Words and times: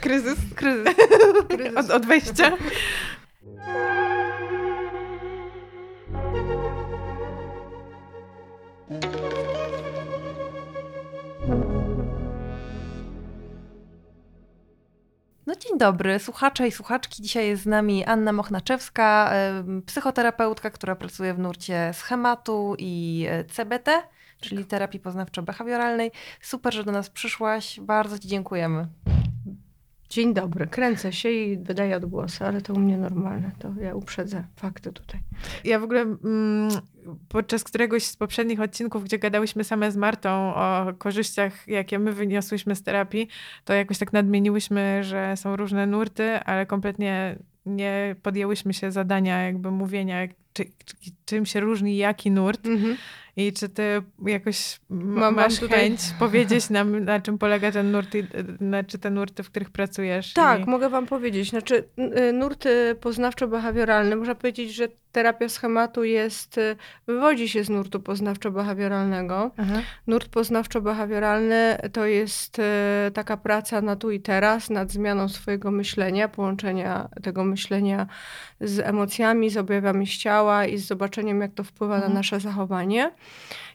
Kryzys. 0.00 0.38
Kryzys. 0.56 0.94
Kryzys. 1.48 1.76
Od, 1.76 1.90
od 1.90 2.06
wejścia. 2.06 2.56
No 15.46 15.56
dzień 15.56 15.78
dobry, 15.78 16.18
słuchacze 16.18 16.68
i 16.68 16.72
słuchaczki. 16.72 17.22
Dzisiaj 17.22 17.46
jest 17.46 17.62
z 17.62 17.66
nami 17.66 18.04
Anna 18.04 18.32
Mochnaczewska, 18.32 19.32
psychoterapeutka, 19.86 20.70
która 20.70 20.96
pracuje 20.96 21.34
w 21.34 21.38
nurcie 21.38 21.90
schematu 21.94 22.74
i 22.78 23.26
e, 23.28 23.44
CBT, 23.44 24.02
czyli 24.40 24.64
terapii 24.64 25.00
poznawczo-behawioralnej. 25.00 26.10
Super, 26.40 26.74
że 26.74 26.84
do 26.84 26.92
nas 26.92 27.10
przyszłaś. 27.10 27.80
Bardzo 27.80 28.18
Ci 28.18 28.28
dziękujemy. 28.28 28.86
Dzień 30.12 30.34
dobry, 30.34 30.66
kręcę 30.66 31.12
się 31.12 31.30
i 31.30 31.58
wydaję 31.58 31.96
odgłosy, 31.96 32.44
ale 32.44 32.60
to 32.60 32.74
u 32.74 32.78
mnie 32.78 32.98
normalne, 32.98 33.50
to 33.58 33.68
ja 33.80 33.94
uprzedzę 33.94 34.44
fakty 34.56 34.92
tutaj. 34.92 35.20
Ja 35.64 35.78
w 35.78 35.82
ogóle 35.82 36.00
mm, 36.00 36.70
podczas 37.28 37.64
któregoś 37.64 38.04
z 38.04 38.16
poprzednich 38.16 38.60
odcinków, 38.60 39.04
gdzie 39.04 39.18
gadałyśmy 39.18 39.64
same 39.64 39.92
z 39.92 39.96
Martą 39.96 40.54
o 40.54 40.92
korzyściach, 40.98 41.68
jakie 41.68 41.98
my 41.98 42.12
wyniosłyśmy 42.12 42.74
z 42.74 42.82
terapii, 42.82 43.28
to 43.64 43.74
jakoś 43.74 43.98
tak 43.98 44.12
nadmieniłyśmy, 44.12 45.04
że 45.04 45.36
są 45.36 45.56
różne 45.56 45.86
nurty, 45.86 46.40
ale 46.40 46.66
kompletnie 46.66 47.38
nie 47.66 48.16
podjęłyśmy 48.22 48.74
się 48.74 48.92
zadania 48.92 49.42
jakby 49.42 49.70
mówienia, 49.70 50.20
czy, 50.52 50.64
czym 51.24 51.46
się 51.46 51.60
różni 51.60 51.96
jaki 51.96 52.30
nurt. 52.30 52.66
Mhm. 52.66 52.96
I 53.36 53.52
czy 53.52 53.68
ty 53.68 54.02
jakoś 54.26 54.80
mam, 54.90 55.34
masz 55.34 55.58
tutaj... 55.58 55.80
chęć 55.80 56.00
powiedzieć 56.18 56.70
nam, 56.70 57.04
na 57.04 57.20
czym 57.20 57.38
polega 57.38 57.72
ten 57.72 57.90
nurt, 57.90 58.08
czy 58.86 58.98
te 58.98 59.10
nurty, 59.10 59.42
w 59.42 59.50
których 59.50 59.70
pracujesz? 59.70 60.32
Tak, 60.32 60.60
i... 60.66 60.70
mogę 60.70 60.88
wam 60.88 61.06
powiedzieć. 61.06 61.50
Znaczy, 61.50 61.84
y, 62.28 62.32
nurty 62.32 62.96
poznawczo-behawioralne, 63.00 64.16
można 64.16 64.34
powiedzieć, 64.34 64.74
że 64.74 64.88
terapia 65.12 65.48
schematu 65.48 66.04
jest, 66.04 66.58
y, 66.58 66.76
wywodzi 67.06 67.48
się 67.48 67.64
z 67.64 67.70
nurtu 67.70 67.98
poznawczo-behawioralnego. 67.98 69.50
Nurt 70.06 70.28
poznawczo-behawioralny 70.28 71.90
to 71.92 72.06
jest 72.06 72.58
y, 72.58 72.62
taka 73.14 73.36
praca 73.36 73.80
na 73.80 73.96
tu 73.96 74.10
i 74.10 74.20
teraz, 74.20 74.70
nad 74.70 74.90
zmianą 74.90 75.28
swojego 75.28 75.70
myślenia, 75.70 76.28
połączenia 76.28 77.08
tego 77.22 77.44
myślenia 77.44 78.06
z 78.60 78.78
emocjami, 78.78 79.50
z 79.50 79.56
objawami 79.56 80.06
z 80.06 80.10
ciała 80.42 80.66
i 80.66 80.78
z 80.78 80.86
zobaczeniem, 80.86 81.40
jak 81.40 81.54
to 81.54 81.64
wpływa 81.64 81.94
mhm. 81.94 82.12
na 82.12 82.18
nasze 82.18 82.40
zachowanie. 82.40 83.10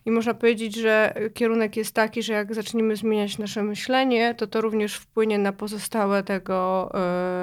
I 0.05 0.11
można 0.11 0.33
powiedzieć, 0.33 0.75
że 0.75 1.13
kierunek 1.33 1.77
jest 1.77 1.95
taki, 1.95 2.23
że 2.23 2.33
jak 2.33 2.53
zaczniemy 2.53 2.95
zmieniać 2.95 3.37
nasze 3.37 3.63
myślenie, 3.63 4.35
to 4.35 4.47
to 4.47 4.61
również 4.61 4.95
wpłynie 4.95 5.37
na 5.37 5.51
pozostałe 5.53 6.23
tego 6.23 6.89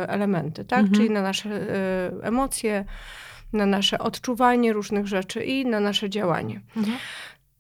y, 0.04 0.08
elementy, 0.08 0.64
tak? 0.64 0.80
Mhm. 0.80 0.94
Czyli 0.94 1.10
na 1.10 1.22
nasze 1.22 1.48
y, 1.50 2.22
emocje, 2.22 2.84
na 3.52 3.66
nasze 3.66 3.98
odczuwanie 3.98 4.72
różnych 4.72 5.06
rzeczy 5.06 5.44
i 5.44 5.66
na 5.66 5.80
nasze 5.80 6.10
działanie. 6.10 6.60
Mhm. 6.76 6.96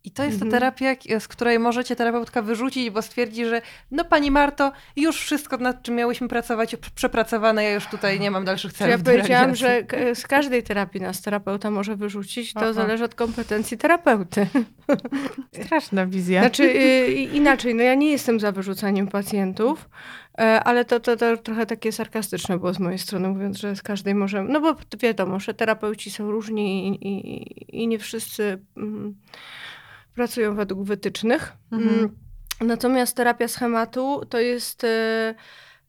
I 0.04 0.10
to 0.10 0.24
jest 0.24 0.38
ta 0.38 0.44
mhm. 0.44 0.60
terapia, 0.60 1.20
z 1.20 1.28
której 1.28 1.58
możecie 1.58 1.96
terapeutka 1.96 2.42
wyrzucić, 2.42 2.90
bo 2.90 3.02
stwierdzi, 3.02 3.46
że 3.46 3.62
no 3.90 4.04
pani 4.04 4.30
Marto, 4.30 4.72
już 4.96 5.20
wszystko 5.20 5.56
nad 5.56 5.82
czym 5.82 5.94
miałyśmy 5.94 6.28
pracować 6.28 6.76
przepracowane, 6.94 7.64
ja 7.64 7.74
już 7.74 7.86
tutaj 7.86 8.20
nie 8.20 8.30
mam 8.30 8.44
dalszych 8.44 8.72
celów. 8.72 8.90
Ja 8.90 8.98
powiedziałam, 9.12 9.54
że 9.54 9.84
z 10.14 10.26
każdej 10.26 10.62
terapii 10.62 11.00
nas 11.00 11.22
terapeuta 11.22 11.70
może 11.70 11.96
wyrzucić, 11.96 12.52
to 12.52 12.72
zależy 12.72 13.04
od 13.04 13.14
kompetencji 13.14 13.78
terapeuty. 13.78 14.46
Straszna 15.64 16.06
wizja. 16.06 16.40
Znaczy 16.40 16.62
y, 16.62 17.12
inaczej, 17.12 17.74
no 17.74 17.82
ja 17.82 17.94
nie 17.94 18.10
jestem 18.10 18.40
za 18.40 18.52
wyrzucaniem 18.52 19.08
pacjentów, 19.08 19.88
e, 20.38 20.60
ale 20.64 20.84
to, 20.84 21.00
to, 21.00 21.16
to 21.16 21.36
trochę 21.36 21.66
takie 21.66 21.92
sarkastyczne 21.92 22.58
było 22.58 22.74
z 22.74 22.78
mojej 22.78 22.98
strony, 22.98 23.28
mówiąc, 23.28 23.58
że 23.58 23.76
z 23.76 23.82
każdej 23.82 24.14
możemy, 24.14 24.52
no 24.52 24.60
bo 24.60 24.76
wiadomo, 24.98 25.40
że 25.40 25.54
terapeuci 25.54 26.10
są 26.10 26.30
różni 26.30 26.88
i, 26.88 27.08
i, 27.08 27.82
i 27.82 27.88
nie 27.88 27.98
wszyscy... 27.98 28.58
Mm, 28.76 29.14
pracują 30.14 30.54
według 30.54 30.84
wytycznych. 30.84 31.52
Mhm. 31.72 31.98
Mm, 31.98 32.16
natomiast 32.60 33.16
terapia 33.16 33.48
schematu 33.48 34.22
to 34.28 34.38
jest 34.38 34.84
e, 34.84 35.34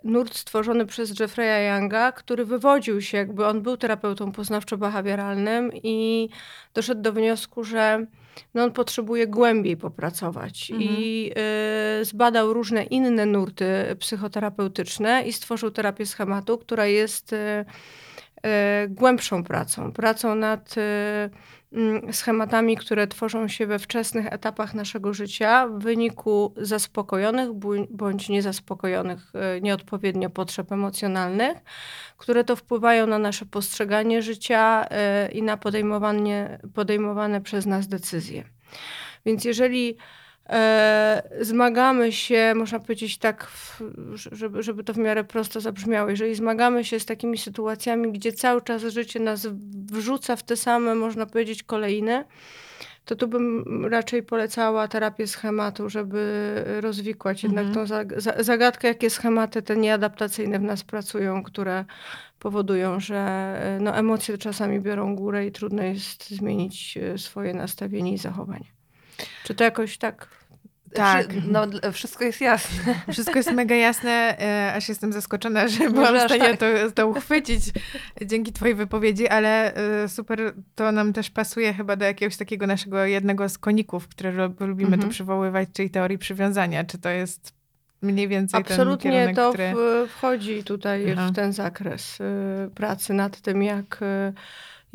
nurt 0.05 0.35
stworzony 0.35 0.85
przez 0.85 1.19
Jeffreya 1.19 1.67
Younga, 1.67 2.11
który 2.11 2.45
wywodził 2.45 3.01
się, 3.01 3.17
jakby 3.17 3.45
on 3.45 3.61
był 3.61 3.77
terapeutą 3.77 4.31
poznawczo-behawioralnym 4.31 5.69
i 5.83 6.29
doszedł 6.73 7.01
do 7.01 7.13
wniosku, 7.13 7.63
że 7.63 8.05
no 8.53 8.63
on 8.63 8.71
potrzebuje 8.71 9.27
głębiej 9.27 9.77
popracować 9.77 10.71
mhm. 10.71 10.91
i 10.91 11.31
y, 12.01 12.05
zbadał 12.05 12.53
różne 12.53 12.83
inne 12.83 13.25
nurty 13.25 13.65
psychoterapeutyczne 13.99 15.23
i 15.23 15.33
stworzył 15.33 15.71
terapię 15.71 16.05
schematu, 16.05 16.57
która 16.57 16.85
jest 16.85 17.33
y, 17.33 17.35
y, 17.35 18.89
głębszą 18.89 19.43
pracą, 19.43 19.91
pracą 19.91 20.35
nad 20.35 20.75
schematami, 22.11 22.77
które 22.77 23.07
tworzą 23.07 23.47
się 23.47 23.67
we 23.67 23.79
wczesnych 23.79 24.33
etapach 24.33 24.73
naszego 24.73 25.13
życia 25.13 25.67
w 25.67 25.79
wyniku 25.79 26.53
zaspokojonych 26.57 27.49
bądź 27.89 28.29
niezaspokojonych 28.29 29.31
e, 29.33 29.61
nieodpowiednio 29.61 30.29
potrzeb 30.29 30.71
emocjonalnych, 30.71 31.57
które 32.17 32.43
to 32.43 32.55
wpływają 32.55 33.07
na 33.07 33.19
nasze 33.19 33.45
postrzeganie 33.45 34.21
życia 34.21 34.85
e, 34.89 35.31
i 35.31 35.43
na 35.43 35.57
podejmowanie, 35.57 36.59
podejmowane 36.73 37.41
przez 37.41 37.65
nas 37.65 37.87
decyzje. 37.87 38.43
Więc 39.25 39.45
jeżeli 39.45 39.97
zmagamy 41.41 42.11
się, 42.11 42.53
można 42.55 42.79
powiedzieć 42.79 43.17
tak, 43.17 43.51
żeby, 44.15 44.63
żeby 44.63 44.83
to 44.83 44.93
w 44.93 44.97
miarę 44.97 45.23
prosto 45.23 45.61
zabrzmiało, 45.61 46.09
jeżeli 46.09 46.35
zmagamy 46.35 46.83
się 46.83 46.99
z 46.99 47.05
takimi 47.05 47.37
sytuacjami, 47.37 48.11
gdzie 48.11 48.33
cały 48.33 48.61
czas 48.61 48.81
życie 48.81 49.19
nas 49.19 49.47
wrzuca 49.91 50.35
w 50.35 50.43
te 50.43 50.55
same, 50.55 50.95
można 50.95 51.25
powiedzieć, 51.25 51.63
kolejne, 51.63 52.25
to 53.05 53.15
tu 53.15 53.27
bym 53.27 53.85
raczej 53.85 54.23
polecała 54.23 54.87
terapię 54.87 55.27
schematu, 55.27 55.89
żeby 55.89 56.63
rozwikłać 56.81 57.43
jednak 57.43 57.65
mhm. 57.65 57.87
tą 57.87 58.43
zagadkę, 58.43 58.87
jakie 58.87 59.09
schematy 59.09 59.61
te 59.61 59.75
nieadaptacyjne 59.75 60.59
w 60.59 60.63
nas 60.63 60.83
pracują, 60.83 61.43
które 61.43 61.85
powodują, 62.39 62.99
że 62.99 63.17
e, 63.17 63.79
no, 63.81 63.95
emocje 63.95 64.37
czasami 64.37 64.79
biorą 64.79 65.15
górę 65.15 65.45
i 65.45 65.51
trudno 65.51 65.83
jest 65.83 66.29
zmienić 66.29 66.97
e, 66.97 67.17
swoje 67.17 67.53
nastawienie 67.53 68.13
i 68.13 68.17
zachowanie. 68.17 68.74
Czy 69.43 69.55
to 69.55 69.63
jakoś 69.63 69.97
tak 69.97 70.27
tak. 70.95 71.27
No, 71.47 71.91
wszystko 71.91 72.23
jest 72.23 72.41
jasne. 72.41 72.95
Wszystko 73.13 73.39
jest 73.39 73.51
mega 73.51 73.75
jasne, 73.75 74.39
e, 74.39 74.73
aż 74.73 74.89
jestem 74.89 75.13
zaskoczona, 75.13 75.67
że 75.67 75.89
byłam 75.89 76.19
w 76.19 76.21
stanie 76.21 76.57
tak. 76.57 76.59
to, 76.59 76.91
to 76.95 77.07
uchwycić 77.07 77.63
dzięki 78.25 78.53
twojej 78.53 78.75
wypowiedzi, 78.75 79.27
ale 79.27 79.75
e, 79.75 80.09
super, 80.09 80.53
to 80.75 80.91
nam 80.91 81.13
też 81.13 81.29
pasuje 81.29 81.73
chyba 81.73 81.95
do 81.95 82.05
jakiegoś 82.05 82.37
takiego 82.37 82.67
naszego 82.67 83.05
jednego 83.05 83.49
z 83.49 83.57
koników, 83.57 84.07
które 84.07 84.31
lubimy 84.59 84.93
mhm. 84.93 85.01
tu 85.01 85.09
przywoływać, 85.09 85.69
czyli 85.73 85.89
teorii 85.89 86.17
przywiązania. 86.17 86.83
Czy 86.83 86.97
to 86.97 87.09
jest 87.09 87.53
mniej 88.01 88.27
więcej 88.27 88.59
Absolutnie 88.59 89.11
ten 89.11 89.35
kierunek, 89.35 89.35
to 89.35 89.49
który... 89.49 89.73
wchodzi 90.07 90.63
tutaj 90.63 91.15
w 91.15 91.35
ten 91.35 91.53
zakres 91.53 92.21
y, 92.21 92.23
pracy 92.75 93.13
nad 93.13 93.41
tym, 93.41 93.63
jak 93.63 93.99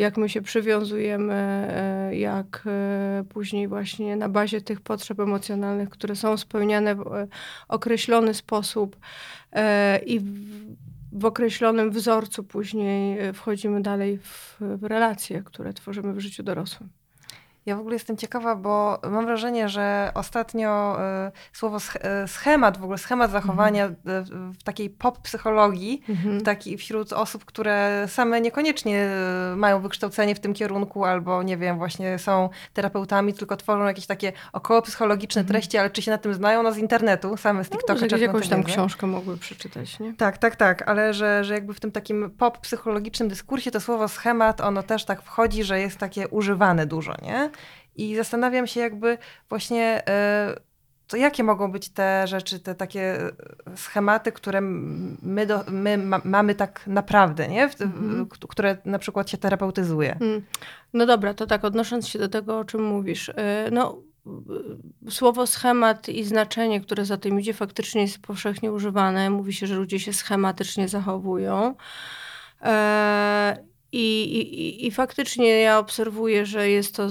jak 0.01 0.17
my 0.17 0.29
się 0.29 0.43
przywiązujemy, 0.43 1.35
e, 1.35 2.17
jak 2.17 2.63
e, 2.67 3.25
później 3.29 3.69
właśnie 3.69 4.17
na 4.17 4.29
bazie 4.29 4.61
tych 4.61 4.81
potrzeb 4.81 5.21
emocjonalnych, 5.21 5.91
które 5.91 6.17
są 6.17 6.37
spełniane 6.37 6.95
w 6.95 7.01
e, 7.01 7.29
określony 7.69 8.35
sposób 8.35 8.97
i 10.07 10.21
w 11.13 11.25
określonym 11.25 11.91
wzorcu 11.91 12.45
później 12.45 13.33
wchodzimy 13.33 13.83
dalej 13.83 14.19
w, 14.19 14.57
w 14.61 14.85
relacje, 14.85 15.43
które 15.43 15.73
tworzymy 15.73 16.13
w 16.13 16.21
życiu 16.21 16.43
dorosłym. 16.43 17.00
Ja 17.67 17.77
w 17.77 17.81
ogóle 17.81 17.95
jestem 17.95 18.17
ciekawa, 18.17 18.57
bo 18.57 18.99
mam 19.11 19.27
wrażenie, 19.27 19.69
że 19.69 20.11
ostatnio 20.15 20.99
y, 21.29 21.33
słowo 21.53 21.77
y, 21.77 22.29
schemat, 22.29 22.79
w 22.79 22.85
ogóle 22.85 22.99
schemat 22.99 23.31
zachowania 23.31 23.85
mhm. 23.85 24.53
w 24.53 24.63
takiej 24.63 24.91
pop 24.91 25.19
psychologii, 25.19 26.03
mhm. 26.09 26.41
taki, 26.41 26.77
wśród 26.79 27.13
osób, 27.13 27.45
które 27.45 28.05
same 28.09 28.41
niekoniecznie 28.41 29.11
mają 29.57 29.81
wykształcenie 29.81 30.35
w 30.35 30.41
tym 30.41 30.55
kierunku, 30.55 31.05
albo 31.05 31.43
nie 31.43 31.57
wiem, 31.57 31.79
właśnie 31.79 32.19
są 32.19 32.49
terapeutami, 32.73 33.35
tylko 33.35 33.57
tworzą 33.57 33.85
jakieś 33.85 34.07
takie 34.07 34.33
około 34.53 34.83
psychologiczne 34.83 35.41
mhm. 35.41 35.53
treści, 35.53 35.79
ale 35.79 35.91
czy 35.91 36.03
się 36.03 36.11
na 36.11 36.19
tym 36.19 36.35
znają? 36.35 36.63
No 36.63 36.73
z 36.73 36.79
internetu, 36.79 37.37
same 37.37 37.65
z 37.65 37.71
no, 37.71 37.77
TikToka. 37.77 38.07
No, 38.11 38.17
jakąś 38.17 38.49
tam 38.49 38.63
książkę 38.63 39.07
mogły 39.07 39.37
przeczytać, 39.37 40.01
nie? 40.01 40.15
Tak, 40.15 40.39
tak, 40.39 40.57
tak, 40.57 40.89
ale 40.89 41.15
że, 41.15 41.45
że 41.45 41.55
jakby 41.55 41.75
w 41.75 41.81
tym 41.81 41.93
takim 41.93 42.31
pop 42.31 42.59
psychologicznym 42.59 43.29
dyskursie 43.29 43.71
to 43.71 43.81
słowo 43.81 44.09
schemat, 44.09 44.61
ono 44.61 44.83
też 44.83 45.05
tak 45.05 45.23
wchodzi, 45.23 45.65
że 45.65 45.81
jest 45.81 45.99
takie 45.99 46.29
używane 46.29 46.87
dużo, 46.87 47.15
nie? 47.23 47.51
I 48.01 48.17
zastanawiam 48.17 48.67
się 48.67 48.81
jakby 48.81 49.19
właśnie, 49.49 50.03
e, 50.09 50.61
to 51.07 51.17
jakie 51.17 51.45
mogą 51.45 51.73
być 51.73 51.89
te 51.89 52.27
rzeczy, 52.27 52.61
te 52.61 52.75
takie 52.75 53.19
schematy, 53.77 54.33
które 54.33 54.61
my, 54.61 55.47
do, 55.47 55.65
my 55.69 55.99
ma, 55.99 56.21
mamy 56.25 56.55
tak 56.55 56.87
naprawdę, 56.87 57.49
nie? 57.49 57.69
W, 57.69 57.81
mm. 57.81 58.29
które 58.49 58.77
na 58.85 58.99
przykład 58.99 59.31
się 59.31 59.39
terapeutyzuje. 59.39 60.17
Mm. 60.21 60.43
No 60.93 61.07
dobra, 61.07 61.35
to 61.35 61.47
tak, 61.47 61.65
odnosząc 61.65 62.09
się 62.09 62.19
do 62.19 62.29
tego, 62.29 62.59
o 62.59 62.65
czym 62.65 62.85
mówisz. 62.85 63.29
E, 63.29 63.69
no 63.73 64.03
słowo 65.11 65.47
schemat 65.47 66.09
i 66.09 66.25
znaczenie, 66.25 66.81
które 66.81 67.05
za 67.05 67.17
tym 67.17 67.41
idzie, 67.41 67.55
faktycznie 67.55 68.03
jest 68.03 68.19
powszechnie 68.19 68.73
używane. 68.73 69.31
Mówi 69.31 69.53
się, 69.53 69.67
że 69.67 69.75
ludzie 69.75 70.01
się 70.01 70.13
schematycznie 70.13 70.89
zachowują. 70.89 71.75
E, 73.93 73.97
i, 73.97 74.61
i, 74.61 74.87
I 74.87 74.91
faktycznie 74.91 75.61
ja 75.61 75.79
obserwuję, 75.79 76.47
że 76.47 76.71
jest 76.71 76.97
to 76.97 77.09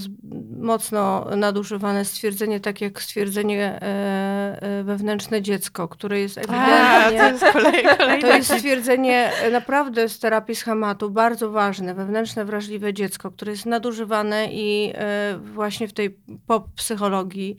mocno 0.60 1.28
nadużywane 1.36 2.06
stwierdzenie, 2.06 2.60
tak 2.60 2.82
jak 2.82 3.02
stwierdzenie 3.02 3.80
e, 3.82 4.62
e, 4.62 4.84
wewnętrzne 4.84 5.42
dziecko, 5.42 5.88
które 5.88 6.20
jest 6.20 6.38
ewidentnie. 6.38 6.74
A, 6.74 7.10
to 7.10 7.30
jest 7.30 7.46
kolej, 7.54 7.84
To 8.22 8.28
jest 8.28 8.54
stwierdzenie 8.54 9.32
naprawdę 9.52 10.10
z 10.10 10.20
terapii 10.20 10.56
schematu 10.56 11.10
bardzo 11.10 11.52
ważne. 11.52 11.94
Wewnętrzne, 11.94 12.46
wrażliwe 12.46 12.94
dziecko, 12.94 13.32
które 13.32 13.52
jest 13.52 13.66
nadużywane 13.66 14.48
i 14.52 14.94
e, 14.96 15.40
właśnie 15.44 15.88
w 15.88 15.94
tej 15.94 16.18
pop 16.48 16.68
psychologii 16.76 17.58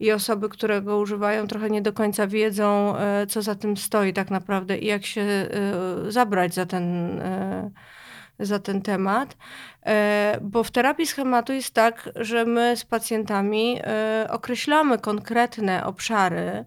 i 0.00 0.12
osoby, 0.12 0.48
które 0.48 0.82
go 0.82 0.98
używają, 0.98 1.46
trochę 1.46 1.70
nie 1.70 1.82
do 1.82 1.92
końca 1.92 2.26
wiedzą, 2.26 2.96
e, 2.96 3.26
co 3.26 3.42
za 3.42 3.54
tym 3.54 3.76
stoi 3.76 4.12
tak 4.12 4.30
naprawdę 4.30 4.78
i 4.78 4.86
jak 4.86 5.06
się 5.06 5.20
e, 5.20 5.48
zabrać 6.08 6.54
za 6.54 6.66
ten 6.66 7.20
za 8.38 8.58
ten 8.58 8.82
temat, 8.82 9.36
e, 9.86 10.38
bo 10.42 10.64
w 10.64 10.70
terapii 10.70 11.06
schematu 11.06 11.52
jest 11.52 11.74
tak, 11.74 12.10
że 12.16 12.44
my 12.44 12.76
z 12.76 12.84
pacjentami 12.84 13.80
e, 13.82 14.26
określamy 14.30 14.98
konkretne 14.98 15.86
obszary, 15.86 16.64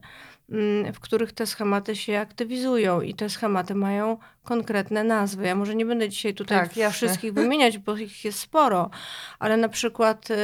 mm, 0.49 0.93
w 0.93 0.99
których 0.99 1.31
te 1.31 1.45
schematy 1.45 1.95
się 1.95 2.19
aktywizują 2.19 3.01
i 3.01 3.13
te 3.13 3.29
schematy 3.29 3.75
mają 3.75 4.17
konkretne 4.43 5.03
nazwy. 5.03 5.45
Ja 5.45 5.55
może 5.55 5.75
nie 5.75 5.85
będę 5.85 6.09
dzisiaj 6.09 6.33
tutaj 6.33 6.69
tak, 6.69 6.93
wszystkich 6.93 7.33
wymieniać, 7.33 7.77
bo 7.77 7.97
ich 7.97 8.25
jest 8.25 8.39
sporo, 8.39 8.89
ale 9.39 9.57
na 9.57 9.69
przykład, 9.69 10.31
e, 10.31 10.35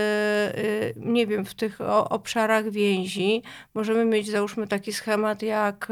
nie 0.95 1.27
wiem, 1.27 1.45
w 1.45 1.53
tych 1.53 1.81
obszarach 2.09 2.69
więzi 2.69 3.43
możemy 3.73 4.05
mieć, 4.05 4.31
załóżmy, 4.31 4.67
taki 4.67 4.93
schemat 4.93 5.41
jak 5.41 5.87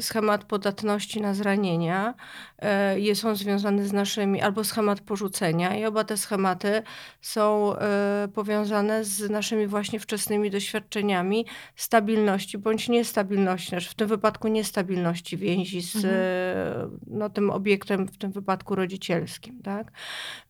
schemat 0.00 0.44
podatności 0.44 1.20
na 1.20 1.34
zranienia. 1.34 2.14
E, 2.58 3.00
jest 3.00 3.24
on 3.24 3.36
związany 3.36 3.86
z 3.88 3.92
naszymi, 3.92 4.42
albo 4.42 4.64
schemat 4.64 5.00
porzucenia, 5.00 5.76
i 5.76 5.84
oba 5.84 6.04
te 6.04 6.16
schematy 6.16 6.82
są 7.20 7.76
e, 7.76 8.28
powiązane 8.34 9.04
z 9.04 9.30
naszymi 9.30 9.66
właśnie 9.66 10.00
wczesnymi 10.00 10.50
doświadczeniami 10.50 11.46
stabilności 11.76 12.58
bądź 12.58 12.88
niestabilności, 12.88 13.68
znaczy 13.68 13.90
w 13.90 13.94
tym 13.94 14.08
wypadku 14.08 14.48
niestabilności 14.48 15.36
więzi 15.36 15.80
z 15.80 15.96
mhm. 15.96 16.14
E, 16.14 16.88
no, 17.06 17.30
tym 17.30 17.50
obiektem, 17.50 18.08
w 18.08 18.18
tym 18.18 18.32
wypadku 18.32 18.74
rodzicielskim. 18.74 19.62
Tak? 19.62 19.92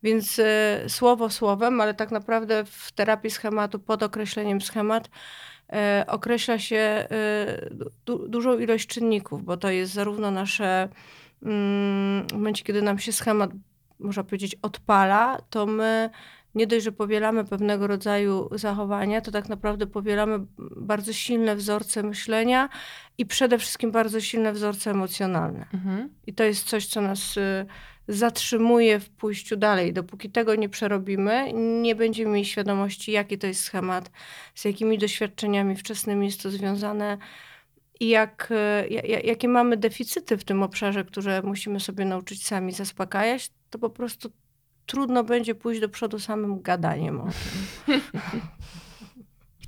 Więc 0.03 0.41
słowo 0.87 1.29
słowem, 1.29 1.81
ale 1.81 1.93
tak 1.93 2.11
naprawdę 2.11 2.65
w 2.65 2.91
terapii 2.91 3.31
schematu 3.31 3.79
pod 3.79 4.03
określeniem 4.03 4.61
schemat 4.61 5.09
określa 6.07 6.59
się 6.59 6.77
e, 6.77 7.07
du 8.05 8.27
dużą 8.27 8.59
ilość 8.59 8.87
czynników, 8.87 9.43
bo 9.43 9.57
to 9.57 9.69
jest 9.69 9.93
zarówno 9.93 10.31
nasze, 10.31 10.89
mm, 11.43 12.27
w 12.27 12.33
momencie 12.33 12.63
kiedy 12.63 12.81
nam 12.81 12.99
się 12.99 13.11
schemat, 13.11 13.51
można 13.99 14.23
powiedzieć, 14.23 14.55
odpala, 14.61 15.37
to 15.49 15.65
my 15.65 16.09
nie 16.55 16.67
dość, 16.67 16.83
że 16.83 16.91
powielamy 16.91 17.45
pewnego 17.45 17.87
rodzaju 17.87 18.49
zachowania, 18.51 19.21
to 19.21 19.31
tak 19.31 19.49
naprawdę 19.49 19.87
powielamy 19.87 20.45
bardzo 20.77 21.13
silne 21.13 21.55
wzorce 21.55 22.03
myślenia 22.03 22.69
i 23.17 23.25
przede 23.25 23.57
wszystkim 23.57 23.91
bardzo 23.91 24.21
silne 24.21 24.53
wzorce 24.53 24.91
emocjonalne. 24.91 25.65
Mhm. 25.73 26.09
I 26.27 26.33
to 26.33 26.43
jest 26.43 26.69
coś, 26.69 26.87
co 26.87 27.01
nas 27.01 27.37
y, 27.37 27.65
zatrzymuje 28.07 28.99
w 28.99 29.09
pójściu 29.09 29.57
dalej. 29.57 29.93
Dopóki 29.93 30.29
tego 30.29 30.55
nie 30.55 30.69
przerobimy, 30.69 31.53
nie 31.53 31.95
będziemy 31.95 32.31
mieli 32.31 32.45
świadomości, 32.45 33.11
jaki 33.11 33.37
to 33.37 33.47
jest 33.47 33.63
schemat, 33.63 34.11
z 34.55 34.65
jakimi 34.65 34.97
doświadczeniami 34.97 35.75
wczesnymi 35.75 36.25
jest 36.25 36.43
to 36.43 36.51
związane 36.51 37.17
i 37.99 38.07
jak, 38.07 38.49
e, 38.51 38.87
jakie 39.23 39.47
mamy 39.47 39.77
deficyty 39.77 40.37
w 40.37 40.43
tym 40.43 40.63
obszarze, 40.63 41.03
które 41.03 41.41
musimy 41.41 41.79
sobie 41.79 42.05
nauczyć 42.05 42.45
sami 42.45 42.71
zaspokajać, 42.71 43.51
to 43.69 43.79
po 43.79 43.89
prostu 43.89 44.31
trudno 44.85 45.23
będzie 45.23 45.55
pójść 45.55 45.81
do 45.81 45.89
przodu 45.89 46.19
samym 46.19 46.61
gadaniem 46.61 47.21
o 47.21 47.23
tym. 47.85 48.01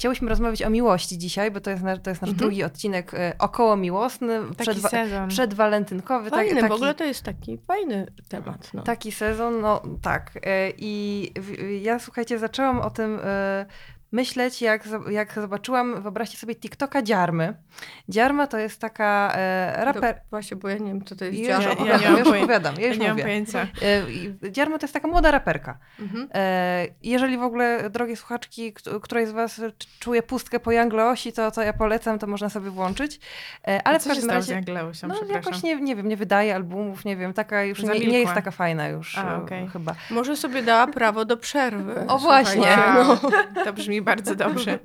Chciałyśmy 0.06 0.30
rozmawiać 0.30 0.64
o 0.64 0.70
miłości 0.70 1.18
dzisiaj, 1.18 1.52
bo 1.52 1.62
to 1.62 1.70
jest 1.72 1.84
nasz, 1.84 2.00
to 2.04 2.10
jest 2.10 2.22
nasz 2.22 2.30
mhm. 2.30 2.38
drugi 2.38 2.64
odcinek 2.64 3.14
e, 3.14 3.34
około 3.40 3.78
miłosny, 3.78 4.40
przed, 4.58 4.78
sezon. 4.78 5.30
przedwalentynkowy. 5.30 6.30
Fajny, 6.30 6.52
tak, 6.52 6.62
taki, 6.62 6.74
w 6.74 6.76
ogóle 6.76 6.94
to 6.94 7.04
jest 7.04 7.24
taki 7.24 7.58
fajny 7.58 8.08
temat. 8.30 8.70
No. 8.74 8.84
Taki 8.84 9.12
sezon, 9.12 9.62
no 9.62 9.82
tak. 10.02 10.32
E, 10.44 10.72
I 10.78 11.32
ja 11.82 12.00
słuchajcie, 12.00 12.40
zaczęłam 12.40 12.80
o 12.80 12.90
tym 12.90 13.20
e, 13.24 13.66
myśleć, 14.16 14.62
jak, 14.62 14.84
jak 15.12 15.34
zobaczyłam, 15.34 16.02
wyobraźcie 16.02 16.38
sobie 16.38 16.56
TikToka 16.56 17.02
Dziarmy. 17.02 17.54
Dziarma 18.10 18.48
to 18.48 18.58
jest 18.58 18.82
taka 18.82 19.34
e, 19.36 19.86
raper... 19.86 20.22
właśnie, 20.30 20.58
bo 20.58 20.70
ja 20.70 20.78
nie 20.78 20.86
wiem, 20.86 21.06
co 21.06 21.16
to 21.16 21.26
jest 21.26 21.38
ja 21.38 21.60
Dziarma. 21.60 21.86
Ja, 21.86 21.98
ja, 21.98 22.02
ja 22.02 22.20
już 22.20 22.28
opowiadam, 22.28 22.76
ja 22.80 22.88
już 22.88 22.98
nie 22.98 23.10
mówię. 23.10 23.24
mam 23.24 23.30
pojęcia. 23.30 23.68
E, 24.44 24.52
Dziarma 24.52 24.78
to 24.78 24.84
jest 24.84 24.94
taka 24.94 25.08
młoda 25.08 25.32
raperka. 25.32 25.78
Mhm. 26.00 26.28
E, 26.34 26.86
jeżeli 27.04 27.38
w 27.38 27.44
ogóle, 27.44 27.90
drogie 27.90 28.16
słuchaczki, 28.16 28.74
której 29.02 29.28
z 29.28 29.32
was 29.32 29.62
czuje 30.00 30.24
pustkę 30.24 30.60
po 30.60 30.72
Jangleosi, 30.72 31.34
to, 31.34 31.52
to 31.52 31.62
ja 31.62 31.74
polecam, 31.74 32.20
to 32.20 32.28
można 32.28 32.50
sobie 32.50 32.70
włączyć. 32.70 33.20
E, 33.68 33.88
ale 33.88 33.96
A 33.96 34.00
co 34.00 34.10
w 34.10 34.14
każdym 34.14 34.30
razie... 34.30 34.62
z 34.92 35.04
No 35.04 35.16
jakoś 35.30 35.64
nie, 35.64 35.76
nie 35.82 35.96
wiem, 35.96 36.08
nie 36.08 36.18
wydaje 36.18 36.56
albumów, 36.56 37.06
nie 37.06 37.18
wiem, 37.18 37.34
taka 37.34 37.64
już 37.64 37.84
nie, 37.84 38.00
nie, 38.00 38.20
jest 38.20 38.34
taka 38.34 38.52
fajna 38.52 38.88
już 38.88 39.18
A, 39.18 39.38
okay. 39.38 39.68
chyba. 39.68 39.96
Może 40.10 40.38
sobie 40.38 40.64
dała 40.64 40.88
prawo 40.88 41.26
do 41.26 41.38
przerwy. 41.38 42.06
O 42.08 42.18
właśnie. 42.18 42.62
Wow. 42.62 43.20
No. 43.24 43.32
To 43.66 43.74
brzmi 43.74 44.02
bardzo 44.06 44.36
dobrze. 44.46 44.80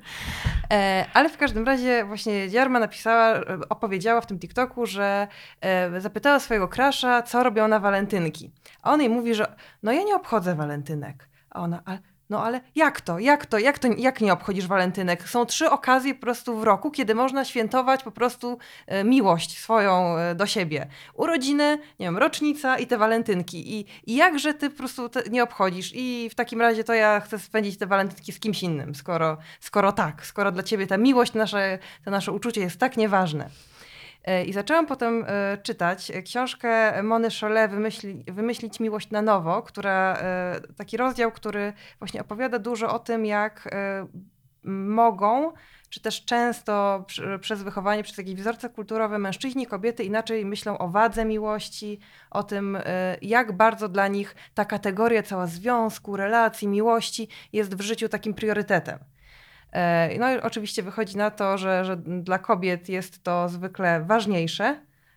E, 0.73 1.07
ale 1.15 1.29
w 1.29 1.37
każdym 1.37 1.67
razie 1.67 2.05
właśnie 2.05 2.51
Dziarma 2.51 2.79
napisała, 2.79 3.41
opowiedziała 3.69 4.21
w 4.21 4.27
tym 4.27 4.39
TikToku, 4.39 4.87
że 4.87 5.29
e, 5.61 6.01
zapytała 6.01 6.41
swojego 6.41 6.69
krasza, 6.69 7.23
co 7.23 7.43
robią 7.43 7.69
na 7.69 7.81
walentynki. 7.81 8.51
A 8.83 8.93
on 8.93 9.01
jej 9.01 9.11
mówi, 9.11 9.35
że 9.35 9.57
no 9.83 9.93
ja 9.93 10.03
nie 10.03 10.17
obchodzę 10.17 10.55
walentynek. 10.55 11.29
A 11.51 11.61
ona, 11.61 11.83
ale 11.85 11.99
no 12.31 12.45
ale 12.45 12.61
jak 12.75 13.01
to? 13.01 13.19
Jak 13.19 13.47
to? 13.47 13.59
Jak 13.59 13.79
to? 13.79 13.89
Jak 13.99 14.21
nie 14.21 14.33
obchodzisz 14.33 14.67
walentynek? 14.67 15.29
Są 15.29 15.47
trzy 15.47 15.71
okazje 15.71 16.15
po 16.15 16.21
prostu 16.21 16.57
w 16.59 16.63
roku, 16.63 16.91
kiedy 16.91 17.15
można 17.15 17.45
świętować 17.45 18.03
po 18.03 18.11
prostu 18.11 18.59
e, 18.87 19.05
miłość 19.05 19.59
swoją 19.59 20.17
e, 20.17 20.35
do 20.35 20.47
siebie. 20.47 20.87
Urodziny, 21.15 21.79
nie 21.99 22.07
wiem, 22.07 22.19
rocznica 22.19 22.79
i 22.79 22.87
te 22.87 22.99
walentynki. 22.99 23.79
I, 23.79 23.87
i 24.07 24.17
jakże 24.17 24.55
ty 24.55 24.71
po 24.71 24.77
prostu 24.77 25.11
nie 25.31 25.43
obchodzisz? 25.43 25.93
I 25.95 26.29
w 26.31 26.35
takim 26.35 26.61
razie 26.61 26.85
to 26.85 26.95
ja 26.95 27.21
chcę 27.21 27.39
spędzić 27.39 27.79
te 27.79 27.87
walentynki 27.87 28.33
z 28.33 28.41
kimś 28.41 28.63
innym, 28.63 28.95
skoro, 28.95 29.37
skoro 29.61 29.93
tak, 29.93 30.27
skoro 30.27 30.53
dla 30.53 30.63
ciebie 30.63 30.87
ta 30.87 30.97
miłość, 30.97 31.33
nasze, 31.33 31.79
to 32.05 32.11
nasze 32.11 32.33
uczucie 32.33 32.61
jest 32.61 32.79
tak 32.79 32.97
nieważne. 32.97 33.51
E, 34.25 34.45
I 34.45 34.53
zaczęłam 34.53 34.87
potem 34.87 35.25
e, 35.27 35.59
czytać 35.63 36.13
książkę 36.25 37.03
Mony 37.03 37.29
Cholet 37.41 37.71
Wymyśli, 37.71 38.25
Wymyślić 38.27 38.81
miłość 38.81 39.11
na 39.11 39.23
nowo, 39.23 39.63
która, 39.63 40.17
e, 40.17 40.61
taki 40.77 40.97
rozdział, 40.97 41.33
który 41.33 41.73
właśnie 41.99 42.21
opowiada 42.21 42.59
dużo 42.59 42.95
o 42.95 42.99
tym, 42.99 43.27
jak 43.27 43.75
mogą, 44.65 45.53
czy 45.91 46.01
też 46.01 46.25
często 46.25 47.05
przez 47.41 47.63
wychowanie, 47.63 48.03
przez 48.03 48.19
jakieś 48.19 48.35
wzorce 48.35 48.69
kulturowe 48.69 49.19
mężczyźni, 49.19 49.67
kobiety 49.67 50.05
inaczej 50.05 50.45
myślą 50.45 50.79
o 50.79 50.89
wadze 50.89 51.25
miłości, 51.25 52.01
o 52.31 52.43
tym, 52.43 52.79
jak 53.23 53.57
bardzo 53.57 53.89
dla 53.89 54.09
nich 54.09 54.37
ta 54.55 54.65
kategoria 54.65 55.23
cała 55.23 55.47
związku, 55.47 56.17
relacji, 56.17 56.69
miłości 56.69 57.29
jest 57.53 57.75
w 57.75 57.81
życiu 57.81 58.09
takim 58.09 58.35
priorytetem. 58.35 58.99
E, 59.73 60.19
no 60.19 60.33
i 60.33 60.41
oczywiście 60.41 60.83
wychodzi 60.83 61.17
na 61.17 61.31
to, 61.31 61.59
że, 61.59 61.85
że 61.85 61.97
dla 61.97 62.39
kobiet 62.39 62.89
jest 62.89 63.23
to 63.23 63.49
zwykle 63.49 64.05
ważniejsze 64.05 64.65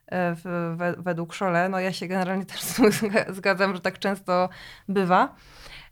e, 0.08 0.36
w, 0.36 0.96
według 0.98 1.34
Szole. 1.34 1.70
No 1.70 1.80
ja 1.80 1.94
się 1.94 2.08
generalnie 2.08 2.46
też 2.46 2.62
zgadzam, 3.38 3.76
że 3.76 3.82
tak 3.82 4.00
często 4.00 4.50
bywa. 4.88 5.36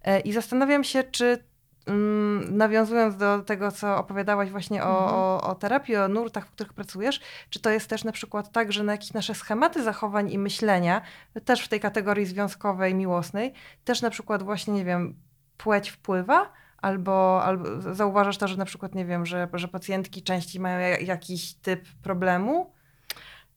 E, 0.03 0.19
I 0.19 0.33
zastanawiam 0.33 0.83
się, 0.83 1.03
czy 1.03 1.43
mm, 1.85 2.57
nawiązując 2.57 3.17
do 3.17 3.39
tego, 3.39 3.71
co 3.71 3.97
opowiadałaś 3.97 4.49
właśnie 4.49 4.83
o, 4.83 5.03
mhm. 5.03 5.19
o, 5.19 5.41
o, 5.41 5.55
terapii, 5.55 5.95
o 5.95 6.07
nurtach, 6.07 6.47
w 6.47 6.51
których 6.51 6.73
pracujesz, 6.73 7.21
czy 7.49 7.59
to 7.59 7.69
jest 7.69 7.89
też 7.89 8.03
na 8.03 8.11
przykład 8.11 8.51
tak, 8.51 8.71
że 8.71 8.83
na 8.83 8.91
jakieś 8.91 9.13
nasze 9.13 9.35
schematy 9.35 9.83
zachowań 9.83 10.31
i 10.31 10.39
myślenia, 10.39 11.01
też 11.45 11.65
w 11.65 11.67
tej 11.67 11.79
kategorii 11.79 12.25
związkowej, 12.25 12.95
miłosnej, 12.95 13.53
też 13.83 14.01
na 14.01 14.09
przykład 14.09 14.43
właśnie, 14.43 14.73
nie 14.73 14.85
wiem, 14.85 15.15
płeć 15.57 15.89
wpływa? 15.89 16.60
Albo, 16.81 17.43
albo 17.43 17.93
zauważasz 17.93 18.38
to, 18.38 18.47
że 18.47 18.57
na 18.57 18.65
przykład, 18.65 18.95
nie 18.95 19.05
wiem, 19.05 19.25
że, 19.25 19.47
że 19.53 19.67
pacjentki 19.67 20.23
częściej 20.23 20.61
mają 20.61 20.97
jakiś 21.00 21.53
typ 21.53 21.81
problemu? 22.03 22.71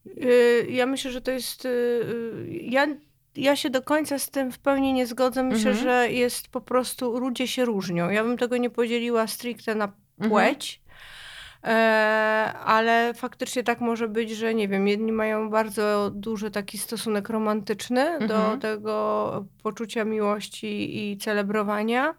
Y, 0.07 0.66
ja 0.71 0.87
myślę, 0.87 1.11
że 1.11 1.21
to 1.21 1.31
jest. 1.31 1.64
Y, 1.64 1.69
y, 1.69 2.47
ja, 2.62 2.87
ja 3.37 3.57
się 3.57 3.71
do 3.71 3.83
końca 3.83 4.19
z 4.19 4.31
tym 4.31 4.52
w 4.52 4.59
pełni 4.59 4.93
nie 4.93 5.07
zgodzę. 5.07 5.43
Myślę, 5.43 5.71
mhm. 5.71 5.85
że 5.88 6.12
jest 6.12 6.49
po 6.49 6.61
prostu. 6.61 7.19
Ludzie 7.19 7.49
się 7.49 7.64
różnią. 7.64 8.11
Ja 8.11 8.25
bym 8.25 8.38
tego 8.38 8.57
nie 8.57 8.71
podzieliła 8.71 9.26
stricte 9.26 9.75
na 9.75 9.85
mhm. 9.85 10.31
płeć. 10.31 10.81
Mhm. 11.62 12.57
ale 12.64 13.14
faktycznie 13.14 13.62
tak 13.62 13.81
może 13.81 14.09
być, 14.09 14.31
że 14.31 14.54
nie 14.54 14.69
wiem, 14.69 14.88
jedni 14.88 15.12
mają 15.12 15.50
bardzo 15.50 16.11
duży 16.14 16.50
taki 16.50 16.78
stosunek 16.78 17.28
romantyczny 17.28 18.00
mhm. 18.00 18.28
do 18.28 18.57
tego 18.61 19.45
poczucia 19.62 20.04
miłości 20.04 20.99
i 20.99 21.19
celebrowania, 21.19 22.14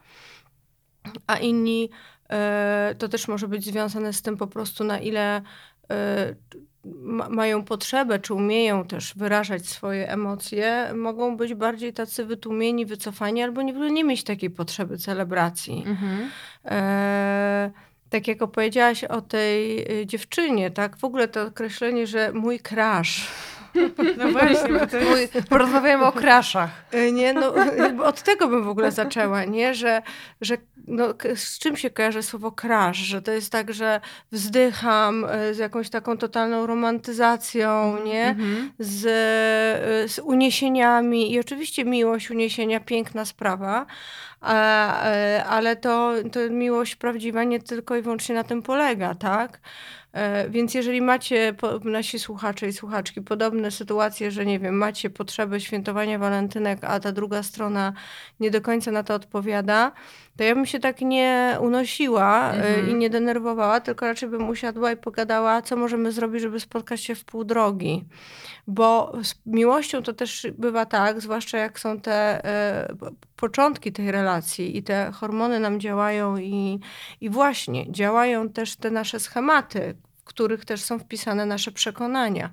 a 1.28 1.38
inni 1.38 1.90
e, 2.30 2.96
to 2.98 3.08
też 3.08 3.28
może 3.28 3.48
być 3.48 3.66
związane 3.66 4.14
z 4.14 4.22
tym 4.22 4.38
po 4.38 4.48
prostu 4.48 4.84
na 4.84 5.00
ile 5.00 5.42
e, 5.92 6.36
mają 7.30 7.64
potrzebę, 7.64 8.20
czy 8.20 8.34
umieją 8.34 8.86
też 8.86 9.14
wyrażać 9.16 9.70
swoje 9.70 10.10
emocje, 10.10 10.94
mogą 10.96 11.38
być 11.38 11.54
bardziej 11.54 11.94
tacy 11.94 12.26
wytłumieni, 12.26 12.86
wycofani, 12.86 13.44
albo 13.44 13.62
nie, 13.62 13.74
nie 13.74 14.04
mieć 14.04 14.24
takiej 14.24 14.50
potrzeby 14.50 14.98
celebracji. 14.98 15.84
Mhm. 15.86 16.30
E, 16.66 17.72
tak 18.10 18.28
jak 18.28 18.42
opowiedziałaś 18.42 19.04
o 19.04 19.22
tej 19.22 19.86
y, 20.02 20.06
dziewczynie, 20.06 20.72
tak? 20.72 20.98
W 20.98 21.04
ogóle 21.04 21.28
to 21.28 21.44
określenie, 21.44 22.08
że 22.08 22.32
mój 22.34 22.60
crush 22.60 23.28
no 24.18 24.32
właśnie, 24.32 24.80
bo 24.80 24.88
to 24.88 24.98
jest... 24.98 25.34
porozmawiamy 25.50 26.06
o 26.06 26.12
kraszach. 26.12 26.70
E, 26.92 27.12
nie, 27.12 27.34
no, 27.34 27.54
od 28.04 28.22
tego 28.22 28.48
bym 28.48 28.64
w 28.64 28.70
ogóle 28.70 28.92
zaczęła, 28.92 29.44
nie? 29.44 29.76
Że, 29.76 30.02
że 30.42 30.58
no, 30.88 31.14
z 31.36 31.60
czym 31.60 31.78
się 31.78 31.90
kojarzy 31.90 32.24
słowo 32.24 32.52
crash? 32.52 32.98
Że 32.98 33.22
to 33.22 33.32
jest 33.32 33.52
tak, 33.52 33.74
że 33.74 34.02
wzdycham 34.32 35.26
e, 35.30 35.54
z 35.54 35.58
jakąś 35.58 35.90
taką 35.90 36.18
totalną 36.18 36.68
romantyzacją, 36.68 38.04
nie? 38.04 38.28
Mhm. 38.28 38.72
Z, 38.80 39.06
e, 39.06 40.08
z 40.08 40.20
uniesieniami 40.20 41.32
i 41.34 41.40
oczywiście 41.40 41.86
miłość, 41.86 42.32
uniesienia, 42.32 42.80
piękna 42.80 43.26
sprawa, 43.26 43.86
ale 45.46 45.76
to, 45.76 46.14
to 46.32 46.50
miłość 46.50 46.96
prawdziwa 46.96 47.44
nie 47.44 47.60
tylko 47.60 47.96
i 47.96 48.02
wyłącznie 48.02 48.36
na 48.36 48.44
tym 48.44 48.62
polega, 48.62 49.16
tak? 49.16 49.60
E, 50.16 50.50
więc 50.50 50.74
jeżeli 50.74 51.02
macie, 51.02 51.56
nasi 51.84 52.20
słuchacze 52.20 52.68
i 52.68 52.74
słuchaczki, 52.74 53.22
podobne 53.22 53.72
sytuacje, 53.72 54.32
że 54.32 54.46
nie 54.46 54.60
wiem, 54.60 54.78
macie 54.78 55.10
potrzebę 55.10 55.60
świętowania 55.60 56.20
walentynek, 56.20 56.80
a 56.82 57.00
ta 57.00 57.12
druga 57.12 57.44
strona 57.44 57.94
nie 58.40 58.52
do 58.52 58.62
końca 58.62 58.92
na 58.92 59.04
to 59.04 59.14
odpowiada, 59.14 59.92
to 60.38 60.44
ja 60.44 60.56
bym 60.56 60.66
się 60.66 60.80
tak 60.80 61.02
nie 61.02 61.58
unosiła 61.62 62.52
e, 62.52 62.56
mhm. 62.56 62.90
i 62.90 62.96
nie 62.96 63.10
denerwowała, 63.10 63.80
tylko 63.80 64.06
raczej 64.06 64.30
bym 64.30 64.50
usiadła 64.50 64.92
i 64.92 64.98
pogadała, 64.98 65.62
co 65.62 65.76
możemy 65.76 66.12
zrobić, 66.12 66.42
żeby 66.42 66.60
spotkać 66.60 67.02
się 67.02 67.16
w 67.16 67.26
pół 67.26 67.44
drogi. 67.44 68.06
Bo 68.68 69.14
z 69.24 69.36
miłością 69.46 70.04
to 70.04 70.14
też 70.14 70.48
bywa 70.58 70.86
tak, 70.86 71.22
zwłaszcza 71.22 71.58
jak 71.58 71.80
są 71.80 72.00
te 72.00 72.46
e, 72.46 72.88
początki 73.36 73.92
tej 73.92 74.12
relacji 74.12 74.78
i 74.78 74.84
te 74.84 75.12
hormony 75.12 75.60
nam 75.60 75.80
działają 75.80 76.38
i, 76.38 76.80
i 77.22 77.30
właśnie 77.30 77.92
działają 77.92 78.50
też 78.50 78.76
te 78.76 78.92
nasze 78.92 79.20
schematy, 79.20 79.96
których 80.26 80.66
też 80.66 80.82
są 80.82 81.00
wpisane 81.00 81.46
nasze 81.46 81.72
przekonania. 81.72 82.50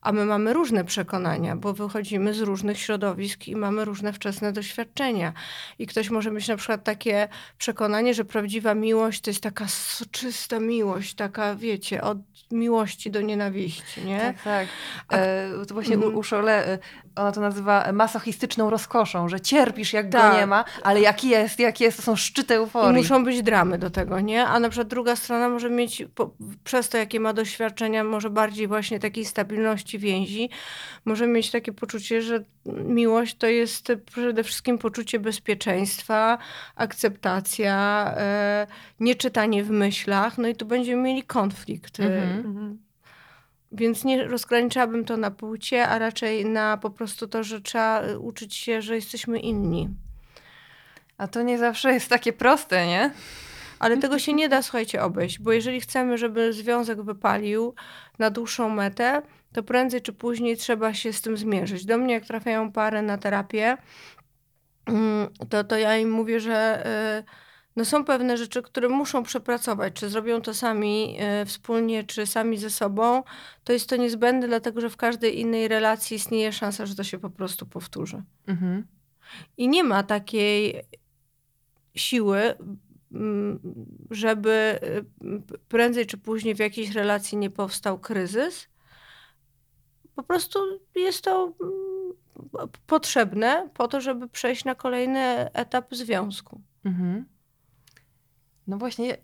A 0.00 0.12
my 0.12 0.24
mamy 0.24 0.52
różne 0.52 0.84
przekonania, 0.84 1.56
bo 1.56 1.72
wychodzimy 1.72 2.34
z 2.34 2.40
różnych 2.40 2.78
środowisk 2.78 3.48
i 3.48 3.56
mamy 3.56 3.84
różne 3.84 4.12
wczesne 4.12 4.52
doświadczenia. 4.52 5.32
I 5.78 5.86
ktoś 5.86 6.10
może 6.10 6.30
mieć 6.30 6.48
na 6.48 6.56
przykład 6.56 6.84
takie 6.84 7.28
przekonanie, 7.58 8.14
że 8.14 8.24
prawdziwa 8.24 8.74
miłość 8.74 9.20
to 9.20 9.30
jest 9.30 9.42
taka 9.42 9.68
soczysta 9.68 10.60
miłość, 10.60 11.14
taka 11.14 11.54
wiecie, 11.54 12.02
od 12.02 12.18
miłości 12.50 13.10
do 13.10 13.20
nienawiści, 13.20 14.04
nie? 14.04 14.20
Tak, 14.20 14.42
tak. 14.42 14.68
A, 15.08 15.16
e, 15.16 15.66
to 15.68 15.74
właśnie 15.74 15.94
mm. 15.94 16.16
u, 16.16 16.22
Szole, 16.22 16.66
e, 16.66 16.78
ona 17.16 17.32
to 17.32 17.40
nazywa 17.40 17.92
masochistyczną 17.92 18.70
rozkoszą, 18.70 19.28
że 19.28 19.40
cierpisz 19.40 19.92
jak 19.92 20.08
tak. 20.08 20.32
go 20.32 20.38
nie 20.38 20.46
ma, 20.46 20.64
ale 20.82 21.00
jak 21.00 21.24
jest, 21.24 21.58
jak 21.58 21.80
jest, 21.80 21.96
to 21.96 22.02
są 22.02 22.16
szczyty 22.16 22.54
euforii. 22.54 23.00
I 23.00 23.02
muszą 23.02 23.24
być 23.24 23.42
dramy 23.42 23.78
do 23.78 23.90
tego, 23.90 24.20
nie? 24.20 24.46
A 24.46 24.60
na 24.60 24.68
przykład 24.68 24.88
druga 24.88 25.16
strona 25.16 25.48
może 25.48 25.70
mieć, 25.70 26.04
po, 26.14 26.30
przez 26.64 26.88
to 26.88 26.98
jakie 26.98 27.20
ma 27.20 27.32
doświadczenia, 27.32 28.04
może 28.04 28.30
bardziej 28.30 28.66
właśnie 28.68 29.00
takiej 29.00 29.24
stabilności 29.24 29.98
więzi, 29.98 30.50
może 31.04 31.26
mieć 31.26 31.50
takie 31.50 31.72
poczucie, 31.72 32.22
że 32.22 32.44
miłość 32.84 33.36
to 33.36 33.46
jest 33.46 33.92
przede 34.12 34.44
wszystkim 34.44 34.78
poczucie 34.78 35.18
bezpieczeństwa, 35.18 36.38
akceptacja, 36.76 38.14
e, 38.16 38.66
nieczytanie 39.00 39.64
w 39.64 39.70
myślach, 39.70 40.38
no 40.38 40.48
i 40.48 40.54
tu 40.54 40.66
będziemy 40.66 41.02
mieli 41.02 41.22
konflikt. 41.22 42.00
Mhm. 42.00 42.85
Więc 43.72 44.04
nie 44.04 44.24
rozgraniczałabym 44.24 45.04
to 45.04 45.16
na 45.16 45.30
płcie, 45.30 45.88
a 45.88 45.98
raczej 45.98 46.46
na 46.46 46.76
po 46.76 46.90
prostu 46.90 47.28
to, 47.28 47.42
że 47.42 47.60
trzeba 47.60 48.02
uczyć 48.18 48.54
się, 48.54 48.82
że 48.82 48.94
jesteśmy 48.94 49.40
inni. 49.40 49.88
A 51.18 51.28
to 51.28 51.42
nie 51.42 51.58
zawsze 51.58 51.92
jest 51.92 52.08
takie 52.08 52.32
proste, 52.32 52.86
nie? 52.86 53.10
Ale 53.78 53.96
tego 53.96 54.18
się 54.18 54.32
nie 54.32 54.48
da, 54.48 54.62
słuchajcie, 54.62 55.02
obejść, 55.02 55.38
bo 55.38 55.52
jeżeli 55.52 55.80
chcemy, 55.80 56.18
żeby 56.18 56.52
związek 56.52 57.02
wypalił 57.02 57.74
na 58.18 58.30
dłuższą 58.30 58.68
metę, 58.68 59.22
to 59.52 59.62
prędzej 59.62 60.02
czy 60.02 60.12
później 60.12 60.56
trzeba 60.56 60.94
się 60.94 61.12
z 61.12 61.20
tym 61.20 61.36
zmierzyć. 61.36 61.84
Do 61.84 61.98
mnie, 61.98 62.14
jak 62.14 62.24
trafiają 62.24 62.72
pary 62.72 63.02
na 63.02 63.18
terapię, 63.18 63.76
mm, 64.86 65.28
to, 65.48 65.64
to 65.64 65.76
ja 65.76 65.96
im 65.96 66.10
mówię, 66.10 66.40
że 66.40 66.86
y, 67.20 67.45
no 67.76 67.84
są 67.84 68.04
pewne 68.04 68.36
rzeczy, 68.36 68.62
które 68.62 68.88
muszą 68.88 69.22
przepracować. 69.22 69.92
Czy 69.94 70.08
zrobią 70.08 70.40
to 70.40 70.54
sami 70.54 71.16
y, 71.42 71.46
wspólnie, 71.46 72.04
czy 72.04 72.26
sami 72.26 72.58
ze 72.58 72.70
sobą, 72.70 73.22
to 73.64 73.72
jest 73.72 73.88
to 73.88 73.96
niezbędne, 73.96 74.48
dlatego 74.48 74.80
że 74.80 74.90
w 74.90 74.96
każdej 74.96 75.40
innej 75.40 75.68
relacji 75.68 76.16
istnieje 76.16 76.52
szansa, 76.52 76.86
że 76.86 76.94
to 76.94 77.04
się 77.04 77.18
po 77.18 77.30
prostu 77.30 77.66
powtórzy. 77.66 78.22
Mhm. 78.46 78.86
I 79.56 79.68
nie 79.68 79.84
ma 79.84 80.02
takiej 80.02 80.82
siły, 81.94 82.54
mm, 83.12 83.60
żeby 84.10 84.78
y, 85.22 85.58
prędzej 85.68 86.06
czy 86.06 86.18
później 86.18 86.54
w 86.54 86.58
jakiejś 86.58 86.90
relacji 86.90 87.38
nie 87.38 87.50
powstał 87.50 87.98
kryzys. 87.98 88.68
Po 90.14 90.22
prostu 90.22 90.58
jest 90.94 91.24
to 91.24 91.52
mm, 91.60 92.68
potrzebne 92.86 93.68
po 93.74 93.88
to, 93.88 94.00
żeby 94.00 94.28
przejść 94.28 94.64
na 94.64 94.74
kolejny 94.74 95.52
etap 95.52 95.94
związku. 95.94 96.60
Mhm. 96.84 97.35
No 98.66 98.78
właśnie, 98.78 99.16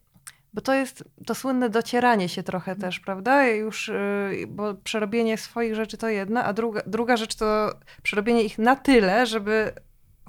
bo 0.52 0.60
to 0.60 0.74
jest 0.74 1.04
to 1.26 1.34
słynne 1.34 1.70
docieranie 1.70 2.28
się 2.28 2.42
trochę 2.42 2.76
też, 2.76 3.00
prawda? 3.00 3.46
Już, 3.46 3.88
y, 3.88 4.44
bo 4.48 4.74
przerobienie 4.74 5.38
swoich 5.38 5.74
rzeczy 5.74 5.96
to 5.96 6.08
jedna, 6.08 6.44
a 6.44 6.52
druga, 6.52 6.82
druga 6.86 7.16
rzecz 7.16 7.34
to 7.34 7.72
przerobienie 8.02 8.42
ich 8.42 8.58
na 8.58 8.76
tyle, 8.76 9.26
żeby 9.26 9.72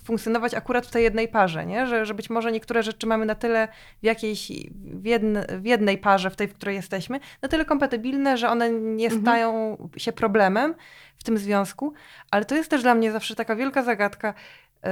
funkcjonować 0.03 0.53
akurat 0.53 0.87
w 0.87 0.91
tej 0.91 1.03
jednej 1.03 1.27
parze, 1.27 1.65
nie? 1.65 1.87
Że, 1.87 2.05
że 2.05 2.13
być 2.13 2.29
może 2.29 2.51
niektóre 2.51 2.83
rzeczy 2.83 3.07
mamy 3.07 3.25
na 3.25 3.35
tyle 3.35 3.67
w 4.01 4.05
jakiejś, 4.05 4.51
w, 4.75 5.05
jedne, 5.05 5.47
w 5.59 5.65
jednej 5.65 5.97
parze, 5.97 6.29
w 6.29 6.35
tej, 6.35 6.47
w 6.47 6.53
której 6.53 6.75
jesteśmy, 6.75 7.19
na 7.41 7.49
tyle 7.49 7.65
kompatybilne, 7.65 8.37
że 8.37 8.49
one 8.49 8.71
nie 8.71 9.05
mhm. 9.05 9.21
stają 9.21 9.71
mhm. 9.71 9.89
się 9.97 10.11
problemem 10.11 10.75
w 11.17 11.23
tym 11.23 11.37
związku, 11.37 11.93
ale 12.31 12.45
to 12.45 12.55
jest 12.55 12.69
też 12.69 12.81
dla 12.81 12.95
mnie 12.95 13.11
zawsze 13.11 13.35
taka 13.35 13.55
wielka 13.55 13.83
zagadka, 13.83 14.33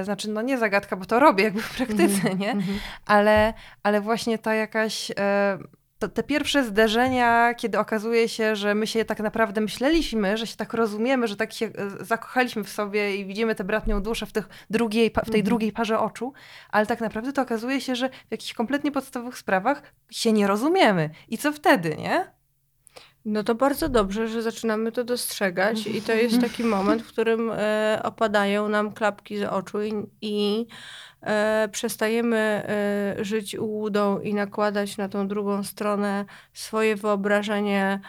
znaczy, 0.04 0.30
no 0.30 0.42
nie 0.42 0.58
zagadka, 0.58 0.96
bo 0.96 1.06
to 1.06 1.20
robię 1.20 1.44
jakby 1.44 1.62
w 1.62 1.76
praktyce, 1.76 2.04
mhm, 2.04 2.40
nie? 2.40 2.52
Mhm. 2.52 2.80
Ale, 3.06 3.54
ale 3.84 4.02
właśnie 4.02 4.38
ta 4.38 4.56
jakaś... 4.56 5.12
E, 5.12 5.58
to, 6.00 6.10
te 6.10 6.24
pierwsze 6.24 6.64
zderzenia, 6.64 7.54
kiedy 7.54 7.80
okazuje 7.80 8.30
się, 8.30 8.56
że 8.56 8.76
my 8.76 8.88
się 8.88 9.06
tak 9.06 9.20
naprawdę 9.20 9.62
myśleliśmy, 9.62 10.38
że 10.38 10.48
się 10.48 10.56
tak 10.56 10.74
rozumiemy, 10.74 11.28
że 11.28 11.36
tak 11.36 11.54
się 11.54 11.66
e, 11.66 12.06
zakochaliśmy 12.06 12.64
w 12.64 12.70
sobie 12.70 13.16
i 13.16 13.26
widzimy 13.26 13.56
tę 13.56 13.64
bratnią 13.64 14.04
duszę 14.04 14.26
w, 14.26 14.32
tych 14.32 14.50
drugiej, 14.70 15.10
w 15.10 15.14
tej 15.14 15.24
mhm. 15.26 15.44
drugiej 15.44 15.72
parze 15.72 16.00
oczu, 16.00 16.34
ale 16.70 16.86
tak 16.86 17.02
naprawdę 17.02 17.34
to 17.34 17.42
okazuje 17.42 17.82
się, 17.82 17.96
że 17.96 18.10
w 18.10 18.32
jakichś 18.32 18.54
kompletnie 18.54 18.92
podstawowych 18.92 19.38
sprawach 19.38 19.82
się 20.12 20.32
nie 20.32 20.48
rozumiemy. 20.48 21.10
I 21.28 21.38
co 21.38 21.54
wtedy, 21.54 21.96
nie? 21.96 22.41
No 23.26 23.44
to 23.44 23.56
bardzo 23.56 23.90
dobrze, 23.90 24.28
że 24.28 24.42
zaczynamy 24.42 24.92
to 24.92 25.04
dostrzegać 25.04 25.88
i 25.88 26.02
to 26.02 26.14
jest 26.14 26.42
taki 26.48 26.64
moment, 26.64 27.02
w 27.02 27.08
którym 27.08 27.52
e, 27.54 28.00
opadają 28.04 28.70
nam 28.70 28.94
klapki 28.94 29.38
z 29.38 29.44
oczu 29.44 29.84
i, 29.84 29.94
i 30.22 30.68
e, 31.22 31.70
przestajemy 31.72 32.38
e, 32.38 33.16
żyć 33.26 33.56
ułudą 33.56 34.20
i 34.20 34.34
nakładać 34.34 34.98
na 34.98 35.10
tą 35.10 35.28
drugą 35.28 35.64
stronę 35.64 36.26
swoje 36.54 36.96
wyobrażenie 36.96 38.00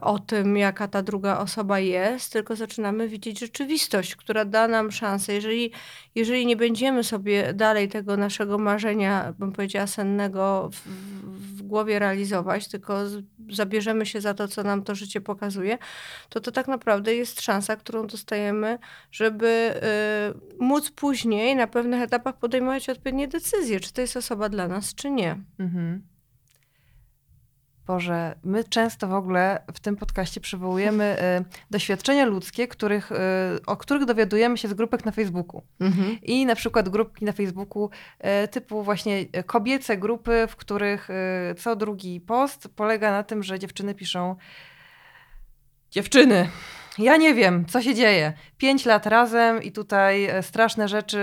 o 0.00 0.18
tym, 0.18 0.56
jaka 0.56 0.88
ta 0.88 1.02
druga 1.02 1.38
osoba 1.38 1.78
jest, 1.78 2.32
tylko 2.32 2.56
zaczynamy 2.56 3.08
widzieć 3.08 3.40
rzeczywistość, 3.40 4.16
która 4.16 4.44
da 4.44 4.68
nam 4.68 4.92
szansę. 4.92 5.32
Jeżeli, 5.32 5.72
jeżeli 6.14 6.46
nie 6.46 6.56
będziemy 6.56 7.04
sobie 7.04 7.52
dalej 7.52 7.88
tego 7.88 8.16
naszego 8.16 8.58
marzenia, 8.58 9.34
bym 9.38 9.52
powiedziała, 9.52 9.86
sennego 9.86 10.70
w, 10.72 10.88
w 11.58 11.62
głowie 11.62 11.98
realizować, 11.98 12.68
tylko 12.68 12.98
zabierzemy 13.50 14.06
się 14.06 14.20
za 14.20 14.34
to, 14.34 14.48
co 14.48 14.62
nam 14.62 14.82
to 14.82 14.94
życie 14.94 15.20
pokazuje, 15.20 15.78
to 16.28 16.40
to 16.40 16.52
tak 16.52 16.68
naprawdę 16.68 17.14
jest 17.14 17.40
szansa, 17.40 17.76
którą 17.76 18.06
dostajemy, 18.06 18.78
żeby 19.10 19.74
y, 20.58 20.64
móc 20.64 20.90
później 20.90 21.56
na 21.56 21.66
pewnych 21.66 22.02
etapach 22.02 22.38
podejmować 22.38 22.88
odpowiednie 22.88 23.28
decyzje, 23.28 23.80
czy 23.80 23.92
to 23.92 24.00
jest 24.00 24.16
osoba 24.16 24.48
dla 24.48 24.68
nas, 24.68 24.94
czy 24.94 25.10
nie. 25.10 25.36
Mhm. 25.58 26.11
Boże, 27.92 28.34
my 28.44 28.64
często 28.64 29.08
w 29.08 29.12
ogóle 29.12 29.62
w 29.74 29.80
tym 29.80 29.96
podcaście 29.96 30.40
przywołujemy 30.40 31.16
y, 31.40 31.44
doświadczenia 31.70 32.24
ludzkie, 32.24 32.68
których, 32.68 33.12
y, 33.12 33.16
o 33.66 33.76
których 33.76 34.04
dowiadujemy 34.04 34.58
się 34.58 34.68
z 34.68 34.74
grupek 34.74 35.04
na 35.04 35.12
Facebooku. 35.12 35.62
Mhm. 35.80 36.18
I 36.22 36.46
na 36.46 36.54
przykład 36.54 36.88
grupki 36.88 37.24
na 37.24 37.32
Facebooku 37.32 37.90
y, 38.44 38.48
typu 38.48 38.82
właśnie 38.82 39.26
kobiece 39.46 39.96
grupy, 39.96 40.46
w 40.48 40.56
których 40.56 41.08
co 41.58 41.76
drugi 41.76 42.20
post 42.20 42.68
polega 42.76 43.10
na 43.10 43.22
tym, 43.22 43.42
że 43.42 43.58
dziewczyny 43.58 43.94
piszą 43.94 44.36
dziewczyny, 45.90 46.48
ja 46.98 47.16
nie 47.16 47.34
wiem, 47.34 47.66
co 47.66 47.82
się 47.82 47.94
dzieje. 47.94 48.32
Pięć 48.58 48.84
lat 48.84 49.06
razem 49.06 49.62
i 49.62 49.72
tutaj 49.72 50.28
straszne 50.42 50.88
rzeczy 50.88 51.20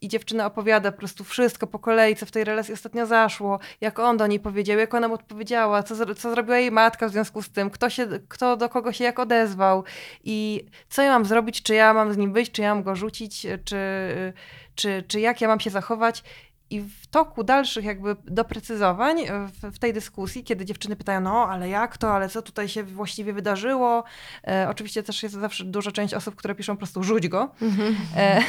i 0.00 0.08
dziewczyna 0.08 0.46
opowiada 0.46 0.92
po 0.92 0.98
prostu 0.98 1.24
wszystko 1.24 1.66
po 1.66 1.78
kolei, 1.78 2.16
co 2.16 2.26
w 2.26 2.30
tej 2.30 2.44
relacji 2.44 2.74
ostatnio 2.74 3.06
zaszło, 3.06 3.58
jak 3.80 3.98
on 3.98 4.16
do 4.16 4.26
niej 4.26 4.40
powiedział, 4.40 4.78
jak 4.78 4.94
ona 4.94 5.08
mu 5.08 5.14
odpowiedziała, 5.14 5.82
co, 5.82 6.14
co 6.14 6.30
zrobiła 6.30 6.58
jej 6.58 6.70
matka 6.70 7.08
w 7.08 7.12
związku 7.12 7.42
z 7.42 7.50
tym, 7.50 7.70
kto, 7.70 7.90
się, 7.90 8.06
kto 8.28 8.56
do 8.56 8.68
kogo 8.68 8.92
się 8.92 9.04
jak 9.04 9.18
odezwał 9.18 9.84
i 10.24 10.66
co 10.88 11.02
ja 11.02 11.10
mam 11.10 11.24
zrobić, 11.24 11.62
czy 11.62 11.74
ja 11.74 11.94
mam 11.94 12.12
z 12.12 12.16
nim 12.16 12.32
być, 12.32 12.50
czy 12.50 12.62
ja 12.62 12.74
mam 12.74 12.82
go 12.82 12.96
rzucić, 12.96 13.46
czy, 13.64 13.78
czy, 14.74 15.04
czy 15.08 15.20
jak 15.20 15.40
ja 15.40 15.48
mam 15.48 15.60
się 15.60 15.70
zachować. 15.70 16.22
I 16.70 16.80
w 16.80 17.06
toku 17.06 17.44
dalszych 17.44 17.84
jakby 17.84 18.16
doprecyzowań 18.24 19.16
w, 19.26 19.74
w, 19.74 19.78
tej 19.78 19.92
dyskusji, 19.92 20.44
kiedy 20.44 20.64
dziewczyny 20.64 20.96
pytają, 20.96 21.20
no 21.20 21.48
ale 21.48 21.68
jak 21.68 21.98
to, 21.98 22.10
ale 22.10 22.28
co 22.28 22.42
tutaj 22.42 22.68
się 22.68 22.82
właściwie 22.82 23.32
wydarzyło? 23.32 24.04
E, 24.48 24.66
oczywiście 24.70 25.02
też 25.02 25.22
jest 25.22 25.34
zawsze 25.34 25.64
duża 25.64 25.92
część 25.92 26.14
osób, 26.14 26.34
które 26.34 26.54
piszą 26.54 26.72
po 26.74 26.78
prostu 26.78 27.02
rzuć 27.02 27.28
go. 27.28 27.50
Mhm. 27.62 27.96
E, 28.16 28.42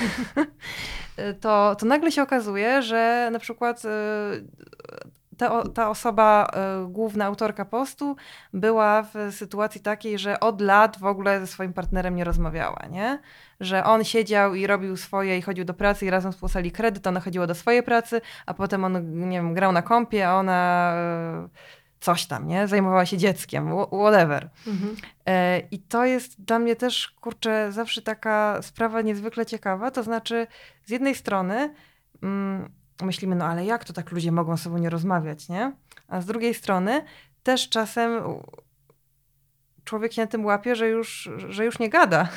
to, 1.41 1.75
to 1.79 1.86
nagle 1.86 2.12
się 2.12 2.21
okazuje, 2.21 2.81
że 2.81 3.29
na 3.31 3.39
przykład 3.39 3.86
e, 3.86 3.89
ta, 5.38 5.63
ta 5.63 5.89
osoba, 5.89 6.48
y, 6.86 6.88
główna 6.88 7.25
autorka 7.25 7.65
postu, 7.65 8.15
była 8.53 9.03
w 9.03 9.13
sytuacji 9.32 9.82
takiej, 9.82 10.20
że 10.20 10.39
od 10.39 10.62
lat 10.62 11.00
w 11.00 11.06
ogóle 11.06 11.39
ze 11.39 11.48
swoim 11.48 11.74
partnerem 11.74 12.15
nie 12.15 12.24
rozmawiała, 12.24 12.86
nie? 12.91 13.20
Że 13.60 13.84
on 13.84 14.03
siedział 14.03 14.56
i 14.56 14.67
robił 14.67 14.98
swoje 14.98 15.38
i 15.38 15.41
chodził 15.41 15.65
do 15.65 15.74
pracy 15.74 16.06
i 16.06 16.10
razem 16.10 16.34
spłacali 16.34 16.72
kredyt, 16.72 17.08
ona 17.08 17.20
chodziła 17.20 17.48
do 17.48 17.56
swojej 17.56 17.84
pracy, 17.84 18.22
a 18.46 18.53
potem 18.53 18.84
on, 18.84 19.20
nie 19.29 19.38
wiem, 19.38 19.53
grał 19.53 19.72
na 19.72 19.82
kąpie, 19.82 20.29
a 20.29 20.36
ona 20.36 20.94
y, 21.46 21.77
coś 22.00 22.25
tam, 22.25 22.48
nie? 22.48 22.67
Zajmowała 22.67 23.06
się 23.06 23.17
dzieckiem, 23.17 23.72
whatever. 23.88 24.50
Mhm. 24.67 24.96
E, 25.25 25.60
I 25.60 25.79
to 25.79 26.06
jest 26.06 26.41
dla 26.41 26.60
mnie 26.60 26.75
też, 26.75 27.08
kurczę, 27.22 27.72
zawsze 27.72 28.01
taka 28.01 28.62
sprawa 28.62 29.01
niezwykle 29.01 29.46
ciekawa. 29.46 29.91
To 29.91 30.03
znaczy, 30.03 30.48
z 30.86 30.89
jednej 30.89 31.15
strony, 31.15 31.74
mm, 32.24 32.70
myślimy, 33.06 33.36
no 33.36 33.46
ale 33.46 33.66
jak 33.66 33.86
to 33.86 33.94
tak 33.94 34.12
ludzie 34.12 34.32
mogą 34.32 34.58
ze 34.58 34.63
sobą 34.63 34.77
nie 34.77 34.89
rozmawiać, 34.89 35.50
nie? 35.50 35.74
A 36.08 36.22
z 36.22 36.25
drugiej 36.25 36.54
strony 36.54 37.04
też 37.44 37.70
czasem 37.70 38.24
człowiek 39.84 40.13
się 40.13 40.22
na 40.22 40.27
tym 40.27 40.46
łapie, 40.46 40.75
że 40.75 40.89
już, 40.89 41.30
że 41.50 41.66
już 41.66 41.80
nie 41.80 41.89
gada. 41.89 42.30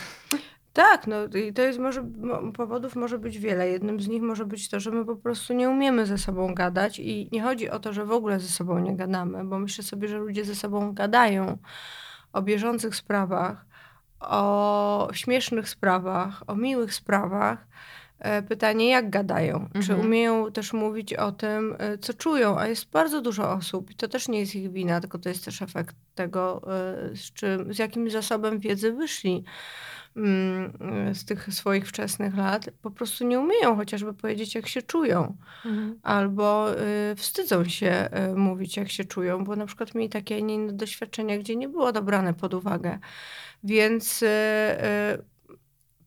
Tak, 0.72 1.06
no 1.06 1.16
i 1.26 1.52
to 1.52 1.62
jest 1.62 1.78
może, 1.78 2.10
powodów 2.56 2.96
może 2.96 3.18
być 3.18 3.38
wiele. 3.38 3.70
Jednym 3.70 4.00
z 4.00 4.08
nich 4.08 4.22
może 4.22 4.44
być 4.44 4.68
to, 4.68 4.80
że 4.80 4.90
my 4.90 5.04
po 5.04 5.16
prostu 5.16 5.54
nie 5.54 5.70
umiemy 5.70 6.06
ze 6.06 6.18
sobą 6.18 6.54
gadać 6.54 6.98
i 6.98 7.28
nie 7.32 7.42
chodzi 7.42 7.70
o 7.70 7.78
to, 7.78 7.92
że 7.92 8.04
w 8.04 8.12
ogóle 8.12 8.40
ze 8.40 8.48
sobą 8.48 8.78
nie 8.78 8.96
gadamy, 8.96 9.44
bo 9.44 9.58
myślę 9.58 9.84
sobie, 9.84 10.08
że 10.08 10.18
ludzie 10.18 10.44
ze 10.44 10.54
sobą 10.54 10.94
gadają 10.94 11.58
o 12.32 12.42
bieżących 12.42 12.96
sprawach, 12.96 13.66
o 14.20 15.08
śmiesznych 15.12 15.68
sprawach, 15.68 16.42
o 16.46 16.54
miłych 16.54 16.94
sprawach, 16.94 17.66
pytanie, 18.48 18.90
jak 18.90 19.10
gadają? 19.10 19.56
Mhm. 19.56 19.84
Czy 19.84 19.96
umieją 19.96 20.52
też 20.52 20.72
mówić 20.72 21.14
o 21.14 21.32
tym, 21.32 21.76
e, 21.78 21.98
co 21.98 22.14
czują? 22.14 22.58
A 22.58 22.66
jest 22.66 22.90
bardzo 22.90 23.20
dużo 23.20 23.52
osób 23.52 23.90
i 23.90 23.94
to 23.94 24.08
też 24.08 24.28
nie 24.28 24.40
jest 24.40 24.54
ich 24.54 24.72
wina, 24.72 25.00
tylko 25.00 25.18
to 25.18 25.28
jest 25.28 25.44
też 25.44 25.62
efekt 25.62 25.96
tego, 26.14 26.62
e, 27.12 27.16
z, 27.16 27.32
czym, 27.32 27.74
z 27.74 27.78
jakim 27.78 28.10
zasobem 28.10 28.58
wiedzy 28.58 28.92
wyszli 28.92 29.44
mm, 30.16 30.72
z 31.14 31.24
tych 31.24 31.54
swoich 31.54 31.88
wczesnych 31.88 32.36
lat. 32.36 32.70
Po 32.82 32.90
prostu 32.90 33.26
nie 33.26 33.40
umieją 33.40 33.76
chociażby 33.76 34.14
powiedzieć, 34.14 34.54
jak 34.54 34.68
się 34.68 34.82
czują. 34.82 35.36
Mhm. 35.66 35.98
Albo 36.02 36.66
wstydzą 37.16 37.64
się 37.64 38.08
mówić, 38.36 38.76
jak 38.76 38.90
się 38.90 39.04
czują, 39.04 39.44
bo 39.44 39.56
na 39.56 39.66
przykład 39.66 39.94
mieli 39.94 40.08
takie, 40.08 40.38
inne 40.38 40.72
doświadczenia, 40.72 41.38
gdzie 41.38 41.56
nie 41.56 41.68
było 41.68 41.92
to 41.92 42.02
brane 42.02 42.34
pod 42.34 42.54
uwagę. 42.54 42.98
Więc 43.64 44.24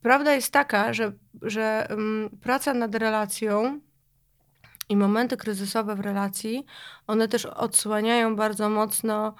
Prawda 0.04 0.34
jest 0.34 0.52
taka, 0.52 0.92
że, 0.92 1.12
że 1.42 1.86
um, 1.90 2.30
praca 2.42 2.74
nad 2.74 2.94
relacją 2.94 3.80
i 4.88 4.96
momenty 4.96 5.36
kryzysowe 5.36 5.96
w 5.96 6.00
relacji, 6.00 6.66
one 7.06 7.28
też 7.28 7.46
odsłaniają 7.46 8.36
bardzo 8.36 8.68
mocno 8.68 9.34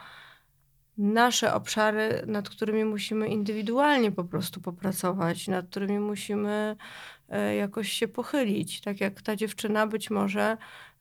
nasze 0.99 1.55
obszary, 1.55 2.23
nad 2.27 2.49
którymi 2.49 2.85
musimy 2.85 3.29
indywidualnie 3.29 4.13
po 4.13 4.25
prostu 4.25 4.61
popracować, 4.61 5.49
nad 5.49 5.67
którymi 5.67 5.99
musimy 5.99 6.77
e, 7.29 7.57
jakoś 7.57 7.93
się 7.93 8.09
pochylić. 8.09 8.81
Tak 8.81 9.01
jak 9.01 9.23
ta 9.23 9.37
dziewczyna 9.37 9.87
być 9.87 10.11
może 10.11 10.57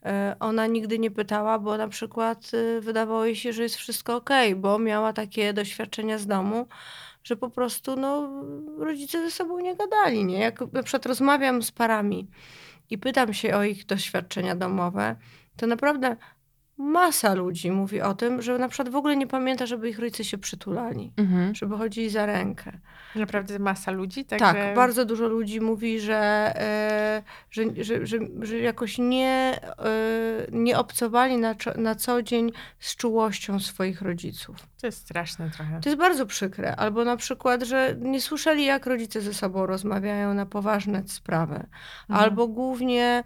e, 0.06 0.36
ona 0.40 0.68
nigdy 0.68 1.00
nie 1.00 1.12
pytała, 1.12 1.60
bo 1.60 1.78
na 1.78 1.88
przykład 1.88 2.52
e, 2.54 2.82
wydawało 2.82 3.26
jej 3.26 3.36
się, 3.36 3.54
że 3.54 3.64
jest 3.64 3.76
wszystko 3.76 4.16
ok, 4.16 4.30
bo 4.56 4.80
miała 4.80 5.14
takie 5.14 5.54
doświadczenia 5.54 6.18
z 6.18 6.28
domu, 6.28 6.68
że 7.24 7.36
po 7.36 7.50
prostu 7.50 7.96
no, 7.96 8.44
rodzice 8.78 9.22
ze 9.22 9.32
sobą 9.32 9.60
nie 9.60 9.76
gadali. 9.76 10.26
Nie? 10.26 10.40
Jak 10.40 10.74
na 10.74 10.84
przykład 10.84 11.06
rozmawiam 11.06 11.64
z 11.64 11.72
parami 11.72 12.28
i 12.90 12.98
pytam 12.98 13.34
się 13.34 13.56
o 13.56 13.64
ich 13.64 13.86
doświadczenia 13.86 14.56
domowe, 14.56 15.16
to 15.58 15.68
naprawdę 15.68 16.18
masa 16.78 17.34
ludzi 17.34 17.72
mówi 17.72 18.02
o 18.02 18.14
tym, 18.14 18.42
że 18.42 18.58
na 18.58 18.70
przykład 18.70 18.90
w 18.90 18.96
ogóle 18.96 19.16
nie 19.16 19.28
pamięta, 19.28 19.66
żeby 19.66 19.90
ich 19.90 20.00
rodzice 20.00 20.24
się 20.24 20.38
przytulali, 20.38 21.12
mhm. 21.18 21.56
żeby 21.56 21.78
chodzili 21.78 22.10
za 22.10 22.26
rękę. 22.26 22.72
Naprawdę 23.16 23.60
masa 23.60 23.92
ludzi? 23.92 24.26
Tak, 24.26 24.40
tak 24.40 24.76
bardzo 24.76 25.06
dużo 25.06 25.28
ludzi 25.28 25.62
mówi, 25.62 26.00
że, 26.00 26.54
e, 26.56 27.24
że, 27.52 27.64
że, 27.78 28.06
że, 28.06 28.18
że, 28.42 28.58
jakoś 28.60 28.98
nie, 28.98 29.60
e, 29.80 30.48
nie 30.52 30.78
obcowali 30.78 31.38
na, 31.38 31.56
na 31.78 31.96
co 31.96 32.24
dzień 32.24 32.52
z 32.80 32.96
czułością 32.96 33.60
swoich 33.60 34.02
rodziców. 34.02 34.56
To 34.82 34.88
jest 34.88 35.02
straszne 35.02 35.50
trochę. 35.50 35.80
To 35.80 35.90
jest 35.90 36.00
bardzo 36.00 36.26
przykre. 36.26 36.76
Albo 36.76 37.06
na 37.06 37.18
przykład, 37.18 37.64
że 37.64 37.96
nie 38.00 38.22
słyszeli, 38.22 38.66
jak 38.66 38.86
rodzice 38.86 39.22
ze 39.22 39.34
sobą 39.34 39.66
rozmawiają 39.66 40.34
na 40.34 40.46
poważne 40.46 41.04
sprawy. 41.08 41.56
Mhm. 41.56 41.70
Albo 42.10 42.48
głównie 42.48 43.24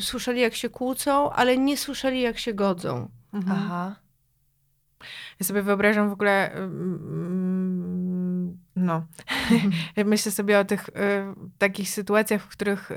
słyszeli, 0.00 0.40
jak 0.40 0.54
się 0.54 0.68
kłócą, 0.68 1.30
ale 1.30 1.58
nie 1.58 1.76
słyszeli, 1.76 2.20
jak 2.20 2.38
się 2.38 2.54
godzą. 2.54 3.08
Mhm. 3.32 3.58
Aha. 3.58 3.96
Ja 5.40 5.46
sobie 5.46 5.62
wyobrażam 5.62 6.08
w 6.08 6.12
ogóle, 6.12 6.52
mm, 6.52 8.58
no, 8.76 9.06
myślę 10.04 10.32
sobie 10.32 10.58
o 10.58 10.64
tych 10.64 10.88
y, 10.88 10.92
takich 11.58 11.90
sytuacjach, 11.90 12.42
w 12.42 12.48
których, 12.48 12.90
y, 12.90 12.94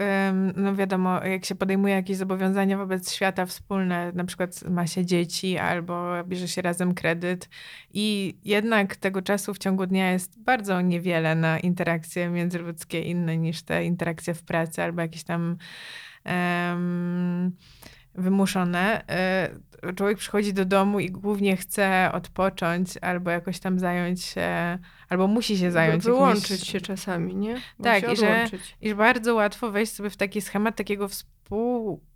no 0.56 0.76
wiadomo, 0.76 1.24
jak 1.24 1.46
się 1.46 1.56
podejmuje 1.56 1.94
jakieś 1.94 2.18
zobowiązania 2.18 2.78
wobec 2.78 3.12
świata 3.12 3.46
wspólne, 3.46 4.12
na 4.12 4.24
przykład 4.24 4.70
ma 4.70 4.88
się 4.88 5.06
dzieci 5.06 5.58
albo 5.58 6.24
bierze 6.24 6.48
się 6.48 6.62
razem 6.62 6.94
kredyt 6.94 7.50
i 7.94 8.38
jednak 8.46 8.96
tego 8.96 9.22
czasu 9.22 9.54
w 9.54 9.58
ciągu 9.58 9.86
dnia 9.86 10.12
jest 10.12 10.40
bardzo 10.40 10.82
niewiele 10.82 11.36
na 11.36 11.60
interakcje 11.60 12.30
międzyludzkie 12.30 13.02
inne 13.02 13.38
niż 13.38 13.62
te 13.62 13.86
interakcje 13.86 14.34
w 14.34 14.44
pracy 14.44 14.84
albo 14.84 15.02
jakieś 15.02 15.24
tam 15.24 15.58
wymuszone. 18.16 19.08
E, 19.10 19.50
człowiek 19.96 20.18
przychodzi 20.18 20.54
do 20.54 20.66
domu 20.66 21.00
i 21.00 21.12
głównie 21.12 21.58
chce 21.58 22.10
odpocząć 22.14 22.98
albo 23.02 23.32
jakoś 23.32 23.60
tam 23.60 23.80
zająć 23.80 24.24
się, 24.24 24.78
albo 25.10 25.28
musi 25.28 25.58
się 25.58 25.72
zająć. 25.72 26.04
Wyłączyć 26.04 26.52
jakimś... 26.52 26.70
się 26.70 26.82
czasami, 26.82 27.36
nie? 27.36 27.62
Tak, 27.84 28.14
i 28.14 28.16
że, 28.16 28.46
i 28.82 28.90
że 28.90 28.96
bardzo 28.96 29.36
łatwo 29.36 29.72
wejść 29.72 29.94
sobie 29.94 30.10
w 30.10 30.18
taki 30.18 30.42
schemat 30.42 30.76
takiego 30.76 31.08
współbycia 31.08 32.08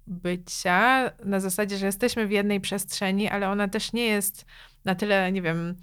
na 1.25 1.39
zasadzie, 1.39 1.77
że 1.77 1.85
jesteśmy 1.85 2.27
w 2.27 2.31
jednej 2.31 2.61
przestrzeni, 2.61 3.29
ale 3.29 3.49
ona 3.49 3.67
też 3.67 3.93
nie 3.93 4.05
jest 4.05 4.45
na 4.85 4.95
tyle, 4.95 5.31
nie 5.31 5.41
wiem, 5.41 5.75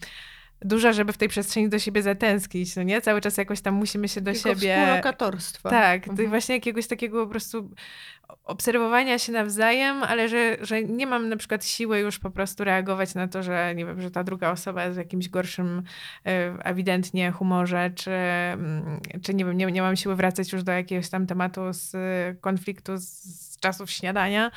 duża, 0.63 0.93
żeby 0.93 1.13
w 1.13 1.19
tej 1.19 1.29
przestrzeni 1.29 1.69
do 1.69 1.79
siebie 1.79 2.03
zatęsknić, 2.03 2.77
no 2.77 2.83
nie? 2.83 3.01
Cały 3.01 3.21
czas 3.21 3.37
jakoś 3.37 3.61
tam 3.61 3.75
musimy 3.75 4.09
się 4.09 4.21
do 4.21 4.33
Tylko 4.33 4.49
siebie... 4.49 4.77
współlokatorstwa. 4.81 5.71
Tak, 5.71 6.09
mhm. 6.09 6.29
właśnie 6.29 6.55
jakiegoś 6.55 6.87
takiego 6.87 7.25
po 7.25 7.31
prostu 7.31 7.71
obserwowania 8.45 9.19
się 9.19 9.33
nawzajem, 9.33 10.03
ale 10.03 10.29
że, 10.29 10.57
że 10.61 10.83
nie 10.83 11.07
mam 11.07 11.29
na 11.29 11.37
przykład 11.37 11.65
siły 11.65 11.99
już 11.99 12.19
po 12.19 12.31
prostu 12.31 12.65
reagować 12.65 13.15
na 13.15 13.29
to, 13.29 13.43
że 13.43 13.75
nie 13.75 13.87
wiem, 13.87 14.01
że 14.01 14.11
ta 14.11 14.25
druga 14.25 14.51
osoba 14.51 14.85
jest 14.85 14.97
w 14.97 14.99
jakimś 14.99 15.29
gorszym 15.29 15.83
e, 16.27 16.55
ewidentnie 16.65 17.31
humorze, 17.31 17.91
czy, 17.95 18.11
mm, 18.11 19.01
czy 19.23 19.35
nie 19.35 19.45
wiem, 19.45 19.57
nie, 19.57 19.67
nie 19.67 19.83
mam 19.83 19.97
siły 19.97 20.17
wracać 20.17 20.53
już 20.53 20.63
do 20.63 20.73
jakiegoś 20.73 21.09
tam 21.09 21.27
tematu 21.27 21.61
z 21.71 21.97
konfliktu 22.41 22.93
z 22.97 23.50
czasów 23.61 23.91
śniadania, 23.91 24.51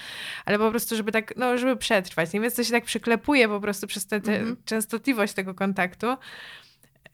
ale 0.45 0.59
po 0.59 0.71
prostu, 0.71 0.95
żeby 0.95 1.11
tak, 1.11 1.33
no, 1.37 1.57
żeby 1.57 1.75
przetrwać. 1.75 2.33
Nie 2.33 2.41
więc 2.41 2.55
to 2.55 2.63
się 2.63 2.71
tak 2.71 2.85
przyklepuje 2.85 3.47
po 3.47 3.59
prostu 3.59 3.87
przez 3.87 4.07
tę 4.07 4.15
mhm. 4.15 4.57
częstotliwość 4.65 5.33
tego 5.33 5.53
kontaktu, 5.53 6.07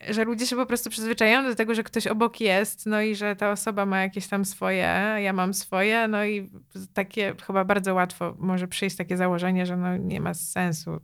że 0.10 0.24
ludzie 0.24 0.48
się 0.48 0.56
po 0.56 0.66
prostu 0.66 0.90
przyzwyczajają 0.90 1.44
do 1.44 1.56
tego, 1.56 1.76
że 1.76 1.84
ktoś 1.84 2.08
obok 2.08 2.42
jest, 2.42 2.86
no 2.86 3.02
i 3.02 3.16
że 3.16 3.36
ta 3.36 3.52
osoba 3.52 3.86
ma 3.86 4.02
jakieś 4.02 4.28
tam 4.28 4.46
swoje, 4.46 5.16
ja 5.24 5.34
mam 5.34 5.54
swoje, 5.54 6.08
no 6.08 6.26
i 6.26 6.50
takie 6.94 7.36
chyba 7.48 7.66
bardzo 7.66 7.94
łatwo 7.94 8.36
może 8.40 8.68
przyjść 8.68 8.96
takie 8.96 9.18
założenie, 9.18 9.66
że 9.66 9.78
no 9.78 9.98
nie 9.98 10.22
ma 10.22 10.34
sensu 10.34 11.00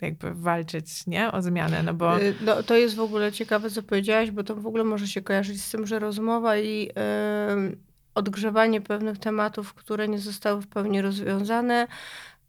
jakby 0.00 0.34
walczyć, 0.34 1.06
nie? 1.06 1.32
O 1.32 1.42
zmianę, 1.42 1.82
no 1.82 1.94
bo... 1.94 2.20
Y, 2.20 2.34
no, 2.40 2.62
to 2.62 2.76
jest 2.76 2.96
w 2.96 3.00
ogóle 3.00 3.32
ciekawe, 3.32 3.70
co 3.70 3.82
powiedziałaś, 3.82 4.30
bo 4.30 4.44
to 4.44 4.56
w 4.56 4.66
ogóle 4.66 4.84
może 4.84 5.06
się 5.06 5.22
kojarzyć 5.22 5.62
z 5.62 5.70
tym, 5.70 5.86
że 5.86 5.98
rozmowa 5.98 6.58
i 6.58 6.80
yy, 6.80 7.76
odgrzewanie 8.14 8.80
pewnych 8.80 9.18
tematów, 9.18 9.74
które 9.74 10.08
nie 10.08 10.18
zostały 10.18 10.62
w 10.62 10.68
pełni 10.68 11.02
rozwiązane, 11.02 11.86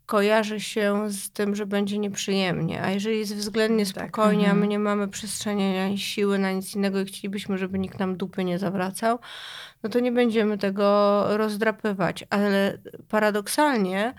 kojarzy 0.06 0.60
się 0.60 1.12
z 1.12 1.32
tym, 1.32 1.56
że 1.56 1.66
będzie 1.66 1.98
nieprzyjemnie. 1.98 2.82
A 2.84 2.92
jeżeli 2.92 3.20
jest 3.20 3.36
względnie 3.36 3.86
Tak, 3.86 3.94
spokojnie, 3.94 4.46
a 4.46 4.48
my 4.48 4.52
mhm. 4.54 4.70
nie 4.70 4.80
mamy 4.80 5.08
przestrzeni 5.08 5.78
ani 5.78 6.00
siły 6.00 6.40
na 6.40 6.52
nic 6.52 6.76
innego 6.76 7.00
i 7.00 7.06
chcielibyśmy, 7.06 7.58
żeby 7.58 7.80
nikt 7.80 8.00
nam 8.00 8.18
dupy 8.18 8.44
nie 8.44 8.60
zawracał, 8.60 9.20
no 9.84 9.90
to 9.90 10.00
nie 10.00 10.12
będziemy 10.12 10.58
tego 10.58 11.24
rozdrapywać. 11.38 12.26
Ale 12.30 12.78
paradoksalnie 13.10 14.14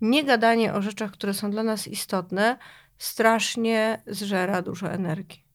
nie 0.00 0.24
gadanie 0.24 0.74
o 0.74 0.82
rzeczach, 0.82 1.10
które 1.10 1.34
są 1.34 1.50
dla 1.50 1.62
nas 1.62 1.88
istotne, 1.88 2.58
strasznie 2.98 4.02
zżera 4.06 4.62
dużo 4.62 4.90
energii. 4.90 5.47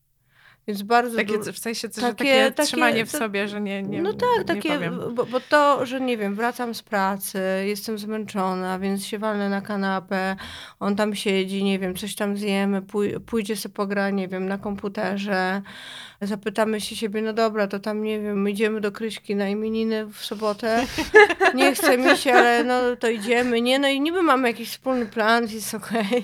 Więc 0.68 0.82
bardzo 0.82 1.16
Takie, 1.18 1.40
w 1.40 1.60
sensie, 1.60 1.88
że 1.96 2.02
takie- 2.02 2.14
takie, 2.16 2.52
takie- 2.52 2.68
trzymanie 2.68 3.06
w 3.06 3.12
sobie, 3.12 3.48
że 3.48 3.62
nie, 3.62 3.84
nie 3.84 4.02
no 4.02 4.14
tak, 4.14 4.30
nie 4.40 4.46
takie, 4.46 4.92
bo, 5.14 5.26
bo 5.26 5.40
to, 5.40 5.86
że 5.86 6.02
nie 6.02 6.18
wiem, 6.18 6.36
wracam 6.36 6.76
z 6.76 6.82
pracy, 6.84 7.40
jestem 7.66 7.98
zmęczona, 7.98 8.80
więc 8.80 9.06
się 9.06 9.20
walnę 9.20 9.50
na 9.50 9.62
kanapę, 9.62 10.36
on 10.80 10.96
tam 10.96 11.16
siedzi, 11.16 11.64
nie 11.64 11.80
wiem, 11.80 11.96
coś 11.96 12.16
tam 12.16 12.38
zjemy, 12.38 12.82
pój- 12.82 13.20
pójdzie 13.20 13.56
sobie 13.56 13.76
pogra, 13.76 14.10
nie 14.10 14.28
wiem, 14.28 14.48
na 14.48 14.58
komputerze, 14.58 15.62
zapytamy 16.22 16.82
się 16.82 16.96
siebie, 16.96 17.22
no 17.22 17.34
dobra, 17.34 17.68
to 17.68 17.80
tam, 17.80 18.04
nie 18.04 18.20
wiem, 18.20 18.50
idziemy 18.50 18.82
do 18.82 18.92
Kryśki 18.92 19.36
na 19.36 19.50
imieniny 19.50 20.06
w 20.06 20.26
sobotę, 20.26 20.86
nie 21.56 21.76
chce 21.76 21.98
mi 21.98 22.18
się, 22.18 22.34
ale 22.34 22.64
no 22.64 22.96
to 23.00 23.10
idziemy, 23.10 23.62
nie, 23.62 23.80
no 23.80 23.88
i 23.88 24.02
niby 24.02 24.22
mamy 24.22 24.48
jakiś 24.48 24.70
wspólny 24.70 25.06
plan, 25.06 25.48
jest 25.50 25.74
okej. 25.74 26.06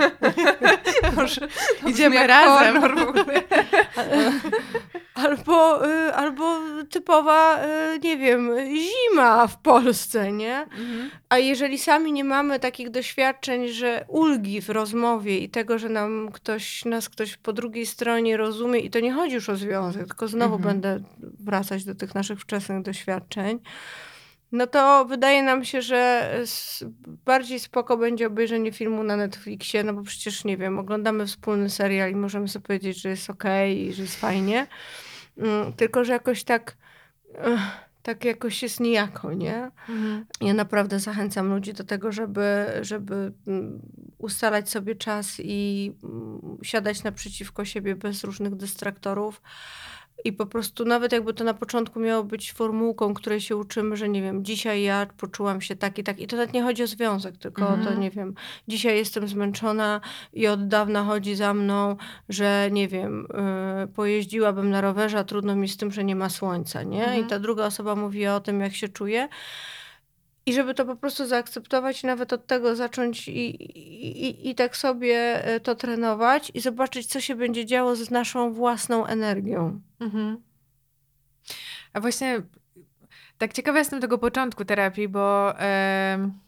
Może 1.15 1.47
Idziemy 1.88 2.15
jak 2.15 2.28
razem. 2.28 2.82
horror 2.82 2.97
w 3.06 3.10
ogóle. 3.10 3.43
Albo, 5.13 5.86
y, 5.88 6.13
albo 6.13 6.60
typowa, 6.89 7.60
y, 7.96 8.00
nie 8.00 8.18
wiem, 8.18 8.52
zima 8.68 9.48
w 9.48 9.58
Polsce, 9.58 10.32
nie? 10.32 10.58
Mhm. 10.62 11.10
A 11.30 11.38
jeżeli 11.38 11.78
sami 11.78 12.12
nie 12.12 12.24
mamy 12.24 12.60
takich 12.60 12.89
doświadczeń, 12.89 13.68
że 13.68 14.06
ulgi 14.08 14.62
w 14.62 14.70
rozmowie 14.70 15.39
i 15.39 15.50
tego, 15.50 15.78
że 15.80 15.89
nam 15.89 16.30
ktoś, 16.32 16.86
nas 16.86 17.10
ktoś 17.10 17.38
po 17.38 17.54
drugiej 17.54 17.86
stronie 17.86 18.38
rozumie, 18.38 18.80
i 18.80 18.89
to 18.89 19.00
nie 19.00 19.13
chodzi 19.13 19.36
już 19.36 19.50
o 19.50 19.56
związek, 19.56 20.08
tylko 20.08 20.28
znowu 20.28 20.56
Mhm. 20.56 20.74
będę 20.74 21.00
wracać 21.39 21.84
do 21.86 21.96
tych 21.96 22.15
naszych 22.15 22.39
wczesnych 22.39 22.82
doświadczeń, 22.82 23.60
no 24.51 24.67
to 24.67 25.05
wydaje 25.05 25.43
nam 25.43 25.65
się, 25.65 25.81
że 25.81 26.31
bardziej 27.25 27.59
spoko 27.59 27.97
będzie 27.97 28.27
obejrzenie 28.27 28.71
filmu 28.71 29.03
na 29.03 29.15
Netflixie, 29.15 29.83
no 29.83 29.93
bo 29.93 30.03
przecież, 30.03 30.45
nie 30.45 30.57
wiem, 30.57 30.79
oglądamy 30.79 31.27
wspólny 31.27 31.69
serial 31.69 32.12
i 32.12 32.15
możemy 32.15 32.47
sobie 32.47 32.65
powiedzieć, 32.65 33.01
że 33.01 33.09
jest 33.09 33.29
okej 33.29 33.88
i 33.88 33.93
że 33.93 34.01
jest 34.01 34.15
fajnie. 34.19 34.67
Mm, 35.38 35.73
Tylko, 35.73 36.03
że 36.03 36.13
jakoś 36.13 36.43
tak, 36.43 36.77
tak 38.03 38.25
jakoś 38.25 38.63
jest 38.63 38.79
nijako, 38.79 39.33
nie? 39.33 39.71
Mhm. 39.89 40.25
Ja 40.41 40.53
naprawdę 40.53 40.99
zachęcam 40.99 41.49
ludzi 41.49 41.73
do 41.73 41.83
tego, 41.83 42.12
żeby, 42.12 42.65
żeby 42.81 43.33
mm, 43.47 43.81
ustalać 44.17 44.69
sobie 44.69 44.95
czas 44.95 45.35
i 45.39 45.91
mm, 46.03 46.57
siadać 46.63 47.03
naprzeciwko 47.03 47.65
siebie 47.65 47.95
bez 47.95 48.23
różnych 48.23 48.55
dystraktorów. 48.55 49.41
I 50.25 50.34
po 50.34 50.45
prostu, 50.45 50.86
nawet 50.86 51.12
jakby 51.12 51.34
to 51.34 51.43
na 51.43 51.53
początku 51.53 51.99
miało 51.99 52.23
być 52.23 52.53
formułką, 52.53 53.13
której 53.13 53.41
się 53.41 53.55
uczymy, 53.58 53.97
że 53.97 54.10
nie 54.10 54.21
wiem, 54.21 54.45
dzisiaj 54.45 54.82
ja 54.84 55.08
poczułam 55.17 55.62
się 55.62 55.75
tak 55.75 55.97
i 55.99 56.03
tak. 56.03 56.19
I 56.19 56.27
to 56.27 56.36
nawet 56.36 56.53
nie 56.53 56.63
chodzi 56.63 56.84
o 56.84 56.88
związek, 56.88 57.38
tylko 57.38 57.62
o 57.67 57.71
to, 57.71 57.73
Mhm. 57.77 57.99
nie 57.99 58.12
wiem, 58.12 58.34
dzisiaj 58.67 58.97
jestem 58.97 59.27
zmęczona 59.27 60.01
i 60.34 60.47
od 60.47 60.67
dawna 60.67 61.03
chodzi 61.03 61.36
za 61.36 61.53
mną, 61.53 61.95
że 62.29 62.69
nie 62.71 62.88
wiem, 62.88 63.27
yy, 63.82 63.88
pojeździłabym 63.88 64.69
na 64.69 64.82
rowerze, 64.82 65.19
a 65.19 65.23
trudno 65.23 65.55
mi 65.55 65.67
z 65.67 65.77
tym, 65.77 65.91
że 65.91 66.03
nie 66.03 66.15
ma 66.15 66.29
słońca, 66.29 66.84
nie? 66.84 67.03
Mhm. 67.05 67.25
I 67.25 67.29
ta 67.29 67.39
druga 67.39 67.65
osoba 67.65 67.95
mówi 67.95 68.27
o 68.27 68.39
tym, 68.39 68.60
jak 68.62 68.75
się 68.75 68.89
czuje. 68.89 69.29
I 70.45 70.54
żeby 70.54 70.73
to 70.73 70.86
po 70.86 70.95
prostu 70.95 71.25
zaakceptować 71.28 72.04
nawet 72.04 72.34
od 72.34 72.47
tego 72.47 72.75
zacząć 72.75 73.28
i, 73.28 73.49
i, 74.19 74.49
i, 74.49 74.56
tak 74.56 74.78
sobie 74.78 75.45
e, 75.45 75.60
to 75.60 75.75
trenować 75.75 76.52
i 76.54 76.60
zobaczyć, 76.60 77.08
co 77.08 77.21
się 77.21 77.36
będzie 77.36 77.65
działo 77.65 77.95
z 77.95 78.12
naszą 78.12 78.54
własną 78.54 79.06
energią. 79.06 79.82
Mhm. 79.99 80.41
A 81.93 81.99
właśnie 81.99 82.41
tak 83.38 83.54
ciekawa 83.54 83.80
jestem 83.80 84.02
tego 84.02 84.17
początku 84.17 84.65
terapii, 84.65 85.08
bo 85.08 85.60
em, 85.60 86.39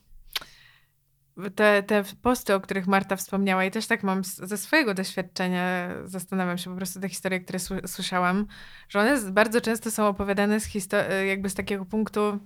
te, 1.55 1.83
te 1.83 2.03
posty, 2.21 2.53
o 2.55 2.59
których 2.61 2.87
Marta 2.87 3.15
wspomniała, 3.15 3.65
i 3.65 3.71
też 3.71 3.87
tak 3.87 4.03
mam 4.03 4.23
ze 4.23 4.57
swojego 4.57 4.93
doświadczenia, 4.93 5.89
zastanawiam 6.05 6.57
się 6.57 6.69
po 6.69 6.77
prostu 6.77 6.99
te 6.99 7.09
historie, 7.09 7.39
które 7.39 7.59
sły- 7.59 7.87
słyszałam, 7.87 8.47
że 8.89 8.99
one 8.99 9.31
bardzo 9.31 9.61
często 9.61 9.91
są 9.91 10.07
opowiadane 10.07 10.59
z 10.59 10.67
histo- 10.67 11.23
jakby 11.27 11.49
z 11.49 11.53
takiego 11.53 11.85
punktu, 11.85 12.39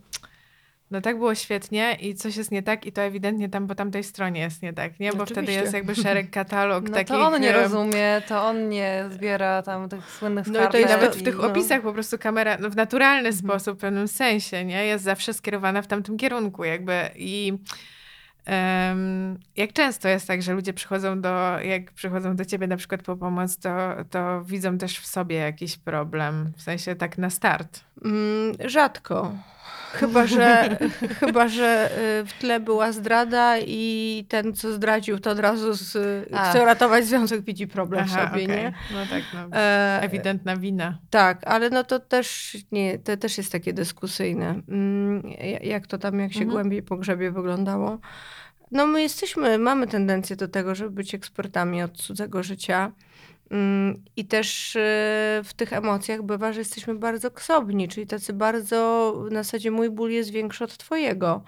no 0.95 1.01
tak 1.01 1.17
było 1.17 1.35
świetnie 1.35 1.97
i 2.01 2.15
coś 2.15 2.37
jest 2.37 2.51
nie 2.51 2.63
tak 2.63 2.85
i 2.85 2.91
to 2.91 3.01
ewidentnie 3.01 3.49
tam 3.49 3.67
po 3.67 3.75
tamtej 3.75 4.03
stronie 4.03 4.41
jest 4.41 4.61
nie 4.61 4.73
tak, 4.73 4.99
nie? 4.99 5.13
Bo 5.13 5.25
wtedy 5.25 5.39
Oczywiście. 5.41 5.61
jest 5.61 5.73
jakby 5.73 5.95
szereg 5.95 6.29
katalog 6.31 6.83
No 6.89 6.93
takich... 6.93 7.07
to 7.15 7.27
on 7.27 7.41
nie 7.41 7.51
rozumie, 7.51 8.21
to 8.27 8.43
on 8.43 8.69
nie 8.69 9.05
zbiera 9.11 9.61
tam 9.61 9.89
tych 9.89 10.11
słynnych 10.11 10.47
No 10.47 10.65
i 10.65 10.71
to. 10.71 10.77
I 10.77 10.85
nawet 10.85 11.15
w 11.15 11.23
tych 11.23 11.37
no. 11.37 11.43
opisach 11.47 11.81
po 11.81 11.93
prostu 11.93 12.17
kamera 12.17 12.57
no, 12.59 12.69
w 12.69 12.75
naturalny 12.75 13.29
Mhm. 13.29 13.35
sposób, 13.35 13.77
w 13.77 13.81
pewnym 13.81 14.07
sensie, 14.07 14.65
nie? 14.65 14.85
Jest 14.85 15.03
zawsze 15.03 15.33
skierowana 15.33 15.81
w 15.81 15.87
tamtym 15.87 16.17
kierunku 16.17 16.63
jakby 16.63 17.09
i 17.15 17.53
jak 19.55 19.73
często 19.73 20.07
jest 20.07 20.27
tak, 20.27 20.41
że 20.41 20.53
ludzie 20.53 20.73
przychodzą 20.73 21.21
do, 21.21 21.59
jak 21.59 21.91
przychodzą 21.91 22.35
do 22.35 22.45
ciebie 22.45 22.67
na 22.67 22.77
przykład 22.77 23.01
po 23.01 23.15
pomoc, 23.17 23.57
to, 23.57 23.69
to 24.09 24.43
widzą 24.43 24.77
też 24.77 24.99
w 24.99 25.05
sobie 25.07 25.35
jakiś 25.35 25.77
problem, 25.77 26.51
w 26.57 26.61
sensie 26.61 26.95
tak 26.95 27.17
na 27.17 27.29
start. 27.29 27.79
Mm, 28.05 28.53
rzadko. 28.65 29.31
Chyba 29.93 30.27
że, 30.27 30.77
chyba, 31.19 31.47
że 31.47 31.89
y, 32.21 32.25
w 32.25 32.33
tle 32.39 32.59
była 32.59 32.91
zdrada 32.91 33.57
i 33.59 34.25
ten, 34.29 34.53
co 34.53 34.71
zdradził, 34.73 35.19
to 35.19 35.31
od 35.31 35.39
razu 35.39 35.73
z, 35.73 35.97
A. 36.33 36.49
chce 36.49 36.65
ratować 36.65 37.05
związek, 37.05 37.41
widzi 37.41 37.67
problem 37.67 38.07
w 38.07 38.11
Aha, 38.13 38.27
sobie, 38.29 38.43
okej. 38.43 38.57
nie? 38.57 38.73
No 38.93 38.99
tak, 39.09 39.23
no. 39.33 39.57
E, 39.57 39.99
Ewidentna 40.01 40.57
wina. 40.57 40.97
Tak, 41.09 41.47
ale 41.47 41.69
no 41.69 41.83
to 41.83 41.99
też 41.99 42.57
nie, 42.71 42.99
to 42.99 43.17
też 43.17 43.37
jest 43.37 43.51
takie 43.51 43.73
dyskusyjne. 43.73 44.61
Mm, 44.69 45.23
ja- 45.29 45.59
Jak 45.59 45.87
to 45.87 45.97
tam, 45.97 46.19
jak 46.19 46.33
się 46.33 46.39
Mhm. 46.39 46.51
głębiej 46.51 46.83
po 46.83 46.97
grzebie 46.97 47.31
wyglądało. 47.31 47.99
No 48.71 48.87
my 48.87 49.01
jesteśmy, 49.01 49.57
mamy 49.57 49.87
tendencję 49.87 50.35
do 50.35 50.47
tego, 50.47 50.75
żeby 50.75 50.89
być 50.89 51.15
ekspertami 51.15 51.83
od 51.83 51.97
cudzego 51.97 52.43
życia. 52.43 52.91
Mm, 53.51 54.03
I 54.15 54.25
też 54.25 54.75
y, 54.75 54.79
w 55.43 55.53
tych 55.55 55.73
emocjach 55.73 56.23
bywa, 56.23 56.53
że 56.53 56.59
jesteśmy 56.59 56.95
bardzo 56.95 57.31
ksobni, 57.31 57.87
czyli 57.87 58.07
tacy 58.07 58.33
bardzo, 58.33 59.13
w 59.29 59.33
zasadzie 59.33 59.71
mój 59.71 59.89
ból 59.89 60.11
jest 60.11 60.29
większy 60.29 60.63
od 60.63 60.77
twojego. 60.77 61.43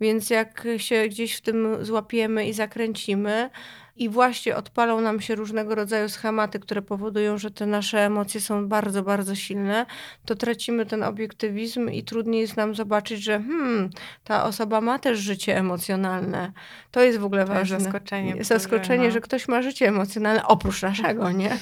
Więc 0.00 0.30
jak 0.30 0.66
się 0.76 1.08
gdzieś 1.08 1.34
w 1.34 1.40
tym 1.40 1.84
złapiemy 1.84 2.48
i 2.48 2.52
zakręcimy 2.52 3.50
i 3.96 4.08
właśnie 4.08 4.56
odpalą 4.56 5.00
nam 5.00 5.20
się 5.20 5.34
różnego 5.34 5.74
rodzaju 5.74 6.08
schematy, 6.08 6.58
które 6.58 6.82
powodują, 6.82 7.38
że 7.38 7.50
te 7.50 7.66
nasze 7.66 8.06
emocje 8.06 8.40
są 8.40 8.68
bardzo, 8.68 9.02
bardzo 9.02 9.34
silne, 9.34 9.86
to 10.24 10.34
tracimy 10.34 10.86
ten 10.86 11.02
obiektywizm 11.02 11.90
i 11.90 12.04
trudniej 12.04 12.40
jest 12.40 12.56
nam 12.56 12.74
zobaczyć, 12.74 13.24
że 13.24 13.32
hmm, 13.40 13.90
ta 14.24 14.44
osoba 14.44 14.80
ma 14.80 14.98
też 14.98 15.18
życie 15.18 15.56
emocjonalne. 15.56 16.52
To 16.90 17.00
jest 17.00 17.18
w 17.18 17.24
ogóle 17.24 17.44
To 17.44 17.52
jest 17.52 17.70
ważne. 17.70 17.80
zaskoczenie. 17.80 18.30
Jest 18.36 18.48
zaskoczenie, 18.48 19.04
no. 19.04 19.10
że 19.10 19.20
ktoś 19.20 19.48
ma 19.48 19.62
życie 19.62 19.88
emocjonalne 19.88 20.46
oprócz 20.46 20.82
naszego, 20.82 21.30
nie? 21.30 21.56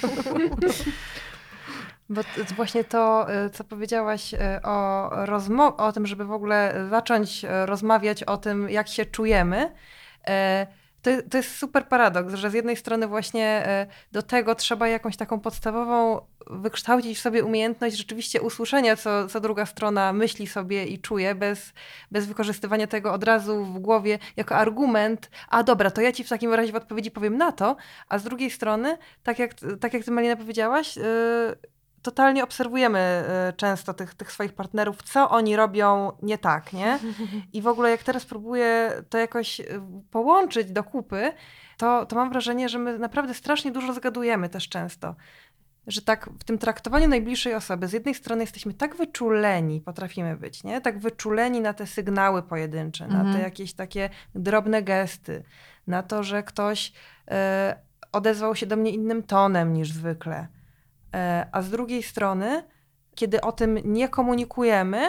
Bo 2.10 2.20
właśnie 2.56 2.84
to, 2.84 3.26
y, 3.46 3.50
co 3.50 3.64
powiedziałaś 3.64 4.34
y, 4.34 4.38
o, 4.62 5.10
rozmo- 5.26 5.74
o 5.76 5.92
tym, 5.92 6.06
żeby 6.06 6.24
w 6.24 6.32
ogóle 6.32 6.86
zacząć 6.90 7.44
y, 7.44 7.66
rozmawiać 7.66 8.22
o 8.22 8.36
tym, 8.36 8.70
jak 8.70 8.88
się 8.88 9.06
czujemy, 9.06 9.72
to, 11.02 11.10
to 11.30 11.36
jest 11.36 11.56
super 11.56 11.88
paradoks, 11.88 12.34
że 12.34 12.50
z 12.50 12.54
jednej 12.54 12.76
strony 12.76 13.06
właśnie 13.06 13.68
y, 13.82 14.12
do 14.12 14.22
tego 14.22 14.54
trzeba 14.54 14.88
jakąś 14.88 15.16
taką 15.16 15.40
podstawową 15.40 16.20
wykształcić 16.46 17.18
w 17.18 17.20
sobie 17.20 17.44
umiejętność 17.44 17.96
rzeczywiście 17.96 18.42
usłyszenia, 18.42 18.96
co, 18.96 19.28
co 19.28 19.40
druga 19.40 19.66
strona 19.66 20.12
myśli 20.12 20.46
sobie 20.46 20.86
i 20.86 20.98
czuje, 20.98 21.34
bez, 21.34 21.72
bez 22.10 22.26
wykorzystywania 22.26 22.86
tego 22.86 23.12
od 23.12 23.24
razu 23.24 23.64
w 23.64 23.78
głowie 23.78 24.18
jako 24.36 24.56
argument, 24.56 25.30
a 25.48 25.62
dobra, 25.62 25.90
to 25.90 26.00
ja 26.00 26.12
ci 26.12 26.24
w 26.24 26.28
takim 26.28 26.54
razie 26.54 26.72
w 26.72 26.76
odpowiedzi 26.76 27.10
powiem 27.10 27.36
na 27.36 27.52
to, 27.52 27.76
a 28.08 28.18
z 28.18 28.24
drugiej 28.24 28.50
strony, 28.50 28.98
tak 29.22 29.38
jak, 29.38 29.54
tak 29.80 29.94
jak 29.94 30.04
ty 30.04 30.10
Malina 30.10 30.36
powiedziałaś, 30.36 30.98
y, 30.98 31.00
totalnie 32.02 32.44
obserwujemy 32.44 33.24
y, 33.50 33.52
często 33.52 33.94
tych, 33.94 34.14
tych 34.14 34.32
swoich 34.32 34.52
partnerów, 34.52 35.02
co 35.02 35.30
oni 35.30 35.56
robią 35.56 36.12
nie 36.22 36.38
tak, 36.38 36.72
nie? 36.72 36.98
I 37.52 37.62
w 37.62 37.66
ogóle 37.66 37.90
jak 37.90 38.02
teraz 38.02 38.26
próbuję 38.26 38.92
to 39.08 39.18
jakoś 39.18 39.60
y, 39.60 39.64
połączyć 40.10 40.72
do 40.72 40.84
kupy, 40.84 41.32
to, 41.76 42.06
to 42.06 42.16
mam 42.16 42.30
wrażenie, 42.30 42.68
że 42.68 42.78
my 42.78 42.98
naprawdę 42.98 43.34
strasznie 43.34 43.70
dużo 43.72 43.92
zgadujemy 43.92 44.48
też 44.48 44.68
często. 44.68 45.14
Że 45.86 46.02
tak 46.02 46.30
w 46.38 46.44
tym 46.44 46.58
traktowaniu 46.58 47.08
najbliższej 47.08 47.54
osoby, 47.54 47.88
z 47.88 47.92
jednej 47.92 48.14
strony 48.14 48.42
jesteśmy 48.42 48.74
tak 48.74 48.96
wyczuleni, 48.96 49.80
potrafimy 49.80 50.36
być, 50.36 50.64
nie? 50.64 50.80
Tak 50.80 50.98
wyczuleni 50.98 51.60
na 51.60 51.74
te 51.74 51.86
sygnały 51.86 52.42
pojedyncze, 52.42 53.06
na 53.08 53.14
Mhm. 53.20 53.34
te 53.36 53.42
jakieś 53.42 53.72
takie 53.72 54.10
drobne 54.34 54.82
gesty, 54.82 55.44
na 55.86 56.02
to, 56.02 56.22
że 56.22 56.42
ktoś 56.42 56.92
e, 57.30 57.76
odezwał 58.12 58.56
się 58.56 58.66
do 58.66 58.76
mnie 58.76 58.90
innym 58.90 59.22
tonem 59.22 59.72
niż 59.72 59.92
zwykle. 59.92 60.48
E, 61.14 61.46
a 61.52 61.62
z 61.62 61.70
drugiej 61.70 62.02
strony, 62.02 62.62
kiedy 63.14 63.40
o 63.40 63.52
tym 63.52 63.78
nie 63.84 64.08
komunikujemy 64.08 65.00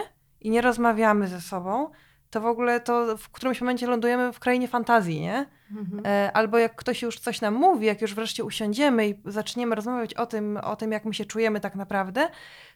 i 0.42 0.50
nie 0.50 0.62
rozmawiamy 0.62 1.28
ze 1.28 1.42
sobą, 1.42 1.92
to 2.30 2.42
w 2.42 2.46
ogóle 2.46 2.80
to 2.80 3.18
w 3.18 3.30
którymś 3.30 3.62
momencie 3.62 3.88
lądujemy 3.88 4.34
w 4.34 4.40
krainie 4.40 4.68
fantazji, 4.68 5.22
nie? 5.22 5.46
Mhm. 5.72 6.06
E, 6.06 6.32
albo 6.34 6.58
jak 6.58 6.76
ktoś 6.76 7.02
już 7.02 7.20
coś 7.20 7.42
nam 7.42 7.54
mówi, 7.54 7.86
jak 7.86 8.02
już 8.02 8.16
wreszcie 8.16 8.44
usiądziemy 8.44 9.08
i 9.08 9.16
zaczniemy 9.26 9.76
rozmawiać 9.76 10.14
o 10.14 10.26
tym, 10.26 10.58
o 10.58 10.76
tym, 10.76 10.92
jak 10.92 11.06
my 11.06 11.14
się 11.14 11.26
czujemy 11.26 11.60
tak 11.60 11.76
naprawdę, 11.76 12.30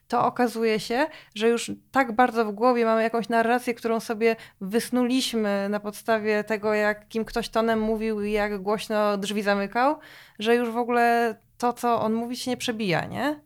to 0.08 0.26
okazuje 0.26 0.80
się, 0.80 1.06
że 1.34 1.48
już 1.48 1.72
tak 1.90 2.12
bardzo 2.12 2.44
w 2.44 2.52
głowie 2.52 2.84
mamy 2.84 3.02
jakąś 3.02 3.28
narrację, 3.28 3.74
którą 3.74 4.00
sobie 4.00 4.36
wysnuliśmy 4.60 5.68
na 5.68 5.80
podstawie 5.80 6.44
tego, 6.44 6.74
jakim 6.74 7.24
ktoś 7.24 7.48
tonem 7.48 7.80
mówił 7.80 8.22
i 8.22 8.32
jak 8.32 8.62
głośno 8.62 9.16
drzwi 9.16 9.42
zamykał, 9.42 9.98
że 10.38 10.54
już 10.54 10.70
w 10.70 10.76
ogóle 10.76 11.36
to, 11.58 11.72
co 11.72 12.00
on 12.00 12.12
mówi, 12.12 12.36
się 12.36 12.50
nie 12.50 12.56
przebija, 12.56 13.04
nie? 13.04 13.40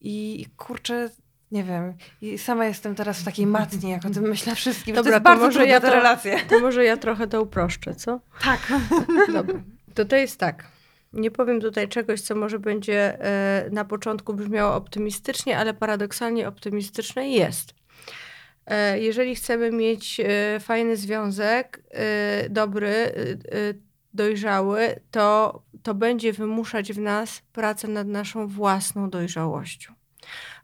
I 0.00 0.46
kurczę, 0.56 1.10
nie 1.50 1.64
wiem, 1.64 1.94
i 2.22 2.38
sama 2.38 2.66
jestem 2.66 2.94
teraz 2.94 3.20
w 3.20 3.24
takiej 3.24 3.46
matni, 3.46 3.90
jak 3.90 4.04
o 4.04 4.10
tym 4.10 4.22
myślę 4.22 4.54
wszystkim. 4.54 4.94
Dobra, 4.94 5.10
to 5.10 5.14
jest 5.14 5.24
bardzo 5.24 5.44
może 5.44 5.66
ja 5.66 5.80
to, 5.80 5.90
relacje. 5.90 6.40
To 6.48 6.60
może 6.60 6.84
ja 6.84 6.96
trochę 6.96 7.26
to 7.26 7.42
uproszczę, 7.42 7.94
co? 7.94 8.20
Tak. 8.42 8.60
Dobra. 9.32 9.60
To 9.94 10.04
to 10.04 10.16
jest 10.16 10.40
tak. 10.40 10.64
Nie 11.14 11.30
powiem 11.30 11.60
tutaj 11.60 11.88
czegoś, 11.88 12.20
co 12.20 12.34
może 12.34 12.58
będzie 12.58 13.20
e, 13.20 13.70
na 13.70 13.84
początku 13.84 14.34
brzmiało 14.34 14.74
optymistycznie, 14.74 15.58
ale 15.58 15.74
paradoksalnie 15.74 16.48
optymistyczne 16.48 17.30
jest. 17.30 17.74
E, 18.66 19.00
jeżeli 19.00 19.34
chcemy 19.34 19.70
mieć 19.70 20.20
e, 20.20 20.60
fajny 20.60 20.96
związek, 20.96 21.82
dobry, 22.50 23.12
dojrzały, 24.14 25.00
to, 25.10 25.62
to 25.84 25.94
będzie 25.94 26.32
wymuszać 26.32 26.92
w 26.92 26.98
nas 26.98 27.42
pracę 27.52 27.88
nad 27.88 28.08
naszą 28.08 28.46
własną 28.46 29.10
dojrzałością. 29.10 29.92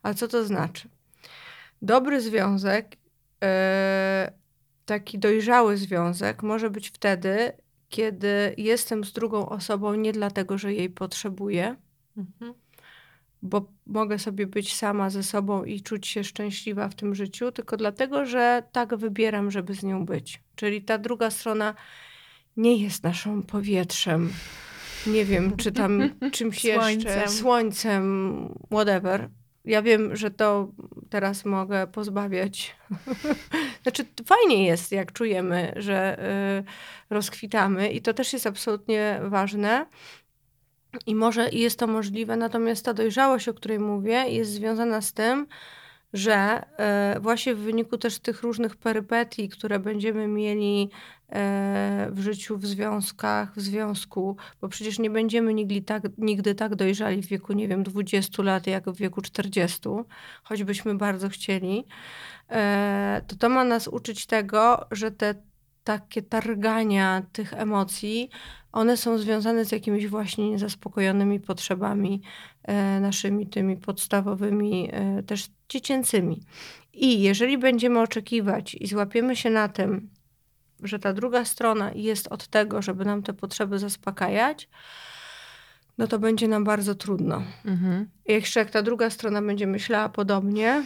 A 0.02 0.14
co 0.14 0.28
to 0.28 0.44
znaczy? 0.44 0.88
Dobry 1.82 2.20
związek, 2.20 2.96
taki 4.86 5.18
dojrzały 5.18 5.76
związek 5.76 6.42
może 6.42 6.70
być 6.70 6.88
wtedy, 6.88 7.52
kiedy 7.88 8.54
jestem 8.56 9.04
z 9.04 9.12
drugą 9.12 9.48
osobą 9.48 9.94
nie 9.94 10.12
dlatego, 10.12 10.58
że 10.58 10.74
jej 10.74 10.90
potrzebuję, 10.90 11.76
mhm. 12.16 12.54
bo 13.42 13.66
mogę 13.86 14.18
sobie 14.18 14.46
być 14.46 14.76
sama 14.76 15.10
ze 15.10 15.22
sobą 15.22 15.64
i 15.64 15.80
czuć 15.80 16.06
się 16.06 16.24
szczęśliwa 16.24 16.88
w 16.88 16.94
tym 16.94 17.14
życiu, 17.14 17.52
tylko 17.52 17.76
dlatego, 17.76 18.26
że 18.26 18.62
tak 18.72 18.96
wybieram, 18.96 19.50
żeby 19.50 19.74
z 19.74 19.82
nią 19.82 20.06
być. 20.06 20.40
Czyli 20.54 20.82
ta 20.82 20.98
druga 20.98 21.30
strona 21.30 21.74
nie 22.56 22.76
jest 22.76 23.02
naszą 23.02 23.42
powietrzem, 23.42 24.32
nie 25.06 25.24
wiem, 25.24 25.56
czy 25.56 25.72
tam 25.72 26.10
czymś 26.32 26.60
słońcem. 26.60 26.90
jeszcze, 26.90 27.28
słońcem, 27.28 28.54
whatever, 28.70 29.28
ja 29.64 29.82
wiem, 29.82 30.16
że 30.16 30.30
to 30.30 30.68
teraz 31.10 31.44
mogę 31.44 31.86
pozbawiać. 31.86 32.76
znaczy, 33.82 34.04
fajnie 34.26 34.66
jest, 34.66 34.92
jak 34.92 35.12
czujemy, 35.12 35.72
że 35.76 36.18
y, 36.60 37.14
rozkwitamy, 37.14 37.92
i 37.92 38.02
to 38.02 38.14
też 38.14 38.32
jest 38.32 38.46
absolutnie 38.46 39.20
ważne. 39.22 39.86
I 41.06 41.14
może 41.14 41.48
jest 41.48 41.78
to 41.78 41.86
możliwe, 41.86 42.36
natomiast 42.36 42.84
ta 42.84 42.94
dojrzałość, 42.94 43.48
o 43.48 43.54
której 43.54 43.78
mówię, 43.78 44.24
jest 44.28 44.52
związana 44.52 45.00
z 45.00 45.12
tym, 45.12 45.46
że 46.12 46.62
e, 46.78 47.20
właśnie 47.20 47.54
w 47.54 47.58
wyniku 47.58 47.98
też 47.98 48.18
tych 48.18 48.42
różnych 48.42 48.76
perypetii, 48.76 49.48
które 49.48 49.78
będziemy 49.78 50.26
mieli 50.26 50.90
e, 51.28 52.08
w 52.12 52.20
życiu, 52.20 52.58
w 52.58 52.66
związkach, 52.66 53.54
w 53.54 53.60
związku, 53.60 54.36
bo 54.60 54.68
przecież 54.68 54.98
nie 54.98 55.10
będziemy 55.10 55.54
nigdy 55.54 55.82
tak, 55.82 56.02
nigdy 56.18 56.54
tak 56.54 56.76
dojrzali 56.76 57.22
w 57.22 57.26
wieku, 57.26 57.52
nie 57.52 57.68
wiem, 57.68 57.82
20 57.82 58.42
lat, 58.42 58.66
jak 58.66 58.90
w 58.90 58.96
wieku 58.96 59.22
40, 59.22 59.80
choćbyśmy 60.42 60.94
bardzo 60.94 61.28
chcieli, 61.28 61.84
e, 62.50 63.22
to 63.26 63.36
to 63.36 63.48
ma 63.48 63.64
nas 63.64 63.88
uczyć 63.88 64.26
tego, 64.26 64.86
że 64.90 65.10
te 65.10 65.49
takie 65.84 66.22
targania 66.22 67.22
tych 67.32 67.54
emocji, 67.54 68.30
one 68.72 68.96
są 68.96 69.18
związane 69.18 69.64
z 69.64 69.72
jakimiś 69.72 70.06
właśnie 70.06 70.50
niezaspokojonymi 70.50 71.40
potrzebami 71.40 72.22
e, 72.62 73.00
naszymi, 73.00 73.46
tymi 73.46 73.76
podstawowymi, 73.76 74.88
e, 74.92 75.22
też 75.22 75.48
dziecięcymi. 75.68 76.42
I 76.92 77.22
jeżeli 77.22 77.58
będziemy 77.58 78.00
oczekiwać 78.00 78.74
i 78.74 78.86
złapiemy 78.86 79.36
się 79.36 79.50
na 79.50 79.68
tym, 79.68 80.10
że 80.82 80.98
ta 80.98 81.12
druga 81.12 81.44
strona 81.44 81.92
jest 81.94 82.28
od 82.28 82.48
tego, 82.48 82.82
żeby 82.82 83.04
nam 83.04 83.22
te 83.22 83.32
potrzeby 83.32 83.78
zaspokajać, 83.78 84.68
no 85.98 86.06
to 86.06 86.18
będzie 86.18 86.48
nam 86.48 86.64
bardzo 86.64 86.94
trudno. 86.94 87.42
Mhm. 87.64 88.10
Jeszcze 88.28 88.60
jak 88.60 88.70
ta 88.70 88.82
druga 88.82 89.10
strona 89.10 89.42
będzie 89.42 89.66
myślała 89.66 90.08
podobnie, 90.08 90.82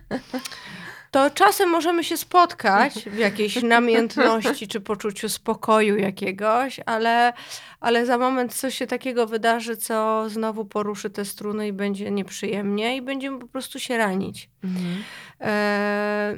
to 1.18 1.30
czasem 1.30 1.70
możemy 1.70 2.04
się 2.04 2.16
spotkać 2.16 2.94
w 2.94 3.18
jakiejś 3.18 3.62
namiętności 3.76 4.68
czy 4.68 4.80
poczuciu 4.80 5.28
spokoju 5.28 5.96
jakiegoś, 5.96 6.80
ale, 6.86 7.32
ale 7.80 8.06
za 8.06 8.18
moment 8.18 8.54
coś 8.54 8.74
się 8.74 8.86
takiego 8.86 9.26
wydarzy, 9.26 9.76
co 9.76 10.24
znowu 10.28 10.64
poruszy 10.64 11.10
te 11.10 11.24
struny 11.24 11.68
i 11.68 11.72
będzie 11.72 12.10
nieprzyjemnie 12.10 12.96
i 12.96 13.02
będziemy 13.02 13.38
po 13.38 13.46
prostu 13.46 13.78
się 13.78 13.96
ranić. 13.96 14.50
Mhm. 14.64 15.04
E, 15.40 16.36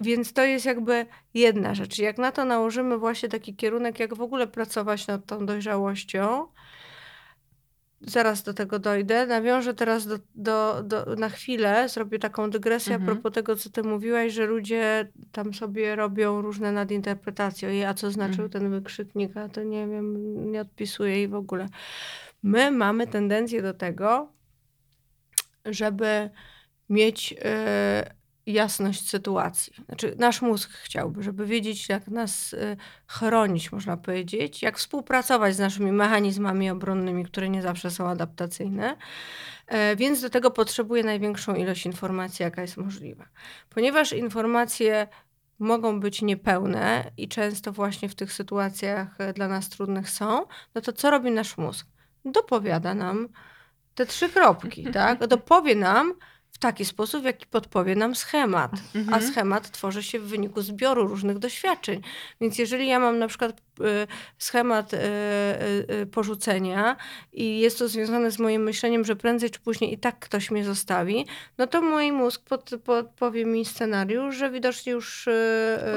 więc 0.00 0.32
to 0.32 0.44
jest 0.44 0.66
jakby 0.66 1.06
jedna 1.34 1.74
rzecz. 1.74 1.98
Jak 1.98 2.18
na 2.18 2.32
to 2.32 2.44
nałożymy 2.44 2.98
właśnie 2.98 3.28
taki 3.28 3.56
kierunek, 3.56 4.00
jak 4.00 4.14
w 4.14 4.20
ogóle 4.20 4.46
pracować 4.46 5.06
nad 5.06 5.26
tą 5.26 5.46
dojrzałością, 5.46 6.46
zaraz 8.06 8.42
do 8.42 8.54
tego 8.54 8.78
dojdę. 8.78 9.26
Nawiążę 9.26 9.74
teraz 9.74 10.06
do, 10.06 10.18
do, 10.34 10.82
do, 10.82 11.16
na 11.16 11.28
chwilę, 11.28 11.88
zrobię 11.88 12.18
taką 12.18 12.50
dygresję 12.50 12.94
mhm. 12.94 13.10
a 13.10 13.12
propos 13.12 13.32
tego, 13.32 13.56
co 13.56 13.70
ty 13.70 13.82
mówiłaś, 13.82 14.32
że 14.32 14.46
ludzie 14.46 15.08
tam 15.32 15.54
sobie 15.54 15.96
robią 15.96 16.42
różne 16.42 16.72
nadinterpretacje. 16.72 17.88
A 17.88 17.94
co 17.94 18.10
znaczył 18.10 18.44
mhm. 18.44 18.50
ten 18.50 18.70
wykrzyknik, 18.70 19.36
a 19.36 19.48
to 19.48 19.62
nie 19.62 19.86
wiem, 19.86 20.52
nie 20.52 20.60
odpisuję 20.60 21.22
i 21.22 21.28
w 21.28 21.34
ogóle. 21.34 21.68
My 22.42 22.70
mamy 22.70 23.06
tendencję 23.06 23.62
do 23.62 23.74
tego, 23.74 24.32
żeby 25.64 26.30
mieć 26.88 27.32
yy, 27.32 27.38
jasność 28.46 29.08
sytuacji. 29.08 29.72
Znaczy, 29.86 30.14
nasz 30.18 30.42
mózg 30.42 30.70
chciałby, 30.70 31.22
żeby 31.22 31.46
wiedzieć, 31.46 31.88
jak 31.88 32.08
nas 32.08 32.52
y, 32.52 32.76
chronić, 33.06 33.72
można 33.72 33.96
powiedzieć, 33.96 34.62
jak 34.62 34.78
współpracować 34.78 35.56
z 35.56 35.58
naszymi 35.58 35.92
mechanizmami 35.92 36.70
obronnymi, 36.70 37.24
które 37.24 37.48
nie 37.48 37.62
zawsze 37.62 37.90
są 37.90 38.08
adaptacyjne. 38.08 38.96
E, 39.66 39.96
więc 39.96 40.20
do 40.20 40.30
tego 40.30 40.50
potrzebuje 40.50 41.04
największą 41.04 41.54
ilość 41.54 41.86
informacji, 41.86 42.42
jaka 42.42 42.62
jest 42.62 42.76
możliwa. 42.76 43.24
Ponieważ 43.70 44.12
informacje 44.12 45.08
mogą 45.58 46.00
być 46.00 46.22
niepełne 46.22 47.10
i 47.16 47.28
często 47.28 47.72
właśnie 47.72 48.08
w 48.08 48.14
tych 48.14 48.32
sytuacjach 48.32 49.20
e, 49.20 49.32
dla 49.32 49.48
nas 49.48 49.68
trudnych 49.68 50.10
są, 50.10 50.46
no 50.74 50.80
to 50.80 50.92
co 50.92 51.10
robi 51.10 51.30
nasz 51.30 51.56
mózg? 51.56 51.86
Dopowiada 52.24 52.94
nam 52.94 53.28
te 53.94 54.06
trzy 54.06 54.28
kropki, 54.28 54.84
tak? 55.00 55.26
Dopowie 55.26 55.74
nam, 55.74 56.14
taki 56.62 56.84
sposób, 56.84 57.22
w 57.22 57.24
jaki 57.24 57.46
podpowie 57.46 57.96
nam 57.96 58.14
schemat. 58.14 58.72
Mhm. 58.94 59.14
A 59.14 59.20
schemat 59.20 59.70
tworzy 59.70 60.02
się 60.02 60.18
w 60.18 60.24
wyniku 60.24 60.62
zbioru 60.62 61.06
różnych 61.06 61.38
doświadczeń. 61.38 62.02
Więc 62.40 62.58
jeżeli 62.58 62.88
ja 62.88 62.98
mam 62.98 63.18
na 63.18 63.28
przykład 63.28 63.60
schemat 64.38 64.94
y, 64.94 64.98
y, 66.02 66.06
porzucenia 66.06 66.96
i 67.32 67.58
jest 67.58 67.78
to 67.78 67.88
związane 67.88 68.30
z 68.30 68.38
moim 68.38 68.62
myśleniem, 68.62 69.04
że 69.04 69.16
prędzej 69.16 69.50
czy 69.50 69.60
później 69.60 69.94
i 69.94 69.98
tak 69.98 70.18
ktoś 70.18 70.50
mnie 70.50 70.64
zostawi, 70.64 71.26
no 71.58 71.66
to 71.66 71.82
mój 71.82 72.12
mózg 72.12 72.42
pod, 72.44 72.70
podpowie 72.84 73.44
mi 73.44 73.64
scenariusz, 73.64 74.36
że 74.36 74.50
widocznie 74.50 74.92
już... 74.92 75.28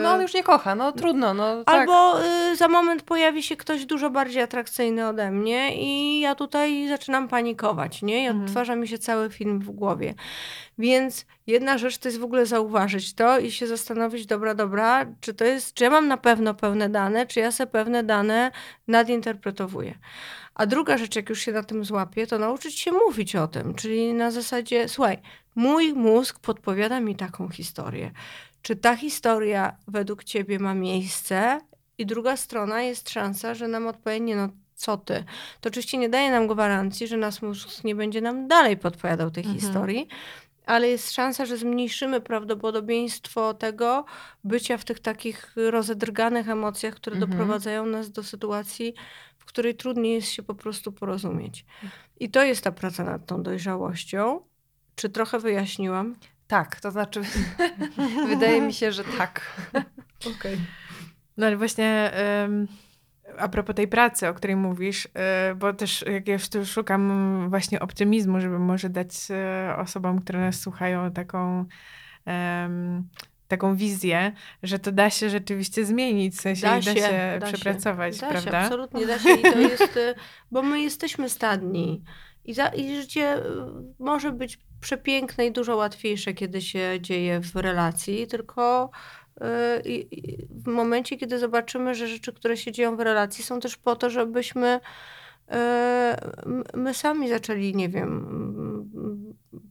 No 0.04 0.12
on 0.12 0.22
już 0.22 0.34
nie 0.34 0.44
kocha, 0.44 0.76
no 0.76 0.92
trudno. 0.92 1.34
No, 1.34 1.64
tak. 1.64 1.76
Albo 1.76 2.16
za 2.56 2.68
moment 2.68 3.04
pojawi 3.04 3.44
się 3.44 3.58
ktoś 3.58 3.86
dużo 3.86 4.10
bardziej 4.10 4.42
atrakcyjny 4.42 5.08
ode 5.08 5.32
mnie 5.32 5.76
i 5.76 6.20
ja 6.20 6.36
tutaj 6.36 6.88
zaczynam 6.88 7.28
panikować, 7.28 8.02
nie? 8.02 8.24
I 8.24 8.28
mhm. 8.28 8.46
odtwarza 8.46 8.76
mi 8.76 8.88
się 8.88 8.98
cały 8.98 9.30
film 9.30 9.60
w 9.60 9.72
głowie. 9.72 10.14
Więc 10.78 11.26
jedna 11.48 11.78
rzecz 11.78 11.98
to 11.98 12.08
jest 12.08 12.20
w 12.20 12.24
ogóle 12.24 12.46
zauważyć 12.46 13.14
to 13.14 13.40
i 13.40 13.52
się 13.52 13.68
zastanowić, 13.68 14.26
dobra, 14.26 14.56
dobra, 14.56 15.06
czy 15.22 15.34
to 15.34 15.46
jest, 15.46 15.74
czy 15.74 15.84
ja 15.84 15.90
mam 15.90 16.08
na 16.08 16.18
pewno 16.18 16.54
pełne 16.54 16.90
dane, 16.90 17.26
czy 17.26 17.40
ja 17.40 17.52
sobie 17.52 17.72
pewne 17.72 18.04
dane 18.04 18.52
nadinterpretowuję. 18.88 19.98
A 20.56 20.66
druga 20.66 20.98
rzecz, 20.98 21.16
jak 21.16 21.30
już 21.30 21.40
się 21.40 21.52
na 21.52 21.64
tym 21.64 21.86
złapię, 21.86 22.28
to 22.28 22.40
nauczyć 22.40 22.80
się 22.80 22.92
mówić 22.92 23.36
o 23.36 23.48
tym, 23.48 23.74
czyli 23.74 24.14
na 24.14 24.32
zasadzie, 24.32 24.90
słuchaj, 24.90 25.18
mój 25.56 25.94
mózg 25.94 26.40
podpowiada 26.40 27.00
mi 27.00 27.16
taką 27.16 27.50
historię. 27.50 28.12
Czy 28.62 28.76
ta 28.76 28.96
historia 28.96 29.78
według 29.88 30.24
ciebie 30.24 30.60
ma 30.60 30.74
miejsce? 30.74 31.60
I 31.98 32.06
druga 32.06 32.38
strona 32.38 32.82
jest 32.82 33.10
szansa, 33.10 33.54
że 33.54 33.68
nam 33.68 33.88
odpowie, 33.88 34.20
nie 34.20 34.36
no, 34.36 34.50
co 34.76 34.98
ty. 34.98 35.24
To 35.62 35.70
oczywiście 35.70 35.98
nie 35.98 36.10
daje 36.10 36.32
nam 36.32 36.48
gwarancji, 36.48 37.08
że 37.08 37.18
nasz 37.18 37.42
mózg 37.42 37.84
nie 37.84 37.96
będzie 37.96 38.22
nam 38.22 38.48
dalej 38.48 38.78
podpowiadał 38.78 39.32
tej 39.32 39.44
mhm. 39.44 39.60
historii, 39.60 40.08
ale 40.66 40.88
jest 40.88 41.12
szansa, 41.12 41.46
że 41.46 41.58
zmniejszymy 41.58 42.22
prawdopodobieństwo 42.22 43.54
tego 43.54 44.06
bycia 44.44 44.78
w 44.78 44.86
tych 44.86 45.00
takich 45.00 45.54
rozedrganych 45.56 46.50
emocjach, 46.50 46.96
które 46.96 47.16
mhm. 47.16 47.32
doprowadzają 47.32 47.86
nas 47.86 48.12
do 48.12 48.24
sytuacji, 48.24 48.94
w 49.38 49.46
której 49.46 49.76
trudniej 49.76 50.14
jest 50.14 50.32
się 50.32 50.44
po 50.44 50.56
prostu 50.56 50.92
porozumieć. 50.92 51.66
I 52.20 52.30
to 52.30 52.44
jest 52.44 52.64
ta 52.64 52.72
praca 52.72 53.04
nad 53.04 53.26
tą 53.26 53.44
dojrzałością. 53.44 54.40
Czy 54.96 55.10
trochę 55.10 55.40
wyjaśniłam? 55.40 56.16
Tak, 56.48 56.80
to 56.80 56.92
znaczy 56.92 57.22
wydaje 58.30 58.62
mi 58.62 58.74
się, 58.74 58.92
że 58.92 59.04
tak. 59.04 59.42
Okej. 60.20 60.34
Okay. 60.36 60.58
No 61.38 61.46
ale 61.46 61.58
właśnie 61.58 62.12
um, 62.42 62.68
a 63.38 63.48
propos 63.48 63.76
tej 63.76 63.88
pracy, 63.88 64.28
o 64.28 64.34
której 64.34 64.56
mówisz, 64.56 65.06
y, 65.06 65.10
bo 65.56 65.74
też 65.74 66.06
jak 66.12 66.28
ja 66.28 66.38
tu 66.52 66.66
szukam 66.66 67.50
właśnie 67.50 67.80
optymizmu, 67.80 68.42
żeby 68.42 68.60
może 68.60 68.90
dać 68.90 69.10
y, 69.30 69.76
osobom, 69.78 70.22
które 70.22 70.40
nas 70.40 70.60
słuchają 70.60 71.12
taką 71.12 71.66
um, 72.26 73.08
taką 73.48 73.76
wizję, 73.76 74.32
że 74.64 74.80
to 74.80 74.92
da 74.92 75.10
się 75.10 75.30
rzeczywiście 75.30 75.86
zmienić, 75.86 76.36
w 76.36 76.42
sensie 76.42 76.62
da 76.62 76.82
się, 76.82 76.94
da 76.94 77.00
się 77.00 77.38
da 77.40 77.48
przepracować, 77.48 78.16
się. 78.16 78.22
Da 78.22 78.30
prawda? 78.30 78.52
Się, 78.52 78.58
absolutnie 78.58 79.06
da 79.06 79.20
się 79.20 79.34
i 79.34 79.42
to 79.42 79.60
jest, 79.60 79.98
y, 79.98 80.16
bo 80.52 80.62
my 80.62 80.82
jesteśmy 80.82 81.30
stadni 81.30 82.04
i, 82.46 82.54
za, 82.54 82.68
i 82.68 82.96
życie 82.96 83.44
może 84.00 84.32
być 84.32 84.60
przepiękne 84.82 85.46
i 85.46 85.52
dużo 85.52 85.76
łatwiejsze, 85.76 86.34
kiedy 86.34 86.62
się 86.62 86.98
dzieje 87.02 87.40
w 87.40 87.56
relacji, 87.56 88.28
tylko 88.28 88.92
w 90.50 90.68
momencie, 90.68 91.18
kiedy 91.18 91.40
zobaczymy, 91.40 91.96
że 91.96 92.08
rzeczy, 92.08 92.34
które 92.34 92.58
się 92.58 92.72
dzieją 92.72 92.96
w 92.96 93.00
relacji, 93.00 93.44
są 93.44 93.60
też 93.60 93.78
po 93.78 93.96
to, 93.96 94.10
żebyśmy 94.10 94.80
e, 95.50 96.18
my 96.74 96.94
sami 96.94 97.30
zaczęli, 97.30 97.76
nie 97.76 97.90
wiem, 97.90 98.90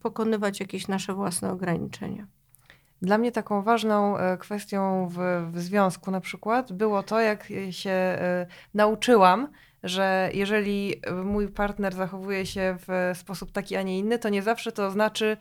pokonywać 0.02 0.60
jakieś 0.60 0.88
nasze 0.88 1.14
własne 1.14 1.50
ograniczenia. 1.50 2.26
Dla 3.02 3.18
mnie 3.18 3.32
taką 3.32 3.62
ważną 3.62 4.18
e, 4.18 4.38
kwestią 4.38 5.08
w, 5.08 5.18
w 5.52 5.60
związku 5.60 6.10
na 6.10 6.20
przykład 6.20 6.72
było 6.72 7.02
to, 7.02 7.20
jak 7.20 7.48
się 7.70 7.90
e, 7.90 8.46
nauczyłam, 8.74 9.48
że 9.82 10.30
jeżeli 10.34 10.94
mój 11.24 11.48
partner 11.48 11.94
zachowuje 11.94 12.46
się 12.46 12.76
w 12.88 13.18
sposób 13.18 13.52
taki, 13.52 13.76
a 13.76 13.82
nie 13.82 13.98
inny, 13.98 14.18
to 14.18 14.28
nie 14.28 14.42
zawsze 14.42 14.72
to 14.72 14.90
znaczy, 14.90 15.36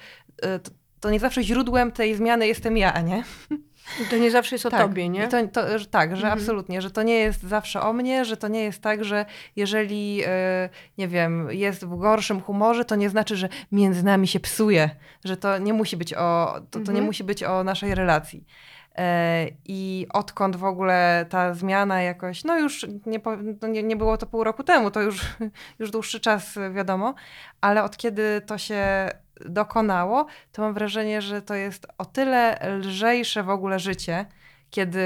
to 1.00 1.10
nie 1.10 1.20
zawsze 1.20 1.44
źródłem 1.44 1.92
tej 1.92 2.16
zmiany 2.16 2.48
jestem 2.48 2.78
ja, 2.78 3.02
nie? 3.02 3.24
To 4.10 4.18
nie 4.18 4.32
zawsze 4.32 4.56
jest 4.56 4.66
o 4.66 4.70
tak. 4.70 4.82
tobie, 4.82 5.10
nie? 5.10 5.28
To, 5.28 5.48
to, 5.48 5.62
tak, 5.92 6.10
że 6.10 6.24
mhm. 6.24 6.40
absolutnie, 6.40 6.82
że 6.82 6.92
to 6.92 7.04
nie 7.04 7.16
jest 7.16 7.44
zawsze 7.44 7.82
o 7.82 7.94
mnie, 7.94 8.26
że 8.26 8.38
to 8.38 8.48
nie 8.48 8.64
jest 8.64 8.82
tak, 8.82 9.04
że 9.04 9.26
jeżeli, 9.56 10.16
yy, 10.16 10.26
nie 10.98 11.08
wiem, 11.08 11.48
jest 11.52 11.86
w 11.86 11.98
gorszym 11.98 12.42
humorze, 12.42 12.86
to 12.86 12.96
nie 12.96 13.10
znaczy, 13.10 13.36
że 13.36 13.50
między 13.72 14.04
nami 14.04 14.28
się 14.28 14.40
psuje, 14.40 14.90
że 15.26 15.38
to 15.38 15.58
nie 15.58 15.74
musi 15.74 15.98
być 15.98 16.14
o, 16.14 16.54
to, 16.72 16.72
to 16.72 16.80
mhm. 16.80 16.96
nie 16.96 17.02
musi 17.02 17.24
być 17.24 17.44
o 17.44 17.64
naszej 17.64 17.96
relacji. 17.96 18.46
E, 18.98 19.48
I 19.66 20.08
odkąd 20.14 20.56
w 20.56 20.64
ogóle 20.64 21.26
ta 21.30 21.54
zmiana 21.54 22.02
jakoś, 22.02 22.44
no 22.44 22.60
już 22.60 22.86
nie, 23.06 23.20
no 23.62 23.68
nie, 23.68 23.84
nie 23.84 23.96
było 23.96 24.18
to 24.18 24.26
pół 24.26 24.44
roku 24.44 24.64
temu, 24.64 24.92
to 24.92 25.02
już, 25.02 25.22
już 25.80 25.92
dłuższy 25.92 26.20
czas 26.20 26.60
wiadomo, 26.74 27.14
ale 27.62 27.84
od 27.84 27.98
kiedy 27.98 28.42
to 28.42 28.58
się 28.58 29.10
dokonało, 29.46 30.26
to 30.52 30.62
mam 30.62 30.74
wrażenie, 30.74 31.22
że 31.22 31.42
to 31.42 31.54
jest 31.54 31.88
o 31.98 32.06
tyle 32.06 32.60
lżejsze 32.80 33.44
w 33.44 33.50
ogóle 33.50 33.80
życie, 33.80 34.26
kiedy 34.74 35.02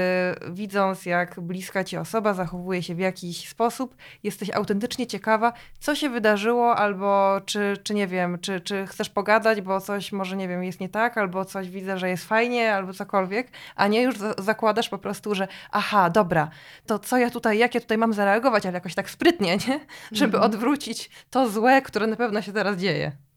widząc, 0.50 1.06
jak 1.06 1.40
bliska 1.40 1.84
ci 1.84 1.96
osoba 1.96 2.34
zachowuje 2.34 2.82
się 2.82 2.94
w 2.94 2.98
jakiś 2.98 3.48
sposób, 3.48 3.96
jesteś 4.22 4.50
autentycznie 4.50 5.06
ciekawa, 5.06 5.52
co 5.80 5.94
się 5.94 6.10
wydarzyło, 6.10 6.76
albo 6.76 7.40
czy, 7.46 7.76
czy 7.82 7.94
nie 7.94 8.06
wiem, 8.06 8.38
czy, 8.38 8.60
czy 8.60 8.86
chcesz 8.86 9.08
pogadać, 9.08 9.60
bo 9.60 9.80
coś 9.80 10.12
może, 10.12 10.36
nie 10.36 10.48
wiem, 10.48 10.64
jest 10.64 10.80
nie 10.80 10.88
tak, 10.88 11.18
albo 11.18 11.44
coś 11.44 11.70
widzę, 11.70 11.98
że 11.98 12.08
jest 12.08 12.24
fajnie, 12.24 12.74
albo 12.74 12.92
cokolwiek, 12.92 13.50
a 13.76 13.88
nie 13.88 14.02
już 14.02 14.14
zakładasz 14.38 14.88
po 14.88 14.98
prostu, 14.98 15.34
że 15.34 15.48
aha, 15.70 16.10
dobra, 16.10 16.50
to 16.86 16.98
co 16.98 17.18
ja 17.18 17.30
tutaj, 17.30 17.58
jak 17.58 17.74
ja 17.74 17.80
tutaj 17.80 17.98
mam 17.98 18.12
zareagować, 18.12 18.66
ale 18.66 18.74
jakoś 18.74 18.94
tak 18.94 19.10
sprytnie, 19.10 19.56
nie? 19.68 19.80
Żeby 20.12 20.36
mhm. 20.36 20.44
odwrócić 20.44 21.10
to 21.30 21.48
złe, 21.48 21.82
które 21.82 22.06
na 22.06 22.16
pewno 22.16 22.42
się 22.42 22.52
teraz 22.52 22.76
dzieje. 22.76 23.27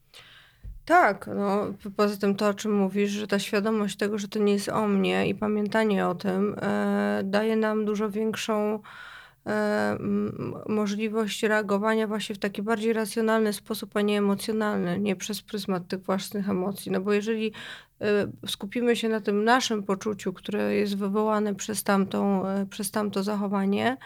Tak, 0.84 1.30
no 1.36 1.66
poza 1.96 2.16
tym 2.16 2.34
to, 2.34 2.48
o 2.48 2.54
czym 2.54 2.74
mówisz, 2.74 3.10
że 3.10 3.26
ta 3.26 3.38
świadomość 3.38 3.96
tego, 3.96 4.18
że 4.18 4.28
to 4.28 4.38
nie 4.38 4.52
jest 4.52 4.68
o 4.68 4.88
mnie 4.88 5.28
i 5.28 5.34
pamiętanie 5.34 6.06
o 6.06 6.14
tym 6.14 6.56
e, 6.62 7.20
daje 7.24 7.56
nam 7.56 7.84
dużo 7.84 8.10
większą 8.10 8.78
e, 9.46 9.98
możliwość 10.68 11.42
reagowania 11.42 12.06
właśnie 12.06 12.34
w 12.34 12.38
taki 12.38 12.62
bardziej 12.62 12.92
racjonalny 12.92 13.52
sposób, 13.52 13.96
a 13.96 14.00
nie 14.00 14.18
emocjonalny, 14.18 14.98
nie 14.98 15.16
przez 15.16 15.42
pryzmat 15.42 15.88
tych 15.88 16.02
własnych 16.02 16.48
emocji. 16.48 16.92
No 16.92 17.00
bo 17.00 17.12
jeżeli 17.12 17.52
e, 18.00 18.26
skupimy 18.46 18.96
się 18.96 19.08
na 19.08 19.20
tym 19.20 19.44
naszym 19.44 19.82
poczuciu, 19.82 20.32
które 20.32 20.74
jest 20.74 20.96
wywołane 20.96 21.54
przez, 21.54 21.84
tamtą, 21.84 22.46
e, 22.46 22.66
przez 22.66 22.90
tamto 22.90 23.22
zachowanie, 23.22 23.96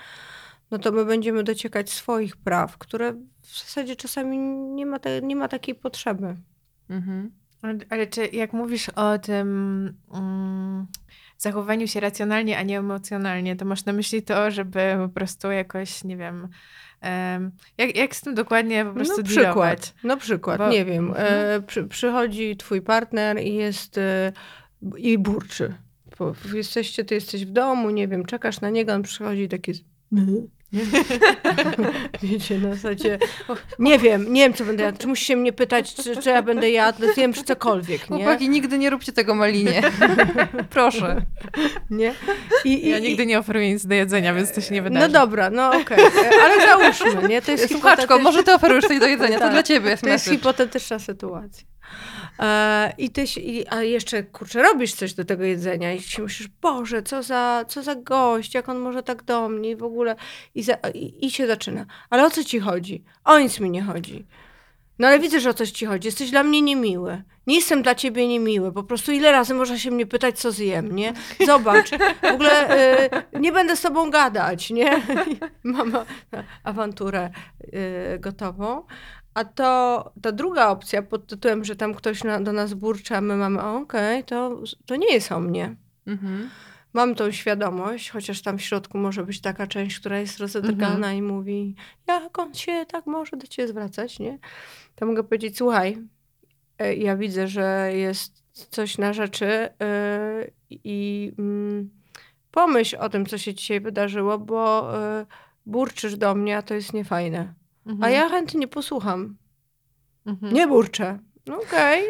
no 0.71 0.79
to 0.79 0.93
my 0.93 1.05
będziemy 1.05 1.45
dociekać 1.45 1.91
swoich 1.91 2.37
praw, 2.37 2.79
które 2.79 3.13
w 3.43 3.59
zasadzie 3.59 3.97
czasami 3.97 4.39
nie 4.75 4.87
ma, 4.87 4.99
te, 4.99 5.23
nie 5.23 5.37
ma 5.37 5.49
takiej 5.49 5.75
potrzeby. 5.75 6.37
Mhm. 6.91 7.31
Ale 7.91 8.07
czy 8.07 8.27
jak 8.27 8.53
mówisz 8.53 8.89
o 8.89 9.19
tym 9.19 9.97
um, 10.09 10.87
zachowaniu 11.39 11.87
się 11.87 12.01
racjonalnie, 12.01 12.59
a 12.59 12.63
nie 12.63 12.79
emocjonalnie, 12.79 13.57
to 13.57 13.65
masz 13.65 13.85
na 13.85 13.93
myśli 13.93 14.23
to, 14.23 14.51
żeby 14.51 14.81
po 14.99 15.09
prostu 15.09 15.51
jakoś, 15.51 16.05
nie 16.05 16.17
wiem, 16.17 16.49
um, 17.03 17.51
jak, 17.79 17.97
jak 17.97 18.17
z 18.17 18.21
tym 18.21 18.35
dokładnie 18.35 18.85
po 18.85 18.93
prostu 18.93 19.23
no, 19.23 19.29
przykład, 19.29 19.95
No 20.05 20.17
przykład, 20.17 20.59
Bo... 20.59 20.71
nie 20.71 20.85
wiem, 20.85 21.09
mhm. 21.09 21.27
e, 21.29 21.63
przy, 21.63 21.85
przychodzi 21.85 22.57
twój 22.57 22.83
partner 22.83 23.43
i 23.43 23.55
jest 23.55 23.99
e, 23.99 24.33
i 24.97 25.19
burczy. 25.19 25.75
Bo 26.19 26.35
jesteście, 26.55 27.05
ty 27.05 27.15
jesteś 27.15 27.47
w 27.47 27.51
domu, 27.51 27.91
nie 27.91 28.09
wiem, 28.09 28.25
czekasz 28.25 28.61
na 28.61 28.71
niego, 28.71 28.93
on 28.93 29.03
przychodzi 29.03 29.49
taki 29.49 29.73
Wiecie, 32.23 32.59
na 32.59 32.75
zasadzie, 32.75 33.19
nie 33.79 33.99
wiem, 33.99 34.33
nie 34.33 34.43
wiem, 34.43 34.55
co 34.55 34.65
będę 34.65 34.85
jadł. 34.85 34.99
Czy 34.99 35.07
musisz 35.07 35.27
się 35.27 35.37
mnie 35.37 35.53
pytać, 35.53 35.95
czy, 35.95 36.17
czy 36.17 36.31
ja 36.31 36.43
będę 36.43 36.71
jadł, 36.71 37.03
wiem, 37.17 37.33
czy 37.33 37.45
cokolwiek, 37.45 38.11
nie? 38.11 38.17
Chłopaki, 38.17 38.49
nigdy 38.49 38.79
nie 38.79 38.91
róbcie 38.91 39.13
tego 39.13 39.35
malinie. 39.35 39.83
Proszę. 40.71 41.23
Nie? 41.91 42.15
I, 42.65 42.87
i, 42.87 42.89
ja 42.89 42.99
nigdy 42.99 43.27
nie 43.27 43.39
oferuję 43.39 43.73
nic 43.73 43.87
do 43.87 43.95
jedzenia, 43.95 44.35
więc 44.35 44.53
to 44.53 44.61
się 44.61 44.75
nie 44.75 44.83
wydarzy. 44.83 45.09
No 45.09 45.13
dobra, 45.21 45.51
no 45.51 45.69
okej, 45.69 46.07
okay. 46.07 46.43
ale 46.43 46.67
załóżmy, 46.67 47.29
nie? 47.29 47.43
To 47.43 47.51
jest 47.51 47.73
Słuchaczko, 47.73 48.19
może 48.19 48.43
ty 48.43 48.55
oferujesz 48.55 48.85
coś 48.85 48.99
do 48.99 49.07
jedzenia, 49.07 49.35
to 49.39 49.45
tak. 49.45 49.53
dla 49.53 49.63
ciebie 49.63 49.91
jest 49.91 50.03
To 50.03 50.09
jest 50.09 50.31
hipotetyczna 50.31 50.99
sytuacja. 50.99 51.67
E, 52.39 52.93
I 52.99 53.11
ty, 53.11 53.25
i, 53.37 53.69
a 53.69 53.83
jeszcze, 53.83 54.23
kurczę, 54.23 54.63
robisz 54.63 54.95
coś 54.95 55.15
do 55.15 55.25
tego 55.25 55.45
jedzenia 55.45 55.93
i 55.93 56.01
się 56.01 56.23
myślisz, 56.23 56.49
Boże, 56.49 57.03
co 57.03 57.23
za, 57.23 57.65
co 57.69 57.83
za 57.83 57.95
gość, 57.95 58.55
jak 58.55 58.69
on 58.69 58.79
może 58.79 59.03
tak 59.03 59.23
do 59.23 59.49
mnie 59.49 59.71
i 59.71 59.77
w 59.77 59.83
ogóle. 59.83 60.17
I, 60.55 60.63
za, 60.63 60.75
i, 60.95 61.27
I 61.27 61.31
się 61.31 61.47
zaczyna. 61.47 61.87
Ale 62.11 62.27
o 62.27 62.31
co 62.31 62.45
ci 62.45 62.61
chodzi? 62.61 63.05
O 63.25 63.39
nic 63.39 63.61
mi 63.61 63.71
nie 63.71 63.83
chodzi. 63.83 64.27
No 64.99 65.09
ale 65.09 65.19
widzę, 65.19 65.41
że 65.41 65.51
o 65.51 65.55
coś 65.55 65.71
ci 65.71 65.87
chodzi. 65.87 66.09
Jesteś 66.09 66.31
dla 66.31 66.43
mnie 66.43 66.63
niemiły. 66.63 67.23
Nie 67.47 67.55
jestem 67.55 67.83
dla 67.83 67.95
ciebie 67.95 68.29
niemiły. 68.29 68.73
Po 68.73 68.83
prostu 68.83 69.13
ile 69.13 69.33
razy 69.33 69.55
można 69.55 69.79
się 69.79 69.91
mnie 69.91 70.07
pytać, 70.07 70.39
co 70.39 70.53
zjem, 70.53 70.97
nie? 70.97 71.13
Zobacz, 71.47 71.91
w 72.23 72.35
ogóle 72.35 72.79
y, 73.35 73.41
nie 73.41 73.53
będę 73.53 73.77
z 73.77 73.81
tobą 73.81 74.11
gadać, 74.11 74.71
nie? 74.71 75.03
Mam 75.63 75.93
awanturę 76.65 77.31
y, 78.15 78.19
gotową. 78.19 78.83
A 79.37 79.45
to 79.45 80.13
ta 80.23 80.33
druga 80.33 80.69
opcja 80.69 81.03
pod 81.03 81.27
tytułem, 81.27 81.65
że 81.65 81.77
tam 81.77 81.95
ktoś 81.95 82.25
na, 82.25 82.41
do 82.41 82.53
nas 82.53 82.75
burcza, 82.75 83.21
my 83.21 83.37
mamy, 83.37 83.63
okej, 83.63 84.21
okay, 84.21 84.25
to, 84.25 84.63
to 84.87 84.97
nie 84.97 85.15
jest 85.15 85.33
o 85.33 85.41
mnie. 85.41 85.77
Mhm. 86.07 86.51
Mam 86.93 87.15
tą 87.15 87.31
świadomość, 87.31 88.11
chociaż 88.11 88.43
tam 88.43 88.59
w 88.59 88.63
środku 88.63 88.99
może 88.99 89.25
być 89.25 89.41
taka 89.41 89.67
część, 89.67 90.01
która 90.01 90.19
jest 90.19 90.39
rozedrgana 90.39 90.95
mhm. 90.95 91.17
i 91.17 91.23
mówi, 91.23 91.75
jak 92.07 92.39
on 92.39 92.55
się 92.55 92.87
tak 92.89 93.07
może 93.07 93.37
do 93.37 93.47
ciebie 93.47 93.69
zwracać, 93.69 94.19
nie? 94.19 94.39
To 94.95 95.07
mogę 95.07 95.25
powiedzieć, 95.25 95.57
słuchaj, 95.57 95.99
e, 96.79 96.95
ja 96.95 97.17
widzę, 97.17 97.49
że 97.49 97.91
jest 97.95 98.43
coś 98.53 98.99
na 98.99 99.13
rzeczy 99.13 99.47
e, 99.47 99.71
i 100.71 101.33
mm, 101.39 101.91
pomyśl 102.51 102.97
o 103.01 103.09
tym, 103.09 103.27
co 103.27 103.39
się 103.39 103.55
dzisiaj 103.55 103.81
wydarzyło, 103.81 104.39
bo 104.39 104.95
e, 104.99 105.27
burczysz 105.67 106.17
do 106.17 106.35
mnie, 106.35 106.57
a 106.57 106.63
to 106.63 106.75
jest 106.75 106.93
niefajne. 106.93 107.66
Mhm. 107.87 108.05
A 108.05 108.11
ja 108.11 108.29
chętnie 108.29 108.69
posłucham. 108.69 109.37
Mhm. 110.27 110.53
Nie 110.53 110.67
burczę. 110.67 111.19
No 111.47 111.57
okej. 111.57 112.05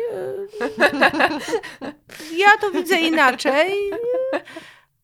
Okay. 0.59 1.95
ja 2.43 2.49
to 2.61 2.71
widzę 2.71 3.01
inaczej. 3.01 3.73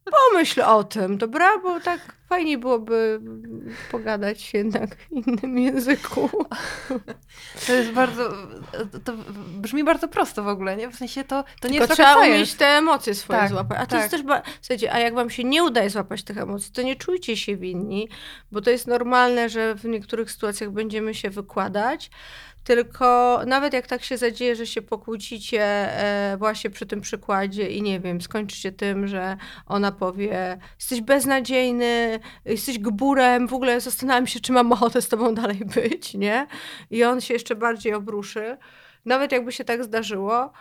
Pomyśl 0.04 0.60
o 0.62 0.84
tym, 0.84 1.18
dobra? 1.18 1.58
Bo 1.58 1.80
tak 1.80 2.00
fajnie 2.28 2.58
byłoby 2.58 3.20
pogadać 3.90 4.54
jednak 4.54 4.96
w 4.96 5.12
innym 5.12 5.58
języku. 5.58 6.30
To 7.66 7.72
jest 7.72 7.90
bardzo, 7.90 8.30
to 9.04 9.12
brzmi 9.56 9.84
bardzo 9.84 10.08
prosto 10.08 10.42
w 10.42 10.48
ogóle, 10.48 10.76
nie? 10.76 10.88
W 10.88 10.96
sensie 10.96 11.24
to, 11.24 11.44
to 11.60 11.68
nie 11.68 11.78
Tylko 11.78 11.84
jest 11.84 11.92
trzeba 11.92 12.16
umieć 12.16 12.54
te 12.54 12.66
emocje 12.66 13.14
swoje 13.14 13.38
tak, 13.38 13.48
złapać. 13.48 13.78
A 13.78 13.86
to 13.86 13.90
tak. 13.90 13.98
jest 14.00 14.10
też, 14.10 14.22
ba- 14.22 14.42
słuchajcie, 14.60 14.92
a 14.92 14.98
jak 14.98 15.14
wam 15.14 15.30
się 15.30 15.44
nie 15.44 15.64
udaje 15.64 15.90
złapać 15.90 16.22
tych 16.22 16.38
emocji, 16.38 16.72
to 16.72 16.82
nie 16.82 16.96
czujcie 16.96 17.36
się 17.36 17.56
winni, 17.56 18.08
bo 18.52 18.60
to 18.60 18.70
jest 18.70 18.86
normalne, 18.86 19.48
że 19.48 19.74
w 19.74 19.84
niektórych 19.84 20.30
sytuacjach 20.30 20.70
będziemy 20.70 21.14
się 21.14 21.30
wykładać, 21.30 22.10
tylko 22.64 23.40
nawet 23.46 23.72
jak 23.72 23.86
tak 23.86 24.02
się 24.02 24.16
zadzieje, 24.16 24.56
że 24.56 24.66
się 24.66 24.82
pokłócicie 24.82 25.62
e, 25.62 26.36
właśnie 26.36 26.70
przy 26.70 26.86
tym 26.86 27.00
przykładzie 27.00 27.70
i 27.70 27.82
nie 27.82 28.00
wiem, 28.00 28.20
skończycie 28.20 28.72
tym, 28.72 29.06
że 29.06 29.36
ona 29.66 29.92
powie, 29.92 30.58
jesteś 30.78 31.00
beznadziejny, 31.00 32.20
jesteś 32.44 32.78
gburem, 32.78 33.48
w 33.48 33.54
ogóle 33.54 33.80
zastanawiam 33.80 34.26
się, 34.26 34.40
czy 34.40 34.52
mam 34.52 34.72
ochotę 34.72 35.02
z 35.02 35.08
tobą 35.08 35.34
dalej 35.34 35.60
być, 35.74 36.14
nie? 36.14 36.46
I 36.90 37.04
on 37.04 37.20
się 37.20 37.34
jeszcze 37.34 37.54
bardziej 37.54 37.94
obruszy. 37.94 38.56
Nawet 39.04 39.32
jakby 39.32 39.52
się 39.52 39.64
tak 39.64 39.84
zdarzyło, 39.84 40.52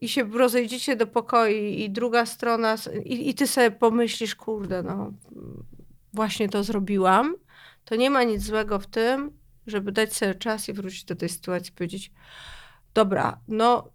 i 0.00 0.08
się 0.08 0.24
rozejdziecie 0.24 0.96
do 0.96 1.06
pokoi 1.06 1.82
i 1.82 1.90
druga 1.90 2.26
strona, 2.26 2.76
i, 3.04 3.28
i 3.28 3.34
ty 3.34 3.46
sobie 3.46 3.70
pomyślisz, 3.70 4.34
kurde, 4.34 4.82
no 4.82 5.12
właśnie 6.12 6.48
to 6.48 6.64
zrobiłam, 6.64 7.34
to 7.84 7.96
nie 7.96 8.10
ma 8.10 8.22
nic 8.22 8.42
złego 8.42 8.78
w 8.78 8.86
tym, 8.86 9.39
żeby 9.70 9.92
dać 9.92 10.16
sobie 10.16 10.34
czas 10.34 10.68
i 10.68 10.72
wrócić 10.72 11.04
do 11.04 11.16
tej 11.16 11.28
sytuacji 11.28 11.72
i 11.72 11.74
powiedzieć, 11.74 12.12
dobra, 12.94 13.40
no 13.48 13.90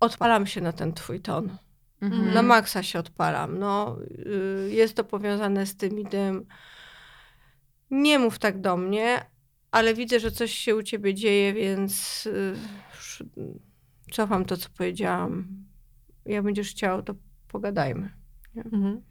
odpalam 0.00 0.46
się 0.46 0.60
na 0.60 0.72
ten 0.72 0.92
twój 0.92 1.20
ton. 1.20 1.56
Mhm. 2.00 2.34
Na 2.34 2.42
maksa 2.42 2.82
się 2.82 2.98
odpalam. 2.98 3.58
No, 3.58 3.98
y, 4.26 4.70
jest 4.72 4.94
to 4.94 5.04
powiązane 5.04 5.66
z 5.66 5.76
tym 5.76 5.98
i 5.98 6.06
tym. 6.06 6.46
Nie 7.90 8.18
mów 8.18 8.38
tak 8.38 8.60
do 8.60 8.76
mnie, 8.76 9.26
ale 9.70 9.94
widzę, 9.94 10.20
że 10.20 10.30
coś 10.30 10.52
się 10.52 10.76
u 10.76 10.82
ciebie 10.82 11.14
dzieje, 11.14 11.52
więc 11.52 12.26
y, 12.26 12.56
cofam 14.12 14.44
to, 14.44 14.56
co 14.56 14.68
powiedziałam. 14.76 15.48
Jak 16.26 16.44
będziesz 16.44 16.70
chciał, 16.70 17.02
to 17.02 17.14
pogadajmy. 17.48 18.12
Mhm. 18.56 19.09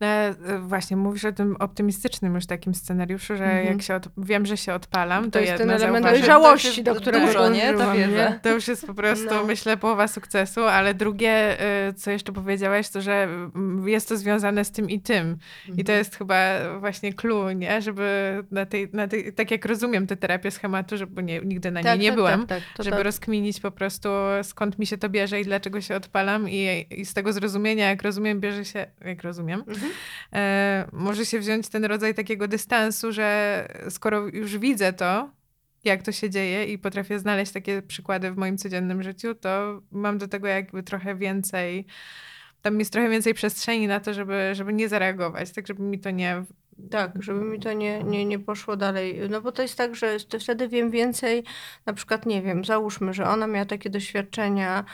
No, 0.00 0.06
e, 0.06 0.34
właśnie, 0.60 0.96
mówisz 0.96 1.24
o 1.24 1.32
tym 1.32 1.56
optymistycznym 1.58 2.34
już 2.34 2.46
takim 2.46 2.74
scenariuszu, 2.74 3.36
że 3.36 3.44
mm 3.44 3.64
-hmm. 3.64 3.70
jak 3.70 3.82
się 3.82 3.94
od... 3.94 4.08
wiem, 4.16 4.46
że 4.46 4.56
się 4.56 4.74
odpalam, 4.74 5.24
to, 5.24 5.30
to 5.30 5.38
jest 5.38 5.56
ten 5.56 5.70
element 5.70 6.06
dojrzałości, 6.06 6.82
do 6.82 6.94
którego 6.94 7.26
dużo, 7.26 7.48
nie? 7.48 7.74
To, 7.74 7.94
nie? 7.94 8.40
to 8.42 8.48
już 8.48 8.68
jest 8.68 8.86
po 8.86 8.94
prostu, 8.94 9.30
no. 9.30 9.44
myślę, 9.44 9.76
połowa 9.76 10.08
sukcesu, 10.08 10.64
ale 10.64 10.94
drugie, 10.94 11.60
e, 11.60 11.92
co 11.92 12.10
jeszcze 12.10 12.32
powiedziałaś, 12.32 12.88
to, 12.88 13.02
że 13.02 13.22
mm, 13.22 13.88
jest 13.88 14.08
to 14.08 14.16
związane 14.16 14.64
z 14.64 14.70
tym 14.70 14.90
i 14.90 15.00
tym. 15.00 15.16
Mm 15.16 15.36
-hmm. 15.36 15.72
I 15.80 15.84
to 15.84 15.92
mhm. 15.92 15.98
jest 15.98 16.16
chyba 16.16 16.36
właśnie 16.80 17.12
clue, 17.12 17.52
nie? 17.52 17.82
Żeby 17.82 18.36
na 18.50 18.66
tej, 18.66 18.88
na 18.92 19.08
tej, 19.08 19.32
tak 19.32 19.50
jak 19.50 19.64
rozumiem 19.64 20.06
tę 20.06 20.16
terapię 20.16 20.50
schematu, 20.50 20.96
żeby 20.96 21.22
nie, 21.22 21.40
nigdy 21.40 21.70
na 21.70 21.80
niej 21.80 21.84
tak, 21.84 22.00
nie 22.00 22.08
tak, 22.08 22.16
byłam, 22.16 22.46
tak, 22.46 22.62
tak 22.76 22.84
żeby 22.84 22.96
tak. 22.96 23.04
rozkminić 23.04 23.60
po 23.60 23.70
prostu 23.70 24.08
skąd 24.42 24.78
mi 24.78 24.86
się 24.86 24.98
to 24.98 25.08
bierze 25.08 25.40
i 25.40 25.44
dlaczego 25.44 25.80
się 25.80 25.96
odpalam 25.96 26.48
i, 26.48 26.86
i 26.90 27.06
z 27.06 27.14
tego 27.14 27.32
zrozumienia, 27.32 27.88
jak 27.88 28.02
rozumiem, 28.02 28.40
bierze 28.40 28.64
się, 28.64 28.86
jak 29.04 29.22
rozumiem, 29.22 29.45
mhm. 29.54 29.92
E, 30.32 30.88
może 30.92 31.26
się 31.26 31.38
wziąć 31.38 31.68
ten 31.68 31.84
rodzaj 31.84 32.14
takiego 32.14 32.48
dystansu, 32.48 33.12
że 33.12 33.68
skoro 33.90 34.26
już 34.26 34.58
widzę 34.58 34.92
to, 34.92 35.30
jak 35.84 36.02
to 36.02 36.12
się 36.12 36.30
dzieje 36.30 36.64
i 36.64 36.78
potrafię 36.78 37.18
znaleźć 37.18 37.52
takie 37.52 37.82
przykłady 37.82 38.30
w 38.30 38.36
moim 38.36 38.58
codziennym 38.58 39.02
życiu, 39.02 39.34
to 39.34 39.82
mam 39.90 40.18
do 40.18 40.28
tego 40.28 40.46
jakby 40.46 40.82
trochę 40.82 41.14
więcej, 41.14 41.86
tam 42.62 42.78
jest 42.78 42.92
trochę 42.92 43.08
więcej 43.08 43.34
przestrzeni 43.34 43.86
na 43.86 44.00
to, 44.00 44.14
żeby, 44.14 44.50
żeby 44.52 44.72
nie 44.72 44.88
zareagować, 44.88 45.52
tak 45.52 45.66
żeby 45.66 45.82
mi 45.82 45.98
to 45.98 46.10
nie 46.10 46.44
tak, 46.90 47.22
żeby 47.22 47.40
mi 47.40 47.60
to 47.60 47.72
nie, 47.72 48.04
nie, 48.04 48.24
nie 48.24 48.38
poszło 48.38 48.76
dalej. 48.76 49.20
No 49.30 49.40
bo 49.40 49.52
to 49.52 49.62
jest 49.62 49.78
tak, 49.78 49.94
że 49.94 50.16
wtedy 50.40 50.68
wiem 50.68 50.90
więcej, 50.90 51.44
na 51.86 51.92
przykład, 51.92 52.26
nie 52.26 52.42
wiem, 52.42 52.64
załóżmy, 52.64 53.14
że 53.14 53.28
ona 53.28 53.46
miała 53.46 53.66
takie 53.66 53.90
doświadczenia, 53.90 54.84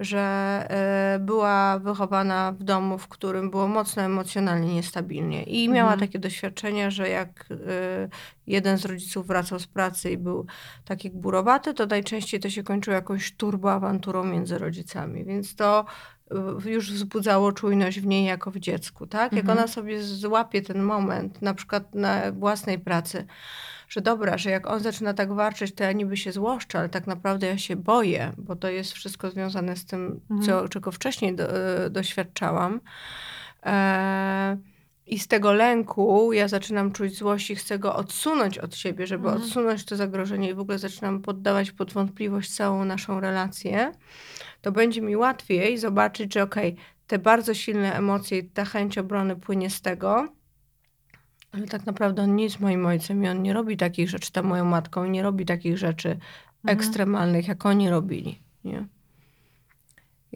że 0.00 0.68
y, 1.16 1.18
była 1.18 1.78
wychowana 1.78 2.52
w 2.52 2.62
domu, 2.62 2.98
w 2.98 3.08
którym 3.08 3.50
było 3.50 3.68
mocno 3.68 4.02
emocjonalnie 4.02 4.74
niestabilnie 4.74 5.42
i 5.42 5.68
miała 5.68 5.92
mhm. 5.92 6.00
takie 6.00 6.18
doświadczenia, 6.18 6.90
że 6.90 7.08
jak 7.08 7.50
y, 7.50 8.08
jeden 8.46 8.78
z 8.78 8.84
rodziców 8.84 9.26
wracał 9.26 9.58
z 9.58 9.66
pracy 9.66 10.10
i 10.10 10.18
był 10.18 10.46
taki 10.84 11.10
gburowaty, 11.10 11.74
to 11.74 11.86
najczęściej 11.86 12.40
to 12.40 12.50
się 12.50 12.62
kończyło 12.62 12.94
jakąś 12.94 13.36
turboawanturą 13.36 14.24
między 14.24 14.58
rodzicami, 14.58 15.24
więc 15.24 15.56
to 15.56 15.84
już 16.64 16.92
wzbudzało 16.92 17.52
czujność 17.52 18.00
w 18.00 18.06
niej 18.06 18.24
jako 18.24 18.50
w 18.50 18.58
dziecku, 18.58 19.06
tak? 19.06 19.32
Jak 19.32 19.40
mhm. 19.40 19.58
ona 19.58 19.66
sobie 19.66 20.02
złapie 20.02 20.62
ten 20.62 20.82
moment, 20.82 21.42
na 21.42 21.54
przykład 21.54 21.94
na 21.94 22.32
własnej 22.32 22.78
pracy, 22.78 23.26
że 23.88 24.00
dobra, 24.00 24.38
że 24.38 24.50
jak 24.50 24.66
on 24.66 24.80
zaczyna 24.80 25.14
tak 25.14 25.32
warczyć, 25.32 25.74
to 25.74 25.84
ja 25.84 25.92
niby 25.92 26.16
się 26.16 26.32
złoszczę, 26.32 26.78
ale 26.78 26.88
tak 26.88 27.06
naprawdę 27.06 27.46
ja 27.46 27.58
się 27.58 27.76
boję, 27.76 28.32
bo 28.38 28.56
to 28.56 28.68
jest 28.68 28.92
wszystko 28.92 29.30
związane 29.30 29.76
z 29.76 29.84
tym, 29.84 30.20
mhm. 30.30 30.42
co, 30.42 30.68
czego 30.68 30.92
wcześniej 30.92 31.36
do, 31.36 31.44
e, 31.84 31.90
doświadczałam. 31.90 32.80
E, 33.66 34.56
I 35.06 35.18
z 35.18 35.26
tego 35.26 35.52
lęku 35.52 36.32
ja 36.32 36.48
zaczynam 36.48 36.92
czuć 36.92 37.16
złość 37.16 37.50
i 37.50 37.56
chcę 37.56 37.78
go 37.78 37.96
odsunąć 37.96 38.58
od 38.58 38.76
siebie, 38.76 39.06
żeby 39.06 39.28
mhm. 39.28 39.42
odsunąć 39.42 39.84
to 39.84 39.96
zagrożenie 39.96 40.50
i 40.50 40.54
w 40.54 40.60
ogóle 40.60 40.78
zaczynam 40.78 41.22
poddawać 41.22 41.70
pod 41.70 41.92
wątpliwość 41.92 42.54
całą 42.54 42.84
naszą 42.84 43.20
relację 43.20 43.92
to 44.62 44.72
będzie 44.72 45.02
mi 45.02 45.16
łatwiej 45.16 45.78
zobaczyć, 45.78 46.34
że 46.34 46.42
okej, 46.42 46.72
okay, 46.72 46.84
te 47.06 47.18
bardzo 47.18 47.54
silne 47.54 47.94
emocje 47.94 48.38
i 48.38 48.44
ta 48.44 48.64
chęć 48.64 48.98
obrony 48.98 49.36
płynie 49.36 49.70
z 49.70 49.80
tego, 49.80 50.28
ale 51.52 51.66
tak 51.66 51.86
naprawdę 51.86 52.22
on 52.22 52.36
nie 52.36 52.44
jest 52.44 52.60
moim 52.60 52.86
ojcem 52.86 53.24
i 53.24 53.28
on 53.28 53.42
nie 53.42 53.52
robi 53.52 53.76
takich 53.76 54.08
rzeczy, 54.10 54.32
ta 54.32 54.42
moją 54.42 54.64
matką, 54.64 55.04
nie 55.04 55.22
robi 55.22 55.46
takich 55.46 55.78
rzeczy 55.78 56.08
mhm. 56.08 56.22
ekstremalnych, 56.64 57.48
jak 57.48 57.66
oni 57.66 57.90
robili. 57.90 58.42
Nie? 58.64 58.86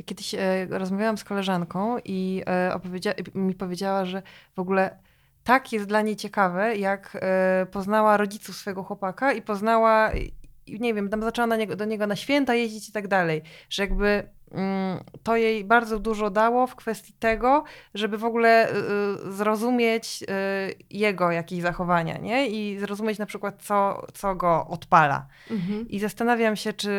Kiedyś 0.05 0.35
e, 0.35 0.67
rozmawiałam 0.71 1.19
z 1.19 1.25
koleżanką 1.25 1.97
i 2.05 2.43
e, 2.47 2.71
opowiedzia- 2.75 3.15
mi 3.35 3.55
powiedziała, 3.55 4.05
że 4.05 4.23
w 4.57 4.59
ogóle 4.59 4.99
tak 5.45 5.73
jest 5.73 5.87
dla 5.87 6.03
niej 6.03 6.17
ciekawe, 6.17 6.77
jak 6.77 7.19
e, 7.21 7.67
poznała 7.67 8.17
rodziców 8.17 8.57
swojego 8.57 8.83
chłopaka 8.83 9.33
i 9.33 9.43
poznała 9.43 10.13
nie 10.81 10.95
wiem, 10.95 11.09
tam 11.09 11.23
zaczęła 11.23 11.47
na 11.47 11.57
niego, 11.57 11.77
do 11.77 11.85
niego 11.85 12.07
na 12.07 12.17
święta 12.17 12.55
jeździć 12.55 12.89
i 12.89 12.93
tak 12.93 13.09
dalej, 13.09 13.43
że 13.71 13.83
jakby 13.83 14.29
mm, 14.53 15.01
to 15.23 15.37
jej 15.37 15.65
bardzo 15.65 15.99
dużo 15.99 16.31
dało 16.31 16.67
w 16.67 16.77
kwestii 16.77 17.13
tego, 17.13 17.65
żeby 17.95 18.19
w 18.19 18.25
ogóle 18.25 18.69
zrozumieć 19.29 20.25
jego 20.91 21.31
jakieś 21.31 21.63
zachowania, 21.63 22.19
nie? 22.19 22.47
I 22.49 22.79
zrozumieć 22.79 23.19
na 23.19 23.27
przykład, 23.27 23.63
co, 23.63 24.07
co 24.15 24.35
go 24.35 24.67
odpala. 24.67 25.27
Mhm. 25.51 25.89
I 25.89 26.01
zastanawiam 26.01 26.57
się, 26.57 26.73
czy... 26.73 26.91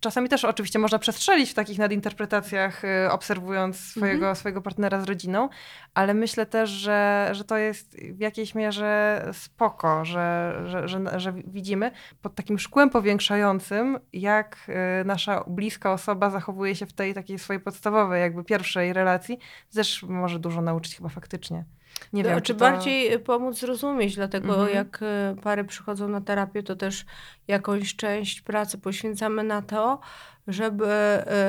Czasami 0.00 0.28
też 0.28 0.44
oczywiście 0.44 0.78
można 0.78 0.98
przestrzelić 0.98 1.50
w 1.50 1.54
takich 1.54 1.78
nadinterpretacjach, 1.78 2.84
y, 2.84 3.10
obserwując 3.10 3.80
swojego, 3.80 4.26
mhm. 4.26 4.36
swojego 4.36 4.62
partnera 4.62 5.00
z 5.00 5.04
rodziną, 5.04 5.48
ale 5.94 6.14
myślę 6.14 6.46
też, 6.46 6.70
że, 6.70 7.28
że 7.32 7.44
to 7.44 7.56
jest 7.56 7.96
w 7.96 8.20
jakiejś 8.20 8.54
mierze 8.54 9.24
spoko, 9.32 10.04
że, 10.04 10.62
że, 10.66 10.88
że, 10.88 11.20
że 11.20 11.32
widzimy 11.32 11.90
pod 12.22 12.34
takim 12.34 12.58
szkłem 12.58 12.90
powiększającym, 12.90 13.98
jak 14.12 14.56
y, 15.02 15.04
nasza 15.04 15.44
bliska 15.46 15.92
osoba 15.92 16.30
zachowuje 16.30 16.76
się 16.76 16.86
w 16.86 16.92
tej 16.92 17.14
takiej 17.14 17.38
swojej 17.38 17.60
podstawowej, 17.60 18.20
jakby 18.20 18.44
pierwszej 18.44 18.92
relacji, 18.92 19.38
też 19.74 20.02
może 20.02 20.38
dużo 20.38 20.60
nauczyć 20.60 20.96
chyba 20.96 21.08
faktycznie. 21.08 21.64
Nie 22.12 22.24
wiem, 22.24 22.42
czy, 22.42 22.54
to... 22.54 22.60
bardziej 22.60 23.18
pomóc 23.18 23.58
zrozumieć, 23.58 24.14
dlatego 24.14 24.54
mhm. 24.54 24.74
jak 24.74 25.00
e, 25.02 25.36
pary 25.42 25.64
przychodzą 25.64 26.08
na 26.08 26.20
terapię, 26.20 26.62
to 26.62 26.76
też 26.76 27.04
jakąś 27.48 27.96
część 27.96 28.40
pracy 28.40 28.78
poświęcamy 28.78 29.42
na 29.44 29.62
to, 29.62 30.00
żeby 30.46 30.86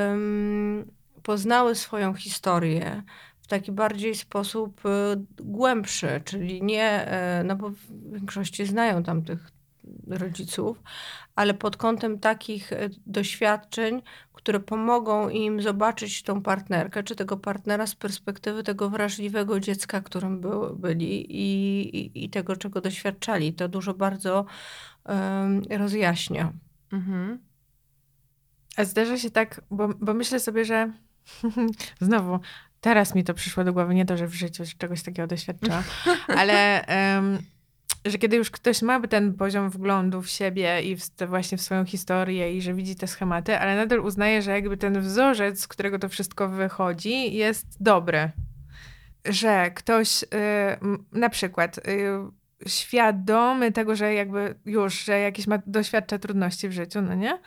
um, 0.08 0.92
poznały 1.24 1.76
swoją 1.76 2.14
historię 2.14 3.04
w 3.42 3.48
taki 3.48 3.72
bardziej 3.72 4.16
sposób 4.16 4.86
e, 4.86 4.90
głębszy, 5.38 6.22
czyli 6.26 6.64
nie, 6.64 7.08
no 7.46 7.56
bo 7.56 7.70
w 7.70 8.12
większości 8.14 8.66
znają 8.66 9.04
tam 9.04 9.24
tych 9.24 9.52
rodziców, 10.08 10.84
ale 11.36 11.54
pod 11.54 11.78
kątem 11.78 12.20
takich 12.20 12.72
doświadczeń, 13.06 14.02
które 14.46 14.60
pomogą 14.60 15.30
im 15.30 15.62
zobaczyć 15.62 16.24
tą 16.24 16.42
partnerkę, 16.42 17.04
czy 17.04 17.16
tego 17.16 17.38
partnera 17.38 17.88
z 17.88 17.96
perspektywy 17.96 18.64
tego 18.64 18.90
wrażliwego 18.90 19.60
dziecka, 19.60 20.02
którym 20.02 20.42
był, 20.42 20.76
byli 20.76 21.36
i, 21.36 21.98
i, 21.98 22.24
i 22.24 22.30
tego, 22.30 22.56
czego 22.56 22.82
doświadczali. 22.82 23.54
To 23.54 23.68
dużo 23.68 23.94
bardzo 23.94 24.46
um, 25.06 25.62
rozjaśnia. 25.70 26.54
Mhm. 26.92 27.40
A 28.78 28.84
zdarza 28.84 29.18
się 29.18 29.32
tak, 29.32 29.62
bo, 29.72 29.88
bo 29.88 30.14
myślę 30.14 30.40
sobie, 30.40 30.66
że 30.66 30.92
znowu 32.02 32.40
teraz 32.82 33.16
mi 33.16 33.24
to 33.24 33.34
przyszło 33.34 33.64
do 33.64 33.74
głowy, 33.74 33.96
nie 33.96 34.06
to, 34.06 34.18
że 34.18 34.28
w 34.28 34.34
życiu 34.34 34.64
czegoś 34.78 35.04
takiego 35.04 35.28
doświadczyłam, 35.28 35.84
ale 36.40 36.86
um, 37.16 37.38
że 38.06 38.18
kiedy 38.18 38.36
już 38.36 38.52
ktoś 38.52 38.82
ma 38.82 39.08
ten 39.08 39.34
poziom 39.34 39.70
wglądu 39.70 40.22
w 40.22 40.30
siebie 40.30 40.82
i 40.82 40.96
w, 40.96 41.10
właśnie 41.28 41.58
w 41.58 41.62
swoją 41.62 41.86
historię 41.86 42.58
i 42.58 42.62
że 42.62 42.74
widzi 42.74 42.96
te 42.96 43.08
schematy, 43.08 43.60
ale 43.60 43.76
nadal 43.76 44.00
uznaje, 44.00 44.42
że 44.42 44.52
jakby 44.52 44.78
ten 44.78 45.02
wzorzec, 45.02 45.60
z 45.60 45.68
którego 45.68 46.00
to 46.00 46.10
wszystko 46.10 46.50
wychodzi, 46.50 47.34
jest 47.34 47.84
dobry. 47.84 48.32
Że 49.26 49.72
ktoś 49.72 50.24
y, 50.24 50.28
na 51.12 51.30
przykład 51.30 51.78
y, 51.78 51.82
świadomy 52.68 53.72
tego, 53.72 53.96
że 53.96 54.14
jakby 54.14 54.56
już, 54.66 55.06
że 55.06 55.20
jakieś 55.20 55.48
ma, 55.48 55.60
doświadcza 55.66 56.20
trudności 56.20 56.70
w 56.70 56.72
życiu, 56.72 57.02
no 57.02 57.16
nie? 57.16 57.40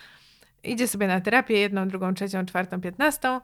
Idzie 0.64 0.88
sobie 0.88 1.06
na 1.06 1.20
terapię 1.20 1.58
jedną, 1.58 1.88
drugą, 1.88 2.14
trzecią, 2.14 2.46
czwartą, 2.46 2.80
piętnastą, 2.80 3.40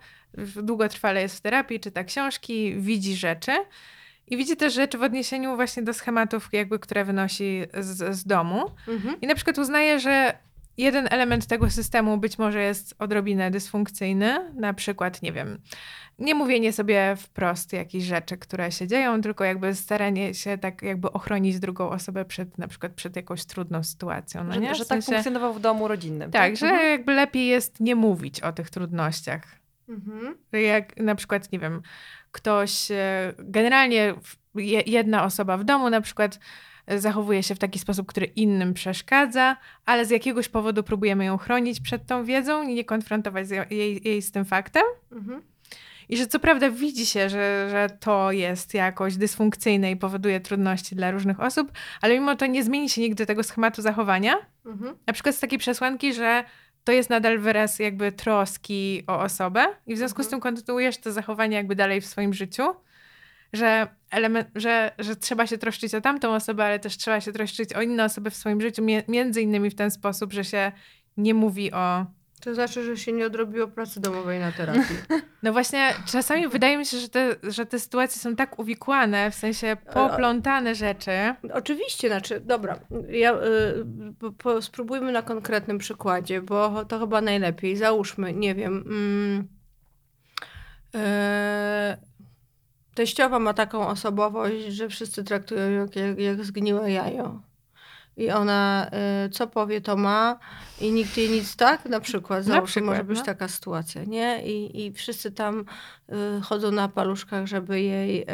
długotrwale 0.63 1.23
jest 1.23 1.39
w 1.39 1.41
terapii, 1.41 1.81
czyta 1.81 2.05
książki, 2.05 2.75
widzi 2.77 3.17
rzeczy 3.17 3.53
i 4.27 4.37
widzi 4.37 4.57
też 4.57 4.75
rzeczy 4.75 4.99
w 4.99 5.03
odniesieniu 5.03 5.57
właśnie 5.57 5.83
do 5.83 5.95
schematów, 5.95 6.49
jakby, 6.53 6.79
które 6.79 7.05
wynosi 7.05 7.63
z, 7.79 8.17
z 8.17 8.25
domu. 8.25 8.71
Mhm. 8.89 9.21
I 9.21 9.27
na 9.27 9.35
przykład 9.35 9.59
uznaje, 9.59 10.01
że 10.01 10.39
jeden 10.77 11.09
element 11.11 11.47
tego 11.47 11.71
systemu 11.71 12.19
być 12.19 12.39
może 12.39 12.63
jest 12.63 12.95
odrobinę 12.99 13.51
dysfunkcyjny, 13.51 14.53
na 14.57 14.75
przykład, 14.75 15.23
nie 15.23 15.33
wiem, 15.33 15.59
nie 16.19 16.35
mówienie 16.35 16.73
sobie 16.73 17.17
wprost 17.19 17.73
jakichś 17.73 18.05
rzeczy, 18.05 18.37
które 18.39 18.73
się 18.73 18.87
dzieją, 18.87 19.21
tylko 19.21 19.45
jakby 19.45 19.75
staranie 19.75 20.35
się 20.35 20.59
tak 20.59 20.83
jakby 20.83 21.13
ochronić 21.13 21.59
drugą 21.61 21.91
osobę 21.91 22.25
przed 22.25 22.59
na 22.59 22.69
przykład 22.69 22.93
przed 22.93 23.17
jakąś 23.17 23.45
trudną 23.45 23.83
sytuacją. 23.85 24.45
No 24.45 24.55
że, 24.55 24.61
nie? 24.61 24.75
że 24.75 24.85
W 24.85 24.89
tak 24.89 24.99
sensie- 24.99 25.13
funkcjonował 25.13 25.55
w 25.55 25.61
domu 25.61 25.89
rodzinnym. 25.89 26.31
Tak, 26.31 26.57
że 26.57 26.67
Mhm. 26.67 26.91
jakby 26.91 27.15
lepiej 27.15 27.47
jest 27.47 27.81
nie 27.81 27.95
mówić 27.97 28.41
o 28.41 28.53
tych 28.53 28.71
trudnościach. 28.71 29.43
Mhm. 29.89 30.35
Jak 30.53 30.97
na 30.97 31.15
przykład, 31.15 31.53
nie 31.53 31.59
wiem, 31.59 31.83
ktoś, 32.35 32.91
e, 32.91 33.35
generalnie 33.39 34.15
jedna 34.87 35.25
osoba 35.25 35.57
w 35.57 35.65
domu 35.65 35.91
na 35.91 36.01
przykład 36.01 36.39
e, 36.87 36.99
zachowuje 36.99 37.43
się 37.43 37.55
w 37.55 37.59
taki 37.59 37.79
sposób, 37.79 38.07
który 38.07 38.27
innym 38.27 38.75
przeszkadza, 38.75 39.57
ale 39.87 40.07
z 40.07 40.11
jakiegoś 40.11 40.49
powodu 40.49 40.83
próbujemy 40.83 41.25
ją 41.25 41.39
chronić 41.39 41.81
przed 41.81 42.07
tą 42.07 42.25
wiedzą 42.25 42.69
i 42.69 42.75
nie 42.75 42.85
konfrontować 42.85 43.47
jej, 43.71 44.01
jej 44.05 44.23
z 44.23 44.33
tym 44.33 44.45
faktem. 44.45 44.83
Mhm. 45.13 45.43
I 46.09 46.17
że 46.17 46.27
co 46.27 46.39
prawda 46.39 46.71
widzi 46.71 47.07
się, 47.07 47.29
że, 47.29 47.69
że 47.71 47.97
to 48.01 48.33
jest 48.33 48.75
jakoś 48.75 49.17
dysfunkcyjne 49.17 49.91
i 49.91 49.97
powoduje 49.97 50.41
trudności 50.41 50.97
dla 50.97 51.11
różnych 51.11 51.41
osób, 51.41 51.73
ale 52.01 52.15
mimo 52.15 52.37
to 52.37 52.47
nie 52.47 52.65
zmieni 52.65 52.89
się 52.89 53.01
nigdy 53.01 53.27
tego 53.27 53.43
schematu 53.43 53.83
zachowania. 53.83 54.37
Mhm. 54.67 54.97
Na 55.07 55.13
przykład 55.13 55.35
z 55.35 55.41
takiej 55.41 55.59
przesłanki, 55.59 56.13
że 56.13 56.45
to 56.85 56.93
jest 56.93 57.11
nadal 57.11 57.39
wyraz 57.39 57.79
jakby 57.79 58.13
troski 58.13 59.03
o 59.07 59.21
osobę 59.21 59.67
i 59.87 59.95
w 59.95 59.99
związku 59.99 60.23
z 60.23 60.27
Mhm. 60.27 60.31
tym 60.31 60.41
kontynuujesz 60.41 60.99
to 60.99 61.13
zachowanie 61.13 61.57
jakby 61.57 61.75
dalej 61.75 62.01
w 62.01 62.07
swoim 62.07 62.35
życiu, 62.35 62.63
że, 63.53 63.87
element, 64.11 64.49
że, 64.55 64.93
że 64.99 65.17
trzeba 65.17 65.47
się 65.47 65.59
troszczyć 65.59 65.95
o 65.95 66.01
tamtą 66.01 66.35
osobę, 66.35 66.65
ale 66.65 66.79
też 66.79 66.97
trzeba 66.97 67.21
się 67.21 67.33
troszczyć 67.33 67.73
o 67.73 67.83
inne 67.83 68.05
osoby 68.05 68.31
w 68.31 68.37
swoim 68.37 68.61
życiu, 68.61 68.83
między 69.09 69.43
innymi 69.43 69.71
w 69.71 69.75
ten 69.75 69.91
sposób, 69.91 70.33
że 70.33 70.45
się 70.45 70.73
nie 71.17 71.35
mówi 71.35 71.73
o... 71.73 72.07
To 72.45 72.55
znaczy, 72.55 72.85
że 72.85 72.97
się 72.97 73.13
nie 73.13 73.27
odrobiło 73.27 73.69
pracy 73.69 74.01
domowej 74.01 74.41
na 74.41 74.53
terapii. 74.53 74.97
No 75.43 75.53
właśnie, 75.53 75.95
czasami 76.07 76.49
wydaje 76.49 76.79
mi 76.79 76.87
się, 76.87 76.99
że 76.99 77.09
te, 77.09 77.37
że 77.43 77.67
te 77.67 77.79
sytuacje 77.79 78.21
są 78.21 78.37
tak 78.37 78.59
uwikłane, 78.59 79.31
w 79.31 79.35
sensie 79.35 79.77
poplątane 79.93 80.75
rzeczy. 80.75 81.11
Oczywiście, 81.53 82.09
znaczy, 82.09 82.41
dobra, 82.41 82.81
ja, 83.09 83.35
y, 83.35 84.33
po, 84.39 84.63
spróbujmy 84.63 85.13
na 85.13 85.23
konkretnym 85.23 85.79
przykładzie, 85.79 86.43
bo 86.43 86.85
to 86.85 86.99
chyba 86.99 87.21
najlepiej. 87.21 87.77
Załóżmy, 87.77 88.33
nie 88.33 88.55
wiem, 88.55 88.85
mm, 88.87 89.49
e, 90.95 91.97
teściowa 92.95 93.39
ma 93.39 93.55
taką 93.55 93.89
osobowość, 93.89 94.65
że 94.67 94.89
wszyscy 94.89 95.25
traktują 95.25 95.71
ją 95.71 95.81
jak, 95.81 95.97
jak, 95.97 96.19
jak 96.19 96.45
zgniłe 96.45 96.93
jajo. 96.93 97.41
I 98.17 98.31
ona 98.31 98.91
y, 99.27 99.31
co 99.31 99.47
powie, 99.47 99.81
to 99.81 99.97
ma 99.97 100.39
i 100.81 100.93
nikt 100.93 101.17
jej 101.17 101.31
nic 101.31 101.57
tak, 101.57 101.85
na 101.85 102.01
przykład, 102.01 102.45
załóżmy, 102.45 102.67
przykład, 102.67 102.91
może 102.91 103.05
być 103.05 103.19
no. 103.19 103.25
taka 103.25 103.49
sytuacja, 103.49 104.05
nie? 104.05 104.43
I, 104.45 104.87
i 104.87 104.93
wszyscy 104.93 105.33
tam 105.33 105.65
y, 106.39 106.41
chodzą 106.41 106.71
na 106.71 106.89
paluszkach, 106.89 107.47
żeby 107.47 107.81
jej 107.81 108.23
y, 108.23 108.27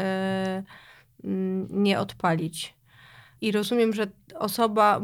mm, 1.24 1.66
nie 1.70 2.00
odpalić. 2.00 2.74
I 3.40 3.52
rozumiem, 3.52 3.92
że 3.94 4.06
osoba, 4.34 5.00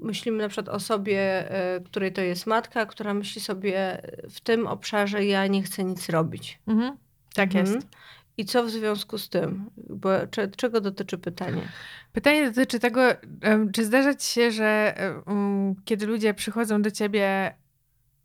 myślimy 0.00 0.42
na 0.42 0.48
przykład 0.48 0.68
o 0.68 0.72
osobie, 0.72 1.52
y, 1.76 1.80
której 1.80 2.12
to 2.12 2.20
jest 2.20 2.46
matka, 2.46 2.86
która 2.86 3.14
myśli 3.14 3.40
sobie 3.40 4.02
w 4.30 4.40
tym 4.40 4.66
obszarze 4.66 5.24
ja 5.24 5.46
nie 5.46 5.62
chcę 5.62 5.84
nic 5.84 6.08
robić. 6.08 6.58
Mhm. 6.66 6.96
Tak 7.34 7.54
Mhm. 7.54 7.74
jest. 7.74 7.88
I 8.38 8.44
co 8.44 8.64
w 8.64 8.70
związku 8.70 9.18
z 9.18 9.28
tym? 9.28 9.70
Bo, 9.76 10.10
cze, 10.30 10.48
czego 10.48 10.80
dotyczy 10.80 11.18
pytanie? 11.18 11.62
Pytanie 12.12 12.46
dotyczy 12.48 12.78
tego, 12.78 13.00
czy 13.72 13.84
zdarza 13.84 14.14
ci 14.14 14.26
się, 14.26 14.50
że 14.50 14.94
em, 15.26 15.74
kiedy 15.84 16.06
ludzie 16.06 16.34
przychodzą 16.34 16.82
do 16.82 16.90
ciebie 16.90 17.54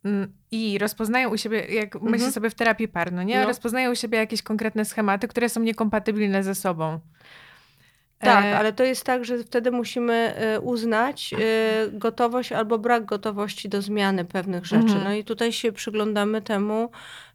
mm, 0.06 0.34
i 0.52 0.78
rozpoznają 0.78 1.30
u 1.30 1.38
siebie, 1.38 1.66
jak 1.66 1.96
Mhm. 1.96 2.12
myślę 2.12 2.32
sobie 2.32 2.50
w 2.50 2.56
terapii 2.56 2.88
par, 2.88 3.14
no 3.14 3.24
nie? 3.24 3.40
No. 3.40 3.48
Rozpoznają 3.48 3.92
u 3.92 3.96
siebie 3.96 4.18
jakieś 4.18 4.42
konkretne 4.42 4.86
schematy, 4.86 5.28
które 5.28 5.50
są 5.50 5.62
niekompatybilne 5.62 6.44
ze 6.44 6.56
sobą. 6.56 7.00
Tak, 8.20 8.46
E, 8.46 8.58
ale 8.58 8.74
to 8.74 8.84
jest 8.84 9.04
tak, 9.04 9.26
że 9.26 9.38
wtedy 9.38 9.72
musimy 9.72 10.34
y, 10.56 10.60
uznać 10.62 11.34
y, 11.34 11.92
gotowość 11.92 12.52
albo 12.52 12.80
brak 12.80 13.06
gotowości 13.06 13.70
do 13.70 13.82
zmiany 13.82 14.26
pewnych 14.26 14.66
rzeczy. 14.66 14.84
Mhm. 14.84 15.04
No 15.04 15.14
i 15.14 15.24
tutaj 15.24 15.52
się 15.52 15.72
przyglądamy 15.72 16.42
temu, 16.42 16.84
e, 16.84 17.33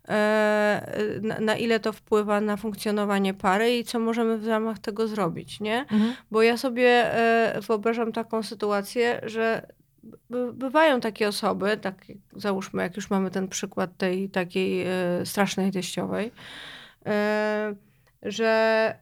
na, 1.23 1.41
na 1.41 1.57
ile 1.57 1.81
to 1.81 1.93
wpływa 1.93 2.41
na 2.41 2.57
funkcjonowanie 2.57 3.35
pary 3.35 3.79
i 3.79 3.85
co 3.85 3.99
możemy 3.99 4.39
w 4.39 4.49
ramach 4.49 4.79
tego 4.79 5.09
zrobić, 5.09 5.61
nie? 5.61 5.81
Mhm. 5.81 6.15
Bo 6.31 6.43
ja 6.43 6.57
sobie 6.57 7.15
e, 7.15 7.61
wyobrażam 7.61 8.13
taką 8.13 8.43
sytuację, 8.43 9.21
że 9.23 9.67
by, 10.31 10.53
bywają 10.53 11.01
takie 11.01 11.29
osoby, 11.29 11.77
tak 11.77 11.95
załóżmy, 12.37 12.83
jak 12.83 12.97
już 12.97 13.11
mamy 13.11 13.31
ten 13.31 13.49
przykład 13.49 13.97
tej 13.97 14.29
takiej 14.29 14.83
e, 14.83 14.91
strasznej 15.25 15.73
teściowej, 15.73 16.33
e, 17.07 17.75
że 18.23 18.95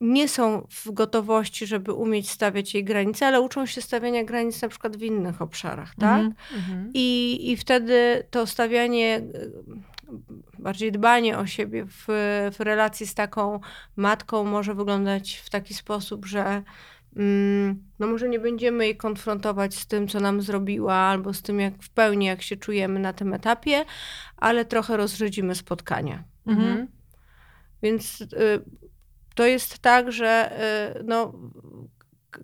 nie 0.00 0.28
są 0.28 0.66
w 0.70 0.90
gotowości, 0.92 1.66
żeby 1.66 1.92
umieć 1.92 2.30
stawiać 2.30 2.74
jej 2.74 2.84
granice, 2.84 3.26
ale 3.26 3.40
uczą 3.40 3.66
się 3.66 3.80
stawiania 3.80 4.24
granic 4.24 4.62
na 4.62 4.68
przykład 4.68 4.96
w 4.96 5.02
innych 5.02 5.42
obszarach, 5.42 5.94
tak? 5.94 6.20
Mhm. 6.20 6.34
Mhm. 6.54 6.90
I, 6.94 7.38
I 7.50 7.56
wtedy 7.56 8.24
to 8.30 8.46
stawianie, 8.46 9.22
bardziej 10.58 10.92
dbanie 10.92 11.38
o 11.38 11.46
siebie 11.46 11.84
w, 11.86 12.04
w 12.58 12.60
relacji 12.60 13.06
z 13.06 13.14
taką 13.14 13.60
matką 13.96 14.44
może 14.44 14.74
wyglądać 14.74 15.42
w 15.44 15.50
taki 15.50 15.74
sposób, 15.74 16.26
że 16.26 16.62
mm, 17.16 17.82
no 17.98 18.06
może 18.06 18.28
nie 18.28 18.38
będziemy 18.38 18.84
jej 18.84 18.96
konfrontować 18.96 19.74
z 19.74 19.86
tym, 19.86 20.08
co 20.08 20.20
nam 20.20 20.42
zrobiła, 20.42 20.94
albo 20.94 21.34
z 21.34 21.42
tym, 21.42 21.60
jak 21.60 21.82
w 21.82 21.90
pełni, 21.90 22.26
jak 22.26 22.42
się 22.42 22.56
czujemy 22.56 23.00
na 23.00 23.12
tym 23.12 23.34
etapie, 23.34 23.84
ale 24.36 24.64
trochę 24.64 24.96
rozrzedzimy 24.96 25.54
spotkania. 25.54 26.24
Mhm. 26.46 26.88
Więc 27.82 28.20
y, 28.20 28.26
to 29.34 29.46
jest 29.46 29.78
tak, 29.78 30.12
że 30.12 30.52
y, 30.96 31.04
no, 31.04 31.32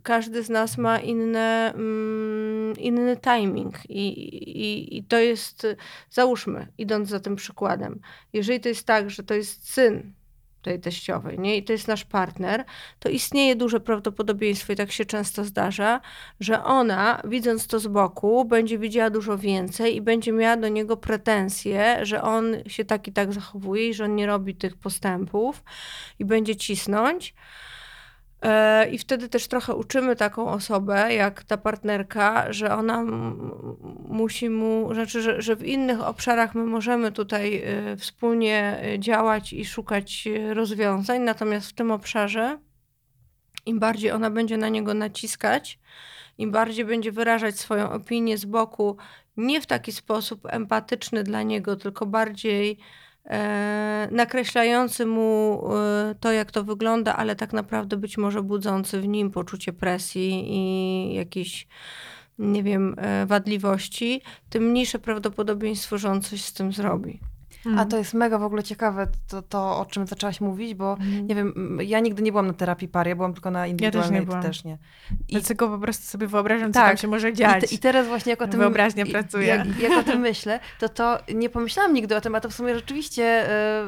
każdy 0.02 0.42
z 0.42 0.50
nas 0.50 0.78
ma 0.78 0.98
inne, 0.98 1.72
mm, 1.74 2.76
inny 2.78 3.16
timing 3.16 3.90
I, 3.90 4.08
i, 4.08 4.96
i 4.96 5.04
to 5.04 5.18
jest, 5.18 5.66
załóżmy, 6.10 6.68
idąc 6.78 7.08
za 7.08 7.20
tym 7.20 7.36
przykładem, 7.36 8.00
jeżeli 8.32 8.60
to 8.60 8.68
jest 8.68 8.86
tak, 8.86 9.10
że 9.10 9.22
to 9.22 9.34
jest 9.34 9.72
syn 9.72 10.14
tej 10.64 10.80
teściowej, 10.80 11.38
nie? 11.38 11.56
I 11.56 11.64
to 11.64 11.72
jest 11.72 11.88
nasz 11.88 12.04
partner, 12.04 12.64
to 12.98 13.08
istnieje 13.08 13.56
duże 13.56 13.80
prawdopodobieństwo, 13.80 14.72
i 14.72 14.76
tak 14.76 14.92
się 14.92 15.04
często 15.04 15.44
zdarza, 15.44 16.00
że 16.40 16.64
ona, 16.64 17.22
widząc 17.24 17.66
to 17.66 17.80
z 17.80 17.86
boku, 17.86 18.44
będzie 18.44 18.78
widziała 18.78 19.10
dużo 19.10 19.38
więcej 19.38 19.96
i 19.96 20.00
będzie 20.00 20.32
miała 20.32 20.56
do 20.56 20.68
niego 20.68 20.96
pretensje, 20.96 21.98
że 22.02 22.22
on 22.22 22.56
się 22.66 22.84
tak 22.84 23.08
i 23.08 23.12
tak 23.12 23.32
zachowuje 23.32 23.88
i 23.88 23.94
że 23.94 24.04
on 24.04 24.16
nie 24.16 24.26
robi 24.26 24.54
tych 24.54 24.76
postępów 24.76 25.64
i 26.18 26.24
będzie 26.24 26.56
cisnąć. 26.56 27.34
E, 28.44 28.88
I 28.90 28.98
wtedy 28.98 29.28
też 29.28 29.48
trochę 29.48 29.74
uczymy 29.74 30.16
taką 30.16 30.48
osobę, 30.48 31.14
jak 31.14 31.44
ta 31.44 31.56
partnerka, 31.56 32.52
że 32.52 32.74
ona 32.74 33.04
musi 34.08 34.50
mu, 34.50 34.94
znaczy, 34.94 35.22
że, 35.22 35.42
że 35.42 35.56
w 35.56 35.64
innych 35.64 36.00
obszarach 36.00 36.54
my 36.54 36.64
możemy 36.64 37.12
tutaj 37.12 37.62
e, 37.64 37.96
wspólnie 37.96 38.80
działać 38.98 39.52
i 39.52 39.64
szukać 39.64 40.28
rozwiązań, 40.54 41.20
natomiast 41.20 41.68
w 41.68 41.72
tym 41.72 41.90
obszarze 41.90 42.58
im 43.66 43.78
bardziej 43.78 44.10
ona 44.10 44.30
będzie 44.30 44.56
na 44.56 44.68
niego 44.68 44.94
naciskać, 44.94 45.78
im 46.38 46.50
bardziej 46.50 46.84
będzie 46.84 47.12
wyrażać 47.12 47.58
swoją 47.58 47.90
opinię 47.90 48.38
z 48.38 48.44
boku, 48.44 48.96
nie 49.36 49.60
w 49.60 49.66
taki 49.66 49.92
sposób 49.92 50.40
empatyczny 50.46 51.22
dla 51.22 51.42
niego, 51.42 51.76
tylko 51.76 52.06
bardziej 52.06 52.78
nakreślający 54.10 55.06
mu 55.06 55.60
e, 55.74 56.14
to, 56.20 56.32
jak 56.32 56.50
to 56.50 56.64
wygląda, 56.64 57.16
ale 57.16 57.36
tak 57.36 57.52
naprawdę 57.52 57.96
być 57.96 58.18
może 58.18 58.42
budzący 58.42 59.00
w 59.00 59.08
nim 59.08 59.30
poczucie 59.30 59.72
presji 59.72 60.44
i 60.46 61.14
jakiejś, 61.14 61.66
nie 62.38 62.62
wiem, 62.62 62.94
e, 62.98 63.26
wadliwości, 63.26 64.22
tym 64.50 64.70
mniejsze 64.70 64.98
prawdopodobieństwo, 64.98 65.98
że 65.98 66.10
on 66.10 66.22
coś 66.22 66.42
z 66.44 66.52
tym 66.52 66.72
zrobi. 66.72 67.20
A 67.78 67.84
to 67.84 67.96
jest 67.98 68.14
mega 68.14 68.38
w 68.38 68.42
ogóle 68.42 68.62
ciekawe, 68.62 69.06
to, 69.28 69.42
to 69.42 69.78
o 69.78 69.86
czym 69.86 70.06
zaczęłaś 70.06 70.40
mówić, 70.40 70.74
bo 70.74 70.92
Mhm. 70.92 71.26
nie 71.26 71.34
wiem, 71.34 71.78
ja 71.82 72.00
nigdy 72.00 72.22
nie 72.22 72.30
byłam 72.32 72.46
na 72.46 72.52
terapii 72.52 72.88
pary, 72.88 73.08
ja 73.08 73.16
byłam 73.16 73.32
tylko 73.32 73.50
na 73.50 73.66
indywidualnej, 73.66 74.22
byłam. 74.22 74.42
też 74.42 74.64
nie. 74.64 74.78
I, 75.28 75.32
Dlatego 75.32 75.68
po 75.68 75.78
prostu 75.78 76.06
sobie 76.06 76.26
wyobrażam, 76.26 76.72
co 76.72 76.80
Tak. 76.80 76.88
tam 76.88 76.96
się 76.96 77.08
może 77.08 77.30
i, 77.30 77.34
dziać. 77.34 77.60
te, 77.70 77.74
I 77.74 77.78
teraz 77.78 78.06
właśnie 78.06 78.30
jak 78.30 78.42
o 78.42 78.48
tym... 78.48 78.60
Wyobraźnia 78.60 79.04
i- 79.04 79.10
pracuje. 79.10 79.46
Jak, 79.46 79.78
jak 79.80 79.92
o 79.98 80.02
tym 80.02 80.20
myślę, 80.20 80.60
to 80.78 80.88
to 80.88 81.18
nie 81.34 81.50
pomyślałam 81.50 81.94
nigdy 81.94 82.16
o 82.16 82.20
tym, 82.20 82.34
a 82.34 82.40
to 82.40 82.48
w 82.50 82.54
sumie 82.54 82.74
rzeczywiście 82.74 83.44
y, 83.44 83.86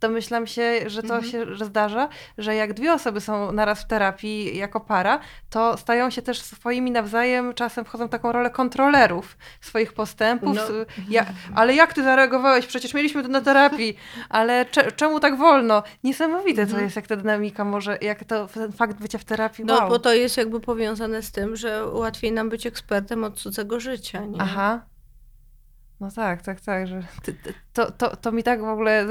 domyślam 0.00 0.46
się, 0.46 0.80
że 0.86 1.02
to 1.02 1.14
Mhm. 1.14 1.32
się 1.32 1.54
że 1.56 1.64
zdarza, 1.64 2.08
że 2.38 2.54
jak 2.54 2.72
dwie 2.74 2.92
osoby 2.92 3.20
są 3.20 3.52
naraz 3.52 3.82
w 3.82 3.86
terapii 3.86 4.56
jako 4.56 4.80
para, 4.80 5.20
to 5.50 5.76
stają 5.76 6.10
się 6.10 6.22
też 6.22 6.40
swoimi 6.42 6.90
nawzajem, 6.90 7.54
czasem 7.54 7.84
wchodzą 7.84 8.06
w 8.06 8.10
taką 8.10 8.32
rolę 8.32 8.50
kontrolerów 8.50 9.36
swoich 9.60 9.92
postępów. 9.92 10.56
No. 10.56 10.62
Ja, 11.08 11.26
ale 11.54 11.74
jak 11.74 11.92
ty 11.94 12.02
zareagowałeś? 12.02 12.66
Przecież 12.66 12.94
mieliśmy 12.94 13.11
byliśmy 13.12 13.22
tu 13.22 13.28
na 13.32 13.40
terapii, 13.40 13.96
ale 14.28 14.66
cze, 14.66 14.92
czemu 14.92 15.20
tak 15.20 15.36
wolno? 15.38 15.82
Niesamowite 16.04 16.56
to 16.62 16.70
Mhm. 16.70 16.84
jest, 16.84 16.96
jak 16.96 17.06
ta 17.06 17.16
dynamika 17.16 17.64
może, 17.64 17.98
jak 18.00 18.24
to 18.24 18.46
ten 18.46 18.72
fakt 18.72 19.00
bycia 19.00 19.18
w 19.18 19.24
terapii, 19.24 19.64
No 19.64 19.74
wow. 19.74 19.88
bo 19.88 19.98
to 19.98 20.14
jest 20.14 20.36
jakby 20.36 20.60
powiązane 20.60 21.22
z 21.22 21.32
tym, 21.32 21.56
że 21.56 21.86
łatwiej 21.86 22.32
nam 22.32 22.48
być 22.48 22.66
ekspertem 22.66 23.24
od 23.24 23.38
cudzego 23.38 23.80
życia, 23.80 24.24
nie? 24.24 24.40
Aha. 24.40 24.80
No 26.00 26.10
tak, 26.10 26.42
tak, 26.42 26.60
tak, 26.60 26.86
że 26.86 27.02
to, 27.72 27.90
to, 27.92 28.16
to 28.16 28.32
mi 28.32 28.42
tak 28.42 28.60
w 28.60 28.68
ogóle... 28.68 29.06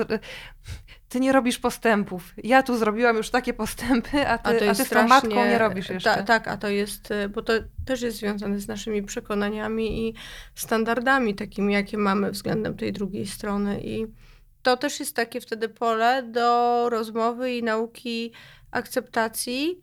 Ty 1.12 1.20
nie 1.20 1.32
robisz 1.32 1.60
postępów. 1.60 2.34
Ja 2.44 2.64
tu 2.64 2.78
zrobiłam 2.78 3.18
już 3.18 3.30
takie 3.30 3.54
postępy, 3.54 4.28
a 4.28 4.38
ty, 4.38 4.70
a 4.70 4.76
ty 4.76 4.86
z 4.86 4.90
tą 4.90 5.08
matką 5.08 5.36
nie 5.36 5.58
robisz 5.58 5.90
jeszcze. 5.90 6.16
Ta, 6.16 6.24
tak, 6.24 6.48
a 6.48 6.58
to 6.58 6.68
jest, 6.70 7.12
y, 7.12 7.30
bo 7.30 7.42
to 7.42 7.54
też 7.86 8.02
jest 8.02 8.18
związane 8.18 8.60
z 8.60 8.68
naszymi 8.68 9.04
przekonaniami 9.04 10.08
i 10.08 10.14
standardami 10.56 11.36
takimi, 11.36 11.74
jakie 11.74 11.98
mamy 11.98 12.32
względem 12.32 12.78
tej 12.78 12.94
drugiej 12.94 13.28
strony 13.28 13.82
i 13.84 14.08
to 14.62 14.78
też 14.78 15.00
jest 15.00 15.16
takie 15.16 15.42
wtedy 15.42 15.70
pole 15.70 16.24
do 16.24 16.90
rozmowy 16.90 17.54
i 17.54 17.64
nauki 17.64 18.32
akceptacji 18.72 19.82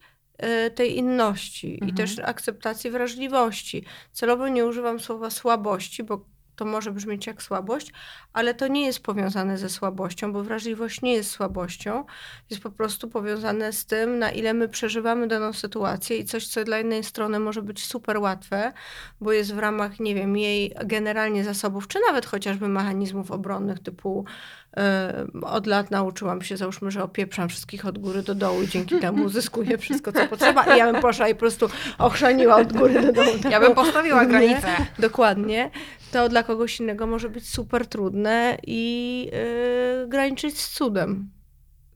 y, 0.67 0.71
tej 0.71 0.97
inności 0.97 1.71
i 1.71 1.83
Mhm. 1.83 1.97
też 1.97 2.19
akceptacji 2.19 2.91
wrażliwości. 2.91 3.85
Celowo 4.13 4.49
nie 4.49 4.67
używam 4.67 5.01
słowa 5.01 5.31
słabości, 5.31 6.05
bo 6.05 6.25
to 6.59 6.65
może 6.65 6.93
brzmieć 6.93 7.27
jak 7.27 7.43
słabość, 7.43 7.93
ale 8.33 8.55
to 8.55 8.69
nie 8.69 8.87
jest 8.87 9.01
powiązane 9.01 9.59
ze 9.59 9.69
słabością, 9.69 10.33
bo 10.33 10.43
wrażliwość 10.43 11.03
nie 11.03 11.15
jest 11.15 11.31
słabością. 11.31 12.05
Jest 12.51 12.63
po 12.63 12.71
prostu 12.71 13.09
powiązane 13.09 13.73
z 13.73 13.87
tym, 13.87 14.19
na 14.19 14.31
ile 14.31 14.55
my 14.55 14.69
przeżywamy 14.69 15.27
daną 15.27 15.53
sytuację 15.53 16.17
i 16.17 16.25
coś, 16.25 16.47
co 16.47 16.65
dla 16.65 16.79
jednej 16.79 17.05
strony 17.05 17.39
może 17.39 17.63
być 17.63 17.85
super 17.85 18.19
łatwe, 18.19 18.73
bo 19.21 19.33
jest 19.33 19.55
w 19.55 19.59
ramach, 19.59 20.01
nie 20.01 20.15
wiem, 20.15 20.37
jej 20.37 20.75
generalnie 20.85 21.45
zasobów, 21.45 21.89
czy 21.89 21.99
nawet 22.07 22.27
chociażby 22.27 22.69
mechanizmów 22.69 23.31
obronnych 23.31 23.79
typu 23.79 24.25
yy, 24.77 24.83
od 25.43 25.67
lat 25.67 25.91
nauczyłam 25.91 26.43
się, 26.43 26.57
załóżmy, 26.57 26.91
że 26.91 27.03
opieprzam 27.03 27.49
wszystkich 27.49 27.87
od 27.87 27.99
góry 27.99 28.23
do 28.23 28.35
dołu 28.35 28.63
i 28.63 28.69
dzięki 28.69 28.99
temu 28.99 29.25
uzyskuję 29.25 29.79
wszystko, 29.79 30.13
co 30.13 30.27
potrzeba 30.27 30.75
i 30.75 30.79
ja 30.79 30.93
bym 30.93 31.03
poszła 31.03 31.29
i 31.29 31.35
po 31.35 31.41
prostu 31.41 31.69
ochrzaniła 31.99 32.57
od 32.57 32.73
góry 32.73 33.03
do 33.03 33.13
dołu. 33.13 33.37
Ja 33.51 33.61
bym 33.61 33.75
postawiła 33.75 34.27
granicę. 34.27 34.69
Dokładnie. 34.99 35.71
To 36.13 36.29
dla 36.29 36.43
kogoś 36.49 36.81
innego 36.81 37.07
może 37.07 37.29
być 37.29 37.49
super 37.49 37.87
trudne 37.87 38.59
i 38.67 38.81
yy, 40.03 40.09
graniczyć 40.09 40.61
z 40.61 40.71
cudem. 40.71 41.31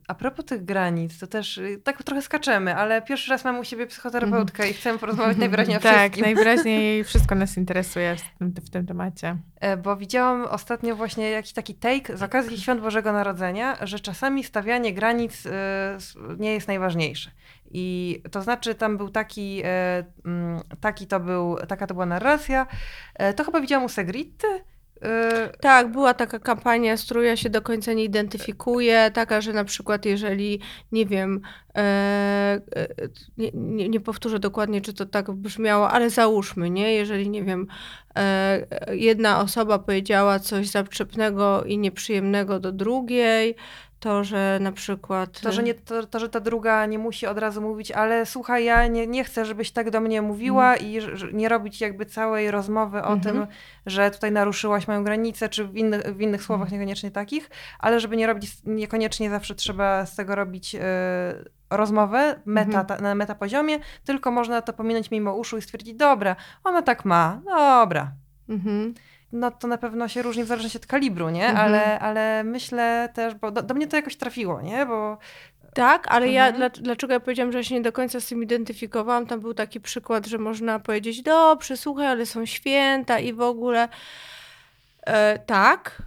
A 0.08 0.14
propos 0.14 0.44
tych 0.44 0.64
granic, 0.64 1.18
to 1.18 1.26
też 1.26 1.58
y, 1.58 1.80
tak 1.84 2.02
trochę 2.02 2.22
skaczemy, 2.22 2.74
ale 2.76 3.02
pierwszy 3.02 3.30
raz 3.30 3.44
mam 3.44 3.58
u 3.58 3.64
siebie 3.64 3.86
psychoterapeutkę 3.86 4.70
i 4.70 4.72
chcemy 4.74 4.98
porozmawiać 4.98 5.36
najwyraźniej 5.36 5.76
o 5.76 5.80
Tak, 5.80 5.96
wszystkim. 5.96 6.22
najwyraźniej 6.24 7.04
wszystko 7.04 7.34
nas 7.34 7.56
interesuje 7.56 8.16
w 8.16 8.38
tym, 8.38 8.52
w 8.66 8.70
tym 8.70 8.86
temacie. 8.86 9.36
E, 9.60 9.76
Bo 9.76 9.96
widziałam 9.96 10.44
ostatnio 10.44 10.96
właśnie 10.96 11.30
jakiś 11.30 11.52
taki 11.52 11.74
take 11.74 12.16
z 12.16 12.22
okazji 12.22 12.60
Świąt 12.60 12.80
Bożego 12.80 13.12
Narodzenia, 13.12 13.76
że 13.86 14.00
czasami 14.00 14.44
stawianie 14.44 14.94
granic 14.94 15.46
s- 15.96 16.14
nie 16.38 16.52
jest 16.52 16.68
najważniejsze. 16.68 17.30
I 17.72 18.22
to 18.30 18.42
znaczy 18.42 18.74
tam 18.74 18.96
był 18.96 19.08
taki, 19.10 19.62
e, 19.64 20.04
mm, 20.26 20.60
taki 20.80 21.06
to 21.06 21.20
był, 21.20 21.56
taka 21.68 21.86
to 21.86 21.94
była 21.94 22.06
narracja. 22.06 22.66
E, 23.14 23.34
To 23.34 23.44
chyba 23.44 23.60
widziałam 23.60 23.84
u 23.84 23.88
Segritty. 23.88 24.46
E, 25.02 25.48
Tak, 25.60 25.92
była 25.92 26.14
taka 26.14 26.38
kampania, 26.38 26.96
z 26.96 27.04
którą 27.04 27.20
ja 27.20 27.36
się 27.36 27.50
do 27.50 27.62
końca 27.62 27.92
nie 27.92 28.04
identyfikuję, 28.04 29.10
taka, 29.14 29.40
że 29.40 29.52
na 29.52 29.64
przykład 29.64 30.04
jeżeli, 30.04 30.60
nie 30.92 31.06
wiem, 31.06 31.40
nie, 33.38 33.50
nie, 33.54 33.88
nie 33.88 34.00
powtórzę 34.00 34.38
dokładnie, 34.38 34.80
czy 34.80 34.92
to 34.94 35.06
tak 35.06 35.30
brzmiało, 35.30 35.90
ale 35.90 36.10
załóżmy, 36.10 36.70
nie, 36.70 36.94
jeżeli, 36.94 37.30
nie 37.30 37.42
wiem, 37.44 37.66
jedna 38.92 39.40
osoba 39.40 39.78
powiedziała 39.78 40.38
coś 40.38 40.68
zaczepnego 40.68 41.64
i 41.64 41.78
nieprzyjemnego 41.78 42.60
do 42.60 42.72
drugiej, 42.72 43.56
to, 44.02 44.24
że 44.24 44.58
na 44.60 44.72
przykład... 44.72 45.40
To, 45.40 45.52
że 45.52 45.62
nie, 45.62 45.74
to, 45.74 46.06
to, 46.06 46.18
że 46.18 46.28
ta 46.28 46.40
druga 46.40 46.86
nie 46.86 46.98
musi 46.98 47.26
od 47.26 47.38
razu 47.38 47.62
mówić, 47.62 47.90
ale 47.90 48.26
słuchaj, 48.26 48.64
ja 48.64 48.86
nie, 48.86 49.06
nie 49.06 49.24
chcę, 49.24 49.44
żebyś 49.44 49.70
tak 49.70 49.90
do 49.90 50.00
mnie 50.00 50.22
mówiła 50.22 50.76
i 50.76 51.00
że, 51.00 51.32
nie 51.32 51.48
robić 51.48 51.80
jakby 51.80 52.06
całej 52.06 52.50
rozmowy 52.50 52.98
o 53.02 53.12
Mhm. 53.12 53.20
tym, 53.20 53.46
że 53.86 54.10
tutaj 54.10 54.32
naruszyłaś 54.32 54.88
moją 54.88 55.04
granicę, 55.04 55.48
czy 55.48 55.64
w 55.64 55.76
innych, 55.76 56.02
w 56.02 56.20
innych 56.20 56.42
słowach 56.42 56.70
niekoniecznie 56.72 57.10
takich, 57.10 57.50
ale 57.78 58.00
żeby 58.00 58.16
nie 58.16 58.26
robić, 58.26 58.50
niekoniecznie 58.64 59.30
zawsze 59.30 59.54
trzeba 59.54 60.06
z 60.06 60.16
tego 60.16 60.34
robić 60.34 60.74
e, 60.74 60.80
rozmowę 61.70 62.40
meta, 62.44 62.66
Mhm. 62.80 62.86
ta, 62.86 62.96
na 63.00 63.14
meta 63.14 63.34
poziomie, 63.34 63.78
tylko 64.04 64.30
można 64.30 64.62
to 64.62 64.72
pominąć 64.72 65.10
mimo 65.10 65.34
uszu 65.34 65.58
i 65.58 65.62
stwierdzić, 65.62 65.94
dobra, 65.94 66.36
ona 66.64 66.82
tak 66.82 67.04
ma, 67.04 67.40
dobra. 67.44 68.12
Mhm. 68.48 68.94
No 69.32 69.50
to 69.50 69.68
na 69.68 69.78
pewno 69.78 70.08
się 70.08 70.22
różni 70.22 70.44
w 70.44 70.46
zależności 70.46 70.78
od 70.78 70.86
kalibru, 70.86 71.30
nie? 71.30 71.46
Mhm. 71.48 71.66
Ale, 71.66 72.00
ale 72.00 72.44
myślę 72.44 73.08
też, 73.14 73.34
bo 73.34 73.50
do, 73.50 73.62
do 73.62 73.74
mnie 73.74 73.86
to 73.86 73.96
jakoś 73.96 74.16
trafiło, 74.16 74.62
nie? 74.62 74.86
Bo 74.86 75.18
Tak, 75.74 76.08
ale 76.08 76.28
ja, 76.28 76.46
Mhm. 76.48 76.56
dla, 76.56 76.82
dlaczego 76.82 77.12
ja 77.12 77.20
powiedziałam, 77.20 77.52
że 77.52 77.58
ja 77.58 77.64
się 77.64 77.74
nie 77.74 77.80
do 77.80 77.92
końca 77.92 78.20
z 78.20 78.26
tym 78.26 78.42
identyfikowałam? 78.42 79.26
Tam 79.26 79.40
był 79.40 79.54
taki 79.54 79.80
przykład, 79.80 80.26
że 80.26 80.38
można 80.38 80.78
powiedzieć, 80.78 81.22
dobrze, 81.22 81.76
słuchaj, 81.76 82.06
ale 82.06 82.26
są 82.26 82.46
święta 82.46 83.18
i 83.18 83.32
w 83.32 83.40
ogóle. 83.40 83.88
E, 85.06 85.38
tak, 85.38 86.02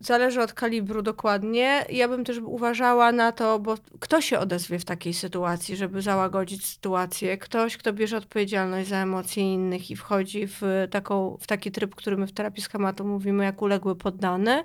zależy 0.00 0.42
od 0.42 0.52
kalibru 0.52 1.02
dokładnie. 1.02 1.84
Ja 1.88 2.08
bym 2.08 2.24
też 2.24 2.38
uważała 2.38 3.12
na 3.12 3.32
to, 3.32 3.58
bo 3.58 3.74
kto 4.00 4.20
się 4.20 4.38
odezwie 4.38 4.78
w 4.78 4.84
takiej 4.84 5.14
sytuacji, 5.14 5.76
żeby 5.76 6.02
załagodzić 6.02 6.66
sytuację? 6.66 7.38
Ktoś, 7.38 7.76
kto 7.76 7.92
bierze 7.92 8.16
odpowiedzialność 8.16 8.88
za 8.88 8.96
emocje 8.96 9.54
innych 9.54 9.90
i 9.90 9.96
wchodzi 9.96 10.46
w, 10.46 10.88
taką, 10.90 11.36
w 11.40 11.46
taki 11.46 11.70
tryb, 11.72 11.94
który 11.94 12.16
my 12.16 12.26
w 12.26 12.32
terapii 12.32 12.62
schematu 12.62 13.04
mówimy 13.04 13.44
jak 13.44 13.62
uległy 13.62 13.96
poddany, 13.96 14.64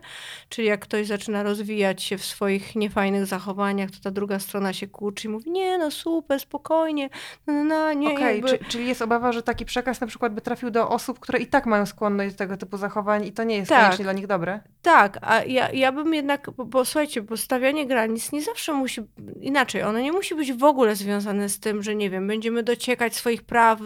czyli 0.50 0.68
jak 0.68 0.80
ktoś 0.80 1.08
zaczyna 1.08 1.44
rozwijać 1.44 2.04
się 2.04 2.18
w 2.18 2.26
swoich 2.26 2.76
niefajnych 2.76 3.26
zachowaniach, 3.26 3.92
to 3.92 3.98
ta 4.04 4.12
druga 4.12 4.40
strona 4.40 4.74
się 4.74 4.88
kłóci 4.88 5.28
i 5.28 5.32
mówi, 5.32 5.52
nie 5.52 5.78
no 5.78 5.92
super, 5.92 6.40
spokojnie, 6.40 7.10
no, 7.48 7.54
no, 7.54 7.64
no 7.64 7.94
nie, 7.94 8.14
Okej, 8.14 8.36
jakby... 8.36 8.50
czy, 8.50 8.66
czyli 8.66 8.88
jest 8.88 9.02
obawa, 9.02 9.32
że 9.32 9.44
taki 9.44 9.66
przekaz 9.66 10.02
na 10.02 10.08
przykład 10.08 10.34
by 10.34 10.42
trafił 10.42 10.72
do 10.72 10.90
osób, 10.90 11.20
które 11.20 11.40
i 11.40 11.48
tak 11.48 11.66
mają 11.66 11.86
skłonność 11.86 12.32
do 12.32 12.38
tego 12.38 12.58
typu 12.58 12.78
zachowań 12.78 13.26
i 13.26 13.32
to 13.32 13.44
nie 13.44 13.56
jest 13.56 13.70
Tak. 13.70 13.84
koniecznie 13.84 14.04
dla 14.04 14.14
nich 14.14 14.28
dobre? 14.30 14.60
Tak, 14.82 15.18
a 15.22 15.44
ja, 15.44 15.72
ja 15.72 15.92
bym 15.92 16.14
jednak, 16.14 16.50
bo, 16.58 16.66
bo 16.66 16.86
słuchajcie, 16.86 17.22
bo 17.22 17.38
stawianie 17.38 17.88
granic 17.88 18.32
nie 18.32 18.42
zawsze 18.42 18.74
musi, 18.74 19.02
inaczej, 19.42 19.84
ono 19.84 20.00
nie 20.00 20.12
musi 20.12 20.36
być 20.36 20.54
w 20.54 20.64
ogóle 20.64 20.96
związane 20.96 21.50
z 21.50 21.60
tym, 21.60 21.84
że 21.84 21.96
nie 21.96 22.10
wiem, 22.10 22.28
będziemy 22.28 22.64
dociekać 22.64 23.16
swoich 23.16 23.44
praw 23.44 23.80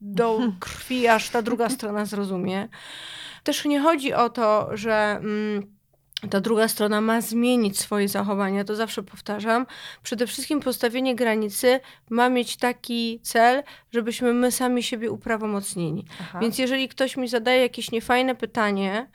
do 0.00 0.38
krwi, 0.60 1.08
aż 1.08 1.30
ta 1.30 1.42
druga 1.42 1.68
strona 1.70 2.04
zrozumie. 2.04 2.68
Też 3.44 3.64
nie 3.64 3.80
chodzi 3.80 4.14
o 4.14 4.30
to, 4.30 4.68
że 4.72 5.20
mm, 5.22 5.78
ta 6.30 6.40
druga 6.40 6.68
strona 6.68 7.00
ma 7.00 7.20
zmienić 7.20 7.78
swoje 7.78 8.08
zachowania, 8.08 8.64
to 8.64 8.76
zawsze 8.76 9.02
powtarzam. 9.02 9.66
Przede 10.02 10.26
wszystkim 10.26 10.60
postawienie 10.60 11.14
granicy 11.14 11.80
ma 12.10 12.28
mieć 12.28 12.56
taki 12.56 13.20
cel, 13.22 13.62
żebyśmy 13.92 14.34
my 14.34 14.52
sami 14.52 14.82
siebie 14.82 15.10
uprawomocnili. 15.10 16.04
Aha. 16.20 16.38
Więc 16.42 16.58
jeżeli 16.58 16.88
ktoś 16.88 17.16
mi 17.16 17.28
zadaje 17.28 17.62
jakieś 17.62 17.90
niefajne 17.90 18.34
pytanie, 18.34 19.08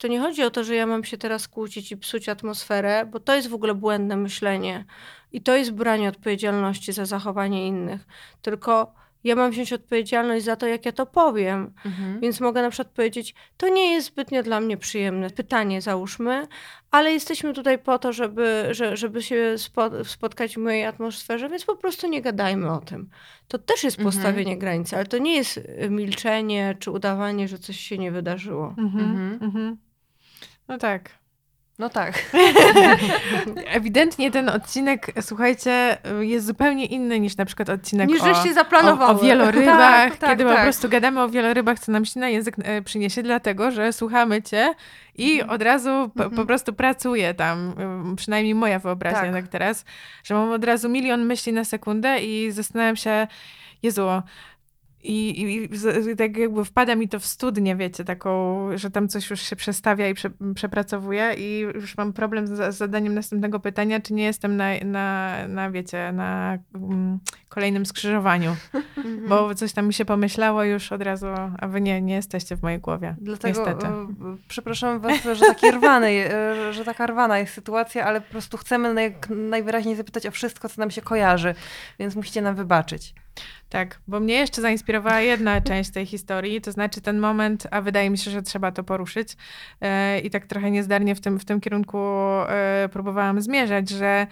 to 0.00 0.08
nie 0.08 0.20
chodzi 0.20 0.42
o 0.42 0.50
to, 0.50 0.64
że 0.64 0.74
ja 0.74 0.86
mam 0.86 1.04
się 1.04 1.18
teraz 1.18 1.48
kłócić 1.48 1.92
i 1.92 1.96
psuć 1.96 2.28
atmosferę, 2.28 3.06
bo 3.06 3.20
to 3.20 3.34
jest 3.34 3.48
w 3.48 3.54
ogóle 3.54 3.74
błędne 3.74 4.16
myślenie. 4.16 4.84
I 5.32 5.40
to 5.42 5.56
jest 5.56 5.70
branie 5.70 6.08
odpowiedzialności 6.08 6.92
za 6.92 7.06
zachowanie 7.06 7.66
innych. 7.66 8.06
Tylko 8.42 8.92
ja 9.24 9.36
mam 9.36 9.50
wziąć 9.50 9.72
odpowiedzialność 9.72 10.44
za 10.44 10.56
to, 10.56 10.66
jak 10.66 10.86
ja 10.86 10.92
to 10.92 11.06
powiem. 11.06 11.72
Mhm. 11.86 12.20
Więc 12.20 12.40
mogę 12.40 12.62
na 12.62 12.70
przykład 12.70 12.94
powiedzieć, 12.94 13.34
to 13.56 13.68
nie 13.68 13.92
jest 13.92 14.06
zbytnio 14.06 14.42
dla 14.42 14.60
mnie 14.60 14.76
przyjemne 14.76 15.30
pytanie, 15.30 15.80
załóżmy, 15.82 16.46
ale 16.90 17.12
jesteśmy 17.12 17.52
tutaj 17.52 17.78
po 17.78 17.98
to, 17.98 18.12
żeby, 18.12 18.68
że, 18.70 18.96
żeby 18.96 19.22
się 19.22 19.58
spo, 19.58 20.04
spotkać 20.04 20.54
w 20.54 20.58
mojej 20.58 20.84
atmosferze, 20.84 21.48
więc 21.48 21.64
po 21.64 21.76
prostu 21.76 22.08
nie 22.08 22.22
gadajmy 22.22 22.72
o 22.72 22.78
tym. 22.78 23.10
To 23.48 23.58
też 23.58 23.84
jest 23.84 23.98
Mhm. 23.98 24.14
postawienie 24.14 24.58
granicy, 24.58 24.96
ale 24.96 25.06
to 25.06 25.18
nie 25.18 25.34
jest 25.36 25.56
y, 25.56 25.90
milczenie 25.90 26.76
czy 26.78 26.90
udawanie, 26.90 27.48
że 27.48 27.58
coś 27.58 27.80
się 27.80 27.98
nie 27.98 28.12
wydarzyło. 28.12 28.74
Mhm, 28.78 29.04
Mhm. 29.04 29.38
mhm. 29.42 29.76
No 30.70 30.78
tak. 30.78 31.10
No 31.78 31.88
tak. 31.90 32.14
Ewidentnie 33.66 34.30
ten 34.30 34.48
odcinek, 34.48 35.06
słuchajcie, 35.20 35.98
jest 36.20 36.46
zupełnie 36.46 36.86
inny 36.86 37.20
niż 37.20 37.36
na 37.36 37.44
przykład 37.44 37.68
odcinek 37.68 38.08
Niż 38.08 38.20
o, 38.22 38.30
o, 38.30 38.52
zaplanowały. 38.54 39.10
o 39.10 39.18
wielorybach, 39.22 39.78
Tak, 39.78 40.16
tak, 40.16 40.30
kiedy 40.30 40.44
po 40.44 40.50
tak. 40.50 40.62
prostu 40.62 40.88
gadamy 40.88 41.22
o 41.22 41.28
wielorybach, 41.28 41.78
co 41.78 41.92
nam 41.92 42.04
się 42.04 42.20
na 42.20 42.28
język 42.28 42.56
e, 42.62 42.82
przyniesie, 42.82 43.22
dlatego, 43.22 43.70
że 43.70 43.92
słuchamy 43.92 44.42
cię 44.42 44.74
i 45.14 45.32
Mhm. 45.32 45.50
od 45.50 45.62
razu 45.62 45.90
po, 45.90 46.18
po 46.18 46.24
Mhm. 46.24 46.46
prostu 46.46 46.72
pracuje 46.72 47.34
tam, 47.34 47.74
przynajmniej 48.16 48.54
moja 48.54 48.78
wyobraźnia 48.78 49.20
Tak. 49.32 49.32
tak. 49.32 49.48
teraz, 49.48 49.84
że 50.24 50.34
mam 50.34 50.52
od 50.52 50.64
razu 50.64 50.88
milion 50.88 51.24
myśli 51.24 51.52
na 51.52 51.64
sekundę 51.64 52.18
i 52.18 52.50
zastanawiam 52.50 52.96
się, 52.96 53.26
Jezu, 53.82 54.06
i, 55.02 55.42
i, 55.42 55.68
i 56.12 56.16
tak 56.16 56.36
jakby 56.36 56.64
wpada 56.64 56.94
mi 56.94 57.08
to 57.08 57.20
w 57.20 57.26
studnię, 57.26 57.76
wiecie, 57.76 58.04
taką, 58.04 58.58
że 58.78 58.90
tam 58.90 59.08
coś 59.08 59.30
już 59.30 59.40
się 59.40 59.56
przestawia 59.56 60.08
i 60.08 60.14
prze, 60.14 60.30
przepracowuje 60.54 61.34
i 61.38 61.58
już 61.58 61.96
mam 61.96 62.12
problem 62.12 62.46
z, 62.46 62.74
z 62.74 62.76
zadaniem 62.76 63.14
następnego 63.14 63.60
pytania, 63.60 64.00
czy 64.00 64.14
nie 64.14 64.24
jestem 64.24 64.56
na, 64.56 64.70
na, 64.84 65.38
na 65.48 65.70
wiecie, 65.70 66.12
na 66.12 66.58
um, 66.74 67.18
kolejnym 67.48 67.86
skrzyżowaniu. 67.86 68.56
Mhm. 68.96 69.28
Bo 69.28 69.54
coś 69.54 69.72
tam 69.72 69.86
mi 69.86 69.94
się 69.94 70.04
pomyślało 70.04 70.64
już 70.64 70.92
od 70.92 71.02
razu, 71.02 71.26
a 71.58 71.68
wy 71.68 71.80
nie, 71.80 72.02
nie 72.02 72.14
jesteście 72.14 72.56
w 72.56 72.62
mojej 72.62 72.78
głowie. 72.78 73.16
Dlatego 73.20 73.60
niestety. 73.60 73.86
e, 73.86 74.06
przepraszam 74.48 75.00
was, 75.00 75.22
że, 75.22 75.46
taki 75.46 75.70
rwany, 75.70 76.08
e, 76.08 76.72
że 76.72 76.84
taka 76.84 77.06
rwana 77.06 77.38
jest 77.38 77.54
sytuacja, 77.54 78.04
ale 78.04 78.20
po 78.20 78.30
prostu 78.30 78.56
chcemy 78.56 78.94
naj, 78.94 79.14
najwyraźniej 79.30 79.96
zapytać 79.96 80.26
o 80.26 80.30
wszystko, 80.30 80.68
co 80.68 80.80
nam 80.80 80.90
się 80.90 81.02
kojarzy, 81.02 81.54
więc 81.98 82.16
musicie 82.16 82.42
nam 82.42 82.54
wybaczyć. 82.54 83.14
Tak, 83.68 84.00
bo 84.08 84.20
mnie 84.20 84.34
jeszcze 84.34 84.62
zainspirowała 84.62 85.20
jedna 85.20 85.60
część 85.70 85.90
tej 85.90 86.06
historii, 86.06 86.60
to 86.60 86.72
znaczy 86.72 87.00
ten 87.00 87.18
moment, 87.18 87.66
a 87.70 87.80
wydaje 87.80 88.10
mi 88.10 88.18
się, 88.18 88.30
że 88.30 88.42
trzeba 88.42 88.72
to 88.72 88.84
poruszyć. 88.84 89.36
E, 89.80 90.20
I 90.20 90.30
tak 90.30 90.46
trochę 90.46 90.70
niezdarnie 90.70 91.14
w 91.14 91.20
tym, 91.20 91.38
w 91.38 91.44
tym 91.44 91.60
kierunku 91.60 91.98
e, 91.98 92.88
próbowałam 92.92 93.40
zmierzać, 93.40 93.88
że 93.88 94.26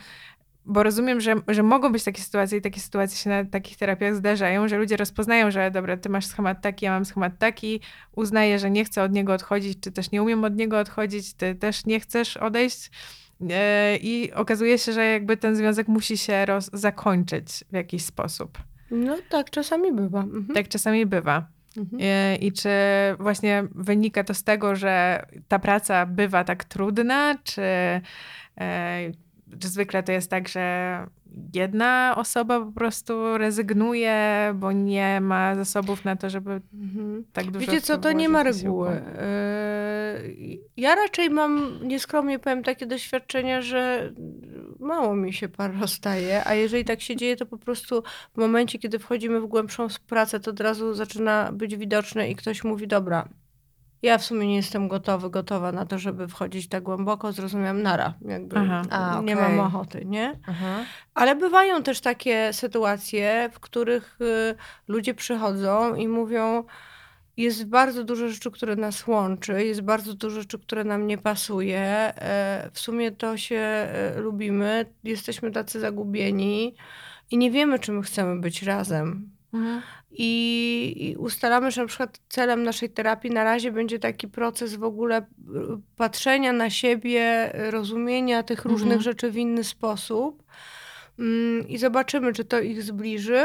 bo 0.69 0.83
rozumiem, 0.83 1.21
że, 1.21 1.35
że 1.49 1.63
mogą 1.63 1.93
być 1.93 2.05
takie 2.05 2.23
sytuacje 2.23 2.59
i 2.59 2.61
takie 2.61 2.81
sytuacje 2.81 3.19
się 3.19 3.31
na 3.31 3.45
takich 3.45 3.77
terapiach 3.77 4.15
zdarzają, 4.15 4.69
że 4.69 4.79
ludzie 4.79 4.97
rozpoznają, 4.97 5.51
że 5.51 5.71
dobra, 5.71 5.97
ty 5.97 6.09
masz 6.09 6.27
schemat 6.27 6.63
taki, 6.63 6.85
ja 6.85 6.93
mam 6.93 7.05
schemat 7.05 7.39
taki, 7.39 7.81
uznaję, 8.17 8.59
że 8.59 8.71
nie 8.71 8.85
chcę 8.85 9.03
od 9.03 9.13
niego 9.13 9.33
odchodzić, 9.33 9.81
czy 9.81 9.93
też 9.93 10.11
nie 10.11 10.23
umiem 10.23 10.45
od 10.45 10.57
niego 10.57 10.79
odchodzić, 10.79 11.35
ty 11.35 11.55
też 11.55 11.87
nie 11.87 12.01
chcesz 12.01 12.37
odejść. 12.37 12.91
E, 13.51 13.97
I 13.97 14.33
okazuje 14.33 14.79
się, 14.79 14.93
że 14.93 15.05
jakby 15.05 15.37
ten 15.37 15.57
związek 15.57 15.89
musi 15.89 16.19
się 16.19 16.47
roz- 16.47 16.71
zakończyć 16.73 17.65
w 17.71 17.75
jakiś 17.75 18.05
sposób. 18.05 18.59
No 18.91 19.19
tak, 19.29 19.51
czasami 19.51 19.93
bywa. 19.93 20.21
Mhm. 20.21 20.55
Tak 20.55 20.69
czasami 20.69 21.07
bywa. 21.07 21.47
Mhm. 21.77 22.01
I, 22.01 22.47
I 22.47 22.53
czy 22.53 22.71
właśnie 23.19 23.65
wynika 23.75 24.25
to 24.25 24.35
z 24.35 24.45
tego, 24.45 24.77
że 24.77 25.27
ta 25.49 25.59
praca 25.59 26.07
bywa 26.07 26.45
tak 26.45 26.65
trudna, 26.65 27.35
czy, 27.45 27.63
e, 28.61 29.11
czy 29.61 29.69
zwykle 29.69 30.03
to 30.03 30.13
jest 30.13 30.31
tak, 30.31 30.49
że 30.49 31.07
jedna 31.55 32.15
osoba 32.17 32.61
po 32.61 32.73
prostu 32.73 33.39
rezygnuje, 33.39 34.19
bo 34.55 34.73
nie 34.73 35.21
ma 35.21 35.55
zasobów 35.55 36.05
na 36.05 36.17
to, 36.17 36.31
żeby 36.31 36.61
Mhm. 36.75 37.25
tak 37.33 37.45
dużo 37.51 37.59
Wiecie 37.67 37.81
co, 37.81 37.99
to 37.99 38.13
nie 38.13 38.29
ma 38.29 38.43
reguły. 38.43 38.89
Yy, 38.89 40.59
Ja 40.77 40.95
raczej 40.95 41.31
mam, 41.31 41.79
nieskromnie 41.83 42.39
powiem, 42.39 42.63
takie 42.63 42.87
doświadczenia, 42.87 43.63
że 43.63 44.13
mało 44.81 45.17
mi 45.17 45.33
się 45.33 45.49
par 45.49 45.79
rozstaje, 45.81 46.45
a 46.45 46.55
jeżeli 46.55 46.85
tak 46.85 47.01
się 47.01 47.17
dzieje, 47.17 47.37
to 47.37 47.47
po 47.47 47.59
prostu 47.59 48.03
w 48.35 48.39
momencie, 48.39 48.79
kiedy 48.79 48.99
wchodzimy 48.99 49.41
w 49.41 49.47
głębszą 49.47 49.87
pracę, 50.07 50.41
to 50.41 50.51
od 50.51 50.61
razu 50.61 50.95
zaczyna 50.95 51.53
być 51.53 51.77
widoczne 51.77 52.31
i 52.31 52.37
ktoś 52.37 52.65
mówi, 52.65 52.87
dobra, 52.89 53.29
ja 54.03 54.19
w 54.19 54.25
sumie 54.25 54.47
nie 54.47 54.57
jestem 54.57 54.89
gotowy, 54.89 55.31
gotowa 55.31 55.73
na 55.73 55.87
to, 55.87 55.99
żeby 55.99 56.29
wchodzić 56.29 56.69
tak 56.69 56.83
głęboko, 56.83 57.33
zrozumiałam, 57.33 57.83
nara, 57.83 58.15
jakby 58.21 58.59
Aha. 58.59 58.83
A, 58.91 59.21
nie 59.25 59.35
okej. 59.39 59.49
mam 59.49 59.61
ochoty, 59.61 60.05
nie? 60.05 60.31
Mhm. 60.49 60.85
Ale 61.15 61.37
bywają 61.37 61.83
też 61.83 62.01
takie 62.01 62.53
sytuacje, 62.53 63.51
w 63.53 63.61
których 63.61 64.19
y, 64.21 64.55
ludzie 64.89 65.15
przychodzą 65.15 65.95
i 65.95 66.09
mówią: 66.09 66.65
Jest 67.37 67.65
bardzo 67.67 68.05
dużo 68.05 68.29
rzeczy, 68.29 68.51
które 68.51 68.77
nas 68.77 69.07
łączy, 69.07 69.65
jest 69.65 69.81
bardzo 69.81 70.15
dużo 70.15 70.41
rzeczy, 70.41 70.59
które 70.59 70.85
nam 70.85 71.07
nie 71.07 71.19
pasuje. 71.19 71.81
e, 71.81 72.71
W 72.73 72.79
sumie 72.81 73.13
to 73.13 73.37
się 73.37 73.57
e, 73.57 74.15
lubimy, 74.21 74.87
jesteśmy 75.05 75.51
tacy 75.51 75.81
zagubieni 75.81 76.75
i 77.31 77.39
nie 77.39 77.51
wiemy, 77.51 77.79
czy 77.79 77.93
my 77.93 78.03
chcemy 78.03 78.41
być 78.41 78.63
razem. 78.63 79.31
Mhm. 79.53 79.83
I, 80.11 80.95
I 80.97 81.17
ustalamy, 81.17 81.71
że 81.71 81.81
na 81.81 81.87
przykład 81.89 82.21
celem 82.29 82.63
naszej 82.63 82.91
terapii 82.91 83.31
na 83.31 83.45
razie 83.45 83.73
będzie 83.73 83.99
taki 83.99 84.29
proces 84.29 84.75
w 84.75 84.85
ogóle 84.85 85.19
y, 85.19 85.25
patrzenia 85.97 86.53
na 86.53 86.71
siebie, 86.71 87.53
rozumienia 87.71 88.43
tych 88.43 88.59
Mhm. 88.59 88.73
różnych 88.75 89.01
rzeczy 89.01 89.31
w 89.31 89.37
inny 89.37 89.65
sposób. 89.65 90.43
Mm, 91.19 91.69
I 91.69 91.79
zobaczymy, 91.79 92.33
czy 92.33 92.45
to 92.45 92.61
ich 92.61 92.83
zbliży, 92.83 93.45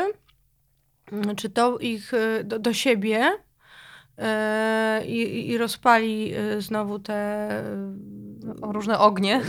mm, 1.11 1.35
czy 1.35 1.49
to 1.49 1.77
ich 1.79 2.13
y, 2.13 2.43
do, 2.43 2.59
do 2.59 2.73
siebie 2.73 3.31
y, 3.31 5.05
i, 5.05 5.49
i 5.49 5.57
rozpali 5.57 6.35
y, 6.37 6.61
znowu 6.61 6.99
te. 6.99 7.49
O 8.61 8.71
różne 8.71 8.99
ognie. 8.99 9.41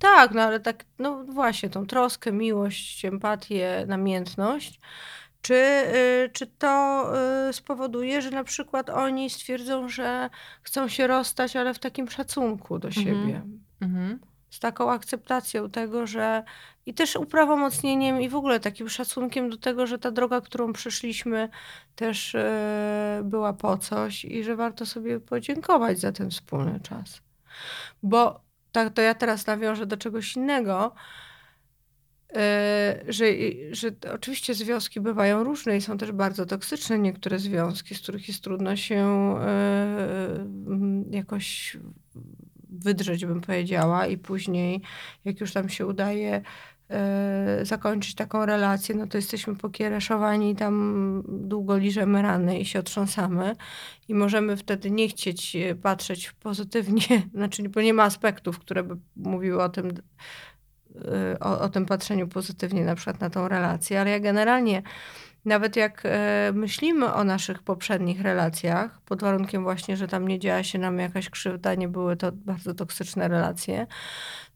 Tak, 0.00 0.32
no 0.34 0.42
ale 0.42 0.60
tak, 0.60 0.84
no 0.98 1.24
właśnie, 1.24 1.70
tą 1.70 1.86
troskę, 1.86 2.32
miłość, 2.32 3.04
empatię, 3.04 3.84
namiętność. 3.88 4.80
Czy, 5.48 5.54
y, 5.54 6.30
czy 6.32 6.46
to 6.46 7.04
y, 7.48 7.52
spowoduje, 7.52 8.22
że 8.22 8.30
na 8.30 8.44
przykład 8.44 8.90
oni 8.90 9.30
stwierdzą, 9.30 9.88
że 9.88 10.30
chcą 10.62 10.88
się 10.88 11.06
rozstać, 11.06 11.56
ale 11.56 11.74
w 11.74 11.78
takim 11.78 12.08
szacunku 12.10 12.78
do 12.78 12.88
Mhm. 12.88 13.06
siebie? 13.06 13.42
Mhm. 13.80 14.18
Z 14.50 14.58
taką 14.60 14.90
akceptacją 14.90 15.70
tego, 15.70 16.06
że 16.06 16.42
i 16.86 16.94
też 16.94 17.16
uprawomocnieniem 17.16 18.20
i 18.20 18.28
w 18.28 18.34
ogóle 18.34 18.60
takim 18.60 18.88
szacunkiem 18.88 19.50
do 19.50 19.56
tego, 19.56 19.86
że 19.86 19.98
ta 19.98 20.10
droga, 20.10 20.40
którą 20.40 20.72
przeszliśmy, 20.72 21.48
też 21.94 22.34
y, 22.34 22.40
była 23.24 23.52
po 23.52 23.78
coś 23.78 24.24
i 24.24 24.44
że 24.44 24.56
warto 24.56 24.86
sobie 24.86 25.20
podziękować 25.20 25.98
za 25.98 26.12
ten 26.12 26.30
wspólny 26.30 26.80
czas. 26.80 27.20
Bo 28.02 28.40
tak, 28.72 28.92
to 28.92 29.02
ja 29.02 29.14
teraz 29.14 29.46
nawiążę 29.46 29.86
do 29.86 29.96
czegoś 29.96 30.36
innego, 30.36 30.94
że, 33.08 33.24
że 33.70 33.92
to 33.92 34.12
oczywiście 34.12 34.54
związki 34.54 35.00
bywają 35.00 35.44
różne 35.44 35.76
i 35.76 35.80
są 35.80 35.98
też 35.98 36.12
bardzo 36.12 36.46
toksyczne. 36.46 36.98
Niektóre 36.98 37.38
związki, 37.38 37.94
z 37.94 38.00
których 38.00 38.28
jest 38.28 38.44
trudno 38.44 38.76
się 38.76 39.34
mm, 40.66 41.04
jakoś 41.10 41.76
wydrzeć, 42.70 43.26
bym 43.26 43.40
powiedziała, 43.40 44.06
i 44.06 44.18
później, 44.18 44.82
jak 45.24 45.40
już 45.40 45.52
tam 45.52 45.68
się 45.68 45.86
udaje 45.86 46.42
y, 47.60 47.64
zakończyć 47.64 48.14
taką 48.14 48.46
relację, 48.46 48.94
no 48.94 49.06
to 49.06 49.18
jesteśmy 49.18 49.56
pokiereszowani, 49.56 50.56
tam 50.56 51.22
długo 51.28 51.76
liżemy 51.76 52.22
rany 52.22 52.58
i 52.58 52.64
się 52.64 52.78
otrząsamy. 52.78 53.56
I 54.08 54.14
możemy 54.14 54.56
wtedy 54.56 54.90
nie 54.90 55.08
chcieć 55.08 55.56
e, 55.56 55.74
patrzeć 55.74 56.32
pozytywnie, 56.32 57.22
znaczy, 57.34 57.68
bo 57.68 57.80
nie 57.80 57.94
ma 57.94 58.02
aspektów, 58.02 58.58
które 58.58 58.82
by 58.82 58.96
mówiły 59.16 59.62
o 59.62 59.68
tym, 59.68 59.92
o, 61.40 61.60
o 61.60 61.68
tym 61.68 61.86
patrzeniu 61.86 62.28
pozytywnie 62.28 62.84
na 62.84 62.94
przykład 62.94 63.20
na 63.20 63.30
tą 63.30 63.48
relację, 63.48 64.00
ale 64.00 64.10
ja 64.10 64.20
generalnie 64.20 64.82
nawet 65.44 65.76
jak 65.76 66.02
e, 66.04 66.52
myślimy 66.54 67.12
o 67.14 67.24
naszych 67.24 67.62
poprzednich 67.62 68.20
relacjach, 68.20 69.00
pod 69.00 69.20
warunkiem 69.20 69.62
właśnie, 69.62 69.96
że 69.96 70.08
tam 70.08 70.28
nie 70.28 70.38
działa 70.38 70.62
się 70.62 70.78
nam 70.78 70.98
jakaś 70.98 71.30
krzywda, 71.30 71.74
nie 71.74 71.88
były 71.88 72.16
to 72.16 72.32
bardzo 72.32 72.74
toksyczne 72.74 73.28
relacje, 73.28 73.86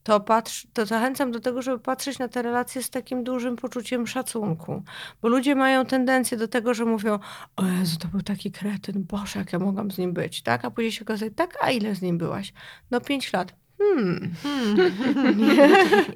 to, 0.02 0.20
patrz, 0.20 0.66
to 0.72 0.86
zachęcam 0.86 1.32
do 1.32 1.40
tego, 1.40 1.62
żeby 1.62 1.78
patrzeć 1.78 2.18
na 2.18 2.28
te 2.28 2.42
relacje 2.42 2.82
z 2.82 2.90
takim 2.90 3.24
dużym 3.24 3.56
poczuciem 3.56 4.06
szacunku. 4.06 4.82
Bo 5.22 5.28
ludzie 5.28 5.54
mają 5.54 5.86
tendencję 5.86 6.38
do 6.38 6.48
tego, 6.48 6.74
że 6.74 6.84
mówią, 6.84 7.18
o 7.56 7.66
Jezu, 7.66 7.98
to 7.98 8.08
był 8.08 8.22
taki 8.22 8.52
kretyn, 8.52 9.04
Boże, 9.04 9.38
jak 9.38 9.52
ja 9.52 9.58
mogłam 9.58 9.90
z 9.90 9.98
nim 9.98 10.12
być, 10.12 10.42
tak? 10.42 10.64
A 10.64 10.70
później 10.70 10.92
się 10.92 11.04
okazuje, 11.04 11.30
tak, 11.30 11.58
a 11.60 11.70
ile 11.70 11.94
z 11.94 12.02
nim 12.02 12.18
byłaś? 12.18 12.52
No 12.90 13.00
pięć 13.00 13.32
lat. 13.32 13.61
Hmm. 13.82 14.34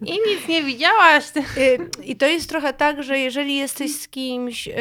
I 0.12 0.12
nic 0.12 0.48
nie 0.48 0.62
widziałaś. 0.62 1.24
Y, 1.36 1.78
I 2.04 2.16
to 2.16 2.26
jest 2.26 2.48
trochę 2.48 2.72
tak, 2.72 3.02
że 3.02 3.18
jeżeli 3.18 3.56
jesteś 3.56 3.96
z 3.96 4.08
kimś, 4.08 4.68
y, 4.68 4.72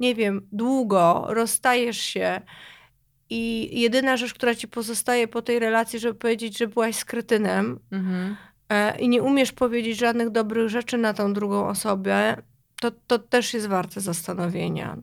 nie 0.00 0.14
wiem, 0.14 0.48
długo, 0.52 1.26
rozstajesz 1.28 2.00
się 2.00 2.40
i 3.30 3.80
jedyna 3.80 4.16
rzecz, 4.16 4.34
która 4.34 4.54
ci 4.54 4.68
pozostaje 4.68 5.28
po 5.28 5.42
tej 5.42 5.58
relacji, 5.58 5.98
żeby 5.98 6.14
powiedzieć, 6.14 6.58
że 6.58 6.66
byłaś 6.66 6.96
z 6.96 7.04
kretynem 7.04 7.80
Mhm. 7.92 8.36
e, 8.68 8.98
i 8.98 9.08
nie 9.08 9.22
umiesz 9.22 9.52
powiedzieć 9.52 9.98
żadnych 9.98 10.30
dobrych 10.30 10.68
rzeczy 10.68 10.98
na 10.98 11.14
tą 11.14 11.32
drugą 11.32 11.68
osobę, 11.68 12.42
to, 12.80 12.90
to 13.06 13.18
też 13.18 13.54
jest 13.54 13.66
warte 13.66 14.00
zastanowienia. 14.00 14.96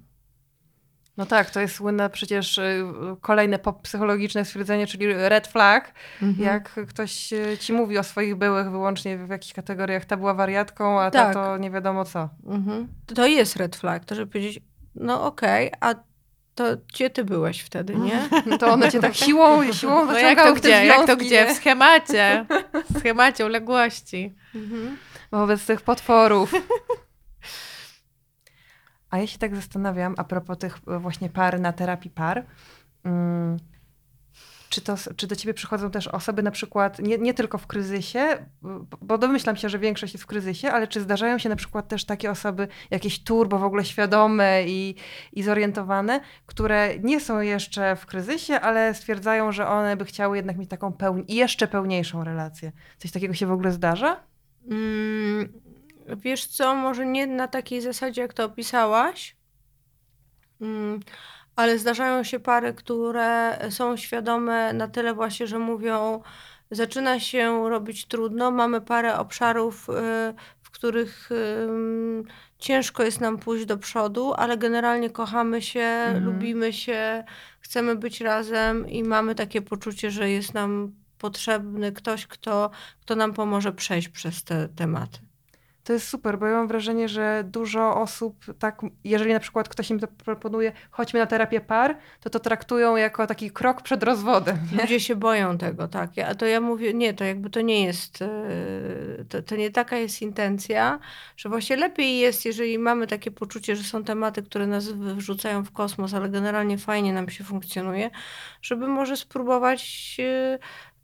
No 1.18 1.26
tak, 1.26 1.49
to 1.49 1.59
jest 1.59 1.76
słynne 1.76 2.09
przecież 2.09 2.57
y, 2.57 2.84
kolejne 3.22 3.59
psychologiczne 3.84 4.45
stwierdzenie, 4.45 4.88
czyli 4.88 5.14
red 5.14 5.47
flag. 5.47 5.93
Mhm. 6.22 6.47
Jak 6.47 6.88
ktoś 6.88 7.34
y, 7.34 7.57
ci 7.57 7.74
mówi 7.74 7.97
o 7.97 8.03
swoich 8.03 8.36
byłych 8.36 8.72
wyłącznie 8.72 9.18
w 9.18 9.30
jakichś 9.30 9.53
kategoriach, 9.53 10.05
ta 10.05 10.18
była 10.18 10.34
wariatką, 10.34 11.01
a 11.01 11.12
ta 11.12 11.26
Tak. 11.26 11.34
to 11.34 11.57
nie 11.57 11.72
wiadomo 11.72 12.05
co. 12.05 12.30
Mhm. 12.45 12.88
To 13.16 13.28
jest 13.28 13.55
red 13.55 13.76
flag, 13.76 14.05
to 14.05 14.16
żeby 14.16 14.32
powiedzieć, 14.32 14.59
no 14.95 15.26
okej, 15.26 15.72
a 15.82 15.95
to 16.55 16.64
gdzie 16.93 17.09
ty 17.09 17.24
byłeś 17.24 17.62
wtedy, 17.62 17.95
nie? 17.95 18.30
No 18.45 18.57
to 18.57 18.74
one 18.74 18.91
cię 18.91 18.99
tak 18.99 19.16
siłą, 19.16 19.74
siłą 19.74 20.05
No 20.05 20.20
jak 20.20 20.43
to 20.43 20.53
gdzie? 20.53 20.86
Jak 20.86 21.07
to 21.07 21.18
gdzie? 21.18 21.45
W 21.45 21.51
schemacie. 21.57 22.45
W 22.89 22.99
schemacie 22.99 23.45
uległości. 23.45 24.36
Mhm. 24.55 24.97
Wobec 25.32 25.66
tych 25.66 25.82
potworów. 25.82 26.53
A 29.12 29.18
ja 29.18 29.28
się 29.28 29.38
tak 29.38 29.55
zastanawiam, 29.55 30.16
a 30.18 30.24
propos 30.24 30.57
tych 30.57 30.80
e, 30.88 30.99
właśnie 30.99 31.30
par 31.30 31.59
na 31.59 31.74
terapii 31.74 32.12
par. 32.12 32.45
Mm, 33.03 33.57
czy, 34.72 34.82
to, 34.82 34.95
czy 35.16 35.28
do 35.28 35.36
ciebie 35.36 35.53
przychodzą 35.53 35.91
też 35.91 36.07
osoby 36.07 36.43
na 36.43 36.51
przykład, 36.51 36.99
nie, 36.99 37.18
nie 37.18 37.34
tylko 37.34 37.57
w 37.57 37.68
kryzysie, 37.68 38.45
bo 39.01 39.18
domyślam 39.18 39.55
się, 39.55 39.70
że 39.70 39.80
większość 39.80 40.14
jest 40.14 40.24
w 40.24 40.28
kryzysie, 40.28 40.72
ale 40.72 40.88
czy 40.88 41.01
zdarzają 41.01 41.38
się 41.38 41.49
na 41.49 41.55
przykład 41.55 41.88
też 41.88 42.05
takie 42.05 42.32
osoby, 42.32 42.68
jakieś 42.91 43.24
turbo 43.24 43.59
w 43.59 43.64
ogóle 43.64 43.86
świadome 43.86 44.64
i, 44.68 44.95
i 45.34 45.43
zorientowane, 45.43 46.22
które 46.45 46.99
nie 46.99 47.20
są 47.20 47.39
jeszcze 47.39 47.95
w 47.95 48.05
kryzysie, 48.05 48.59
ale 48.59 48.93
stwierdzają, 48.93 49.51
że 49.51 49.68
one 49.68 49.97
by 49.97 50.05
chciały 50.05 50.38
jednak 50.38 50.57
mieć 50.57 50.70
taką 50.70 50.93
pełni, 50.93 51.24
jeszcze 51.28 51.68
pełniejszą 51.68 52.24
relację. 52.24 52.72
Coś 52.97 53.12
takiego 53.12 53.34
się 53.34 53.45
w 53.45 53.51
ogóle 53.51 53.72
zdarza? 53.72 54.20
Mm, 54.70 55.49
wiesz 56.08 56.45
co, 56.45 56.76
może 56.76 57.06
nie 57.06 57.28
na 57.28 57.47
takiej 57.47 57.82
zasadzie, 57.82 58.22
jak 58.22 58.34
to 58.34 58.45
opisałaś, 58.45 59.36
mm, 60.62 60.99
ale 61.56 61.78
zdarzają 61.78 62.24
się 62.24 62.39
pary, 62.39 62.74
które 62.74 63.60
są 63.70 63.97
świadome 63.97 64.74
na 64.74 64.88
tyle 64.88 65.14
właśnie, 65.14 65.47
że 65.47 65.60
mówią, 65.60 66.22
zaczyna 66.72 67.20
się 67.20 67.70
robić 67.70 68.06
trudno, 68.06 68.52
mamy 68.52 68.82
parę 68.82 69.18
obszarów, 69.18 69.89
y, 69.89 69.93
w 70.62 70.72
których 70.72 71.30
ciężko 72.58 73.04
jest 73.04 73.22
nam 73.22 73.38
pójść 73.38 73.66
do 73.66 73.78
przodu, 73.78 74.34
ale 74.34 74.58
generalnie 74.58 75.10
kochamy 75.10 75.62
się, 75.62 75.80
mhm. 75.80 76.26
lubimy 76.26 76.74
się, 76.74 77.24
chcemy 77.60 77.95
być 77.95 78.22
razem 78.22 78.89
i 78.89 79.04
mamy 79.04 79.36
takie 79.36 79.62
poczucie, 79.62 80.12
że 80.12 80.30
jest 80.30 80.54
nam 80.54 80.91
potrzebny 81.18 81.91
ktoś, 81.91 82.28
kto, 82.28 82.72
kto 83.02 83.16
nam 83.16 83.34
pomoże 83.34 83.74
przejść 83.74 84.10
przez 84.10 84.43
te 84.43 84.70
tematy. 84.70 85.30
To 85.84 85.93
jest 85.93 86.07
super, 86.07 86.39
bo 86.39 86.45
ja 86.45 86.53
mam 86.53 86.67
wrażenie, 86.67 87.09
że 87.09 87.43
dużo 87.47 88.01
osób, 88.01 88.45
tak, 88.59 88.82
jeżeli 89.03 89.34
na 89.34 89.39
przykład 89.39 89.69
ktoś 89.69 89.89
im 89.89 89.99
to 89.99 90.07
proponuje, 90.07 90.71
chodźmy 90.91 91.19
na 91.19 91.25
terapię 91.25 91.61
par, 91.61 91.97
to 92.19 92.29
to 92.29 92.39
traktują 92.39 92.95
jako 92.95 93.27
taki 93.27 93.51
krok 93.51 93.82
przed 93.82 94.03
rozwodem. 94.03 94.57
Nie? 94.71 94.82
Ludzie 94.82 94.99
się 94.99 95.15
boją 95.15 95.57
tego, 95.57 95.88
tak. 95.88 96.17
Ja, 96.17 96.36
to 96.36 96.45
ja 96.45 96.61
mówię, 96.61 96.93
nie, 96.93 97.13
to 97.13 97.23
jakby 97.23 97.49
to 97.49 97.61
nie 97.61 97.86
jest, 97.86 98.21
e, 98.21 98.29
to, 99.29 99.41
to 99.41 99.55
nie 99.55 99.71
taka 99.71 99.97
jest 99.97 100.21
intencja, 100.21 100.99
że 101.38 101.49
właśnie 101.49 101.75
lepiej 101.75 102.19
jest, 102.19 102.45
jeżeli 102.45 102.79
mamy 102.79 103.07
takie 103.07 103.32
poczucie, 103.32 103.75
że 103.75 103.84
są 103.84 104.03
tematy, 104.03 104.43
które 104.43 104.67
nas 104.67 104.91
wrzucają 104.91 105.63
w 105.63 105.71
kosmos, 105.71 106.13
ale 106.13 106.29
generalnie 106.29 106.77
fajnie 106.77 107.13
nam 107.13 107.29
się 107.29 107.43
funkcjonuje, 107.43 108.09
żeby 108.61 108.88
może 108.88 109.17
spróbować 109.17 110.17
e, 110.19 110.59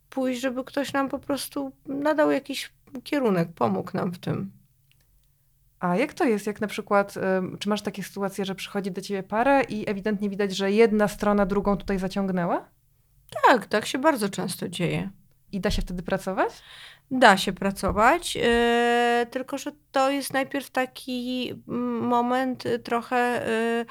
pójść, 0.09 0.41
żeby 0.41 0.63
ktoś 0.63 0.93
nam 0.93 1.09
po 1.09 1.19
prostu 1.19 1.71
nadał 1.85 2.31
jakiś 2.31 2.71
kierunek, 3.03 3.49
pomógł 3.55 3.91
nam 3.93 4.11
w 4.11 4.17
tym. 4.17 4.56
A 5.79 5.95
jak 5.95 6.13
to 6.13 6.23
jest, 6.23 6.47
jak 6.47 6.61
na 6.61 6.67
przykład, 6.67 7.13
czy 7.59 7.69
masz 7.69 7.81
takie 7.81 8.03
sytuacje, 8.03 8.45
że 8.45 8.55
przychodzi 8.55 8.91
do 8.91 9.01
ciebie 9.01 9.23
para 9.23 9.61
i 9.61 9.89
ewidentnie 9.89 10.29
widać, 10.29 10.55
że 10.55 10.71
jedna 10.71 11.07
strona 11.07 11.45
drugą 11.45 11.77
tutaj 11.77 11.99
zaciągnęła? 11.99 12.69
Tak, 13.47 13.65
tak 13.65 13.85
się 13.85 13.97
bardzo 13.97 14.29
często 14.29 14.69
dzieje. 14.69 15.09
I 15.51 15.59
da 15.59 15.71
się 15.71 15.81
wtedy 15.81 16.03
pracować? 16.03 16.61
Da 17.11 17.37
się 17.37 17.53
pracować, 17.53 18.35
yy, 18.35 18.41
tylko 19.31 19.57
że 19.57 19.71
to 19.91 20.11
jest 20.11 20.33
najpierw 20.33 20.69
taki 20.69 21.53
moment 22.01 22.65
y, 22.65 22.79
trochę 22.79 23.45
yy, 23.47 23.85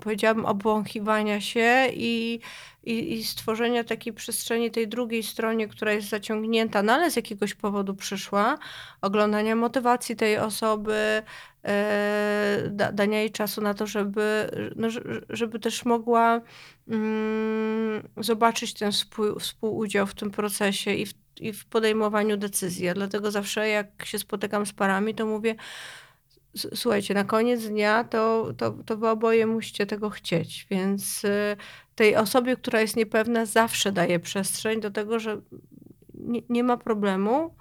powiedziałabym, 0.00 0.46
obłąchiwania 0.46 1.40
się 1.40 1.86
i, 1.92 2.40
i, 2.84 3.12
i, 3.12 3.24
stworzenia 3.24 3.84
takiej 3.84 4.12
przestrzeni 4.12 4.70
tej 4.70 4.88
drugiej 4.88 5.22
stronie, 5.22 5.68
która 5.68 5.92
jest 5.92 6.08
zaciągnięta, 6.08 6.82
no 6.82 6.92
ale 6.92 7.10
z 7.10 7.16
jakiegoś 7.16 7.54
powodu 7.54 7.94
przyszła, 7.94 8.58
oglądania 9.00 9.56
motywacji 9.56 10.16
tej 10.16 10.38
osoby, 10.38 11.22
e, 11.64 12.62
da, 12.70 12.92
dania 12.92 13.18
jej 13.18 13.30
czasu 13.30 13.60
na 13.60 13.74
to, 13.74 13.86
żeby, 13.86 14.50
no, 14.76 14.88
żeby 15.28 15.58
też 15.58 15.84
mogła 15.84 16.40
mm, 16.88 18.08
zobaczyć 18.16 18.74
ten 18.74 18.92
współ, 18.92 19.38
współudział 19.38 20.06
w 20.06 20.14
tym 20.14 20.30
procesie 20.30 20.90
i 20.94 21.06
w, 21.06 21.14
i 21.40 21.52
w 21.52 21.66
podejmowaniu 21.66 22.36
decyzji. 22.36 22.86
Ja 22.86 22.94
dlatego 22.94 23.30
zawsze 23.30 23.68
jak 23.68 24.04
się 24.04 24.18
spotykam 24.18 24.66
z 24.66 24.72
parami, 24.72 25.14
to 25.14 25.26
mówię, 25.26 25.54
słuchajcie, 26.56 27.14
na 27.14 27.24
koniec 27.24 27.68
dnia 27.68 28.04
to, 28.04 28.52
to, 28.56 28.70
to 28.70 28.96
wy 28.96 29.08
oboje 29.08 29.46
musicie 29.46 29.86
tego 29.86 30.10
chcieć, 30.10 30.66
więc 30.70 31.24
y, 31.24 31.56
tej 31.94 32.16
osobie, 32.16 32.56
która 32.56 32.80
jest 32.80 32.96
niepewna, 32.96 33.46
zawsze 33.46 33.92
daje 33.92 34.20
przestrzeń 34.20 34.80
do 34.80 34.90
tego, 34.90 35.18
że 35.18 35.40
nie, 36.14 36.42
nie 36.48 36.64
ma 36.64 36.76
problemu, 36.76 37.54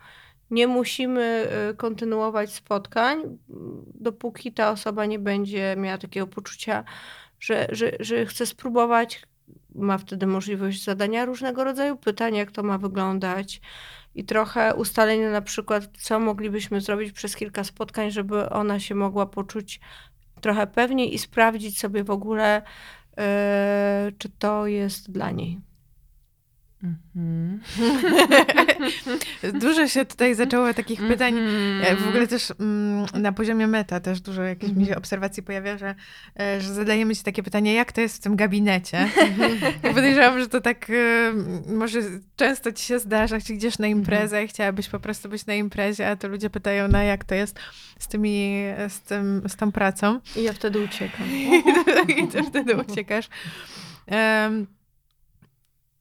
nie 0.51 0.67
musimy 0.67 1.47
y, 1.71 1.75
kontynuować 1.75 2.53
spotkań, 2.53 3.37
dopóki 3.95 4.51
ta 4.51 4.71
osoba 4.71 5.05
nie 5.05 5.19
będzie 5.19 5.75
miała 5.77 5.97
takiego 5.97 6.27
poczucia, 6.27 6.83
że, 7.39 7.67
że, 7.71 7.91
że 7.99 8.25
chce 8.25 8.45
spróbować, 8.45 9.21
ma 9.75 9.97
wtedy 9.97 10.27
możliwość 10.27 10.83
zadania 10.83 11.25
różnego 11.25 11.63
rodzaju 11.63 11.97
pytań, 11.97 12.35
jak 12.35 12.51
to 12.51 12.63
ma 12.63 12.77
wyglądać, 12.77 13.61
i 14.15 14.23
trochę 14.23 14.75
ustalenia 14.75 15.31
na 15.31 15.41
przykład, 15.41 15.89
co 15.97 16.19
moglibyśmy 16.19 16.81
zrobić 16.81 17.11
przez 17.11 17.35
kilka 17.35 17.63
spotkań, 17.63 18.11
żeby 18.11 18.49
ona 18.49 18.79
się 18.79 18.95
mogła 18.95 19.25
poczuć 19.25 19.79
trochę 20.41 20.67
pewniej 20.67 21.13
i 21.13 21.17
sprawdzić 21.17 21.79
sobie 21.79 22.03
w 22.03 22.11
ogóle, 22.11 22.61
yy, 23.17 23.23
czy 24.17 24.29
to 24.39 24.67
jest 24.67 25.11
dla 25.11 25.31
niej. 25.31 25.68
Mm-hmm. 26.83 27.59
dużo 29.63 29.87
się 29.87 30.05
tutaj 30.05 30.35
zaczęło 30.35 30.73
takich 30.73 31.07
pytań, 31.07 31.33
mm-hmm. 31.33 31.95
w 31.95 32.07
ogóle 32.07 32.27
też 32.27 32.53
mm, 32.59 33.05
na 33.13 33.31
poziomie 33.31 33.67
meta 33.67 33.99
też 33.99 34.21
dużo 34.21 34.43
jakichś 34.43 34.73
mi 34.73 34.85
się 34.85 34.95
obserwacji 34.95 35.43
pojawia, 35.43 35.77
że, 35.77 35.95
e, 36.39 36.61
że 36.61 36.73
zadajemy 36.73 37.15
ci 37.15 37.23
takie 37.23 37.43
pytanie, 37.43 37.73
jak 37.73 37.91
to 37.91 38.01
jest 38.01 38.15
w 38.15 38.19
tym 38.19 38.35
gabinecie? 38.35 39.09
I 39.91 39.93
podejrzewam, 39.93 40.39
że 40.39 40.47
to 40.47 40.61
tak 40.61 40.89
e, 40.89 41.33
może 41.67 41.99
często 42.35 42.71
ci 42.71 42.85
się 42.85 42.99
zdarza, 42.99 43.37
gdzieś 43.37 43.79
na 43.79 43.87
imprezę 43.87 44.43
i 44.43 44.47
chciałabyś 44.47 44.89
po 44.89 44.99
prostu 44.99 45.29
być 45.29 45.45
na 45.45 45.53
imprezie, 45.53 46.09
a 46.09 46.15
to 46.15 46.27
ludzie 46.27 46.49
pytają, 46.49 46.87
na 46.87 47.03
jak 47.03 47.23
to 47.23 47.35
jest 47.35 47.59
z 47.99 48.07
tymi, 48.07 48.63
z, 48.89 49.01
tym, 49.01 49.41
z 49.47 49.55
tą 49.55 49.71
pracą. 49.71 50.19
I 50.35 50.43
ja 50.43 50.53
wtedy 50.53 50.79
uciekam. 50.79 51.27
I 52.17 52.27
ty 52.27 52.43
wtedy 52.43 52.75
uciekasz. 52.75 53.29
Um, 54.07 54.78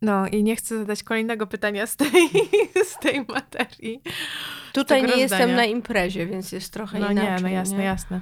no 0.02 0.26
i 0.26 0.44
nie 0.44 0.56
chcę 0.56 0.78
zadać 0.78 1.02
kolejnego 1.02 1.46
pytania 1.46 1.86
z 1.86 1.96
tej, 1.96 2.28
z 2.90 2.98
tej 3.00 3.26
materii. 3.28 4.02
Tutaj 4.72 5.02
nie 5.02 5.06
rozdania. 5.06 5.22
jestem 5.22 5.56
na 5.56 5.64
imprezie, 5.64 6.26
więc 6.26 6.52
jest 6.52 6.72
trochę 6.72 6.98
no 6.98 7.10
inaczej. 7.10 7.34
Nie, 7.34 7.42
no 7.42 7.48
jasne, 7.48 7.78
nie? 7.78 7.84
jasne. 7.84 8.20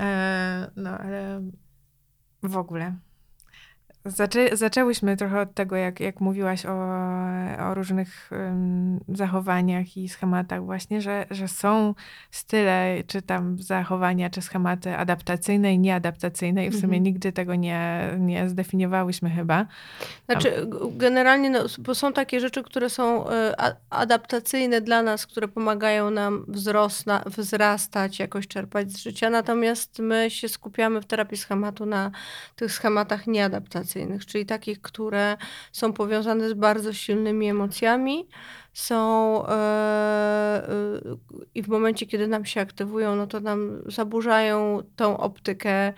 E, 0.00 0.70
no 0.76 0.90
ale 0.90 1.42
w 2.42 2.56
ogóle. 2.56 2.94
Zaczę, 4.06 4.56
zaczęłyśmy 4.56 5.16
trochę 5.16 5.40
od 5.40 5.54
tego, 5.54 5.76
jak, 5.76 6.00
jak 6.00 6.20
mówiłaś 6.20 6.66
o, 6.66 6.88
o 7.70 7.74
różnych 7.74 8.30
um, 8.32 9.00
zachowaniach 9.08 9.96
i 9.96 10.08
schematach, 10.08 10.64
właśnie, 10.64 11.00
że, 11.00 11.26
że 11.30 11.48
są 11.48 11.94
style, 12.30 13.02
czy 13.06 13.22
tam 13.22 13.58
zachowania, 13.58 14.30
czy 14.30 14.42
schematy 14.42 14.96
adaptacyjne 14.96 15.74
i 15.74 15.78
nieadaptacyjne, 15.78 16.66
i 16.66 16.70
w 16.70 16.74
sumie 16.74 16.84
mhm. 16.84 17.02
nigdy 17.02 17.32
tego 17.32 17.54
nie, 17.54 18.10
nie 18.18 18.48
zdefiniowałyśmy 18.48 19.30
chyba. 19.30 19.66
Znaczy, 20.26 20.66
generalnie, 20.90 21.50
no, 21.50 21.64
bo 21.78 21.94
są 21.94 22.12
takie 22.12 22.40
rzeczy, 22.40 22.62
które 22.62 22.90
są 22.90 23.30
e, 23.30 23.54
adaptacyjne 23.90 24.80
dla 24.80 25.02
nas, 25.02 25.26
które 25.26 25.48
pomagają 25.48 26.10
nam 26.10 26.44
wzrosna, 26.48 27.22
wzrastać, 27.26 28.18
jakoś 28.18 28.48
czerpać 28.48 28.92
z 28.92 28.98
życia, 28.98 29.30
natomiast 29.30 29.98
my 29.98 30.30
się 30.30 30.48
skupiamy 30.48 31.00
w 31.00 31.06
terapii 31.06 31.38
schematu 31.38 31.86
na 31.86 32.10
tych 32.56 32.72
schematach 32.72 33.26
nieadaptacyjnych 33.26 33.93
czyli 34.26 34.46
takich, 34.46 34.80
które 34.80 35.36
są 35.72 35.92
powiązane 35.92 36.48
z 36.48 36.54
bardzo 36.54 36.92
silnymi 36.92 37.48
emocjami, 37.48 38.28
są 38.72 39.46
e, 39.46 40.62
i 41.54 41.62
w 41.62 41.68
momencie, 41.68 42.06
kiedy 42.06 42.28
nam 42.28 42.44
się 42.44 42.60
aktywują, 42.60 43.16
no 43.16 43.26
to 43.26 43.40
nam 43.40 43.82
zaburzają 43.86 44.82
tą 44.96 45.18
optykę 45.18 45.92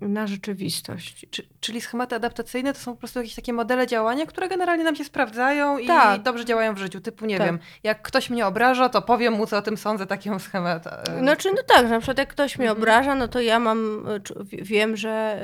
na 0.00 0.26
rzeczywistość. 0.26 1.26
czyli 1.60 1.80
schematy 1.80 2.14
adaptacyjne 2.14 2.72
to 2.72 2.78
są 2.78 2.92
po 2.92 2.98
prostu 2.98 3.18
jakieś 3.18 3.34
takie 3.34 3.52
modele 3.52 3.86
działania, 3.86 4.26
które 4.26 4.48
generalnie 4.48 4.84
nam 4.84 4.96
się 4.96 5.04
sprawdzają 5.04 5.78
i 5.78 5.86
tak. 5.86 6.22
dobrze 6.22 6.44
działają 6.44 6.74
w 6.74 6.78
życiu. 6.78 7.00
Typu, 7.00 7.26
nie 7.26 7.38
tak. 7.38 7.46
wiem, 7.46 7.58
jak 7.82 8.02
ktoś 8.02 8.30
mnie 8.30 8.46
obraża, 8.46 8.88
to 8.88 9.02
powiem 9.02 9.34
mu, 9.34 9.46
co 9.46 9.58
o 9.58 9.62
tym 9.62 9.76
sądzę, 9.76 10.06
taki 10.06 10.30
mam 10.30 10.40
schemat. 10.40 10.86
E, 10.86 11.18
znaczy, 11.18 11.48
no 11.56 11.62
tak, 11.66 11.90
na 11.90 11.98
przykład 11.98 12.18
jak 12.18 12.28
ktoś 12.28 12.58
mnie 12.58 12.68
mhm. 12.68 12.82
obraża, 12.82 13.14
no 13.14 13.28
to 13.28 13.40
ja 13.40 13.58
mam, 13.58 14.06
wiem, 14.52 14.96
że 14.96 15.42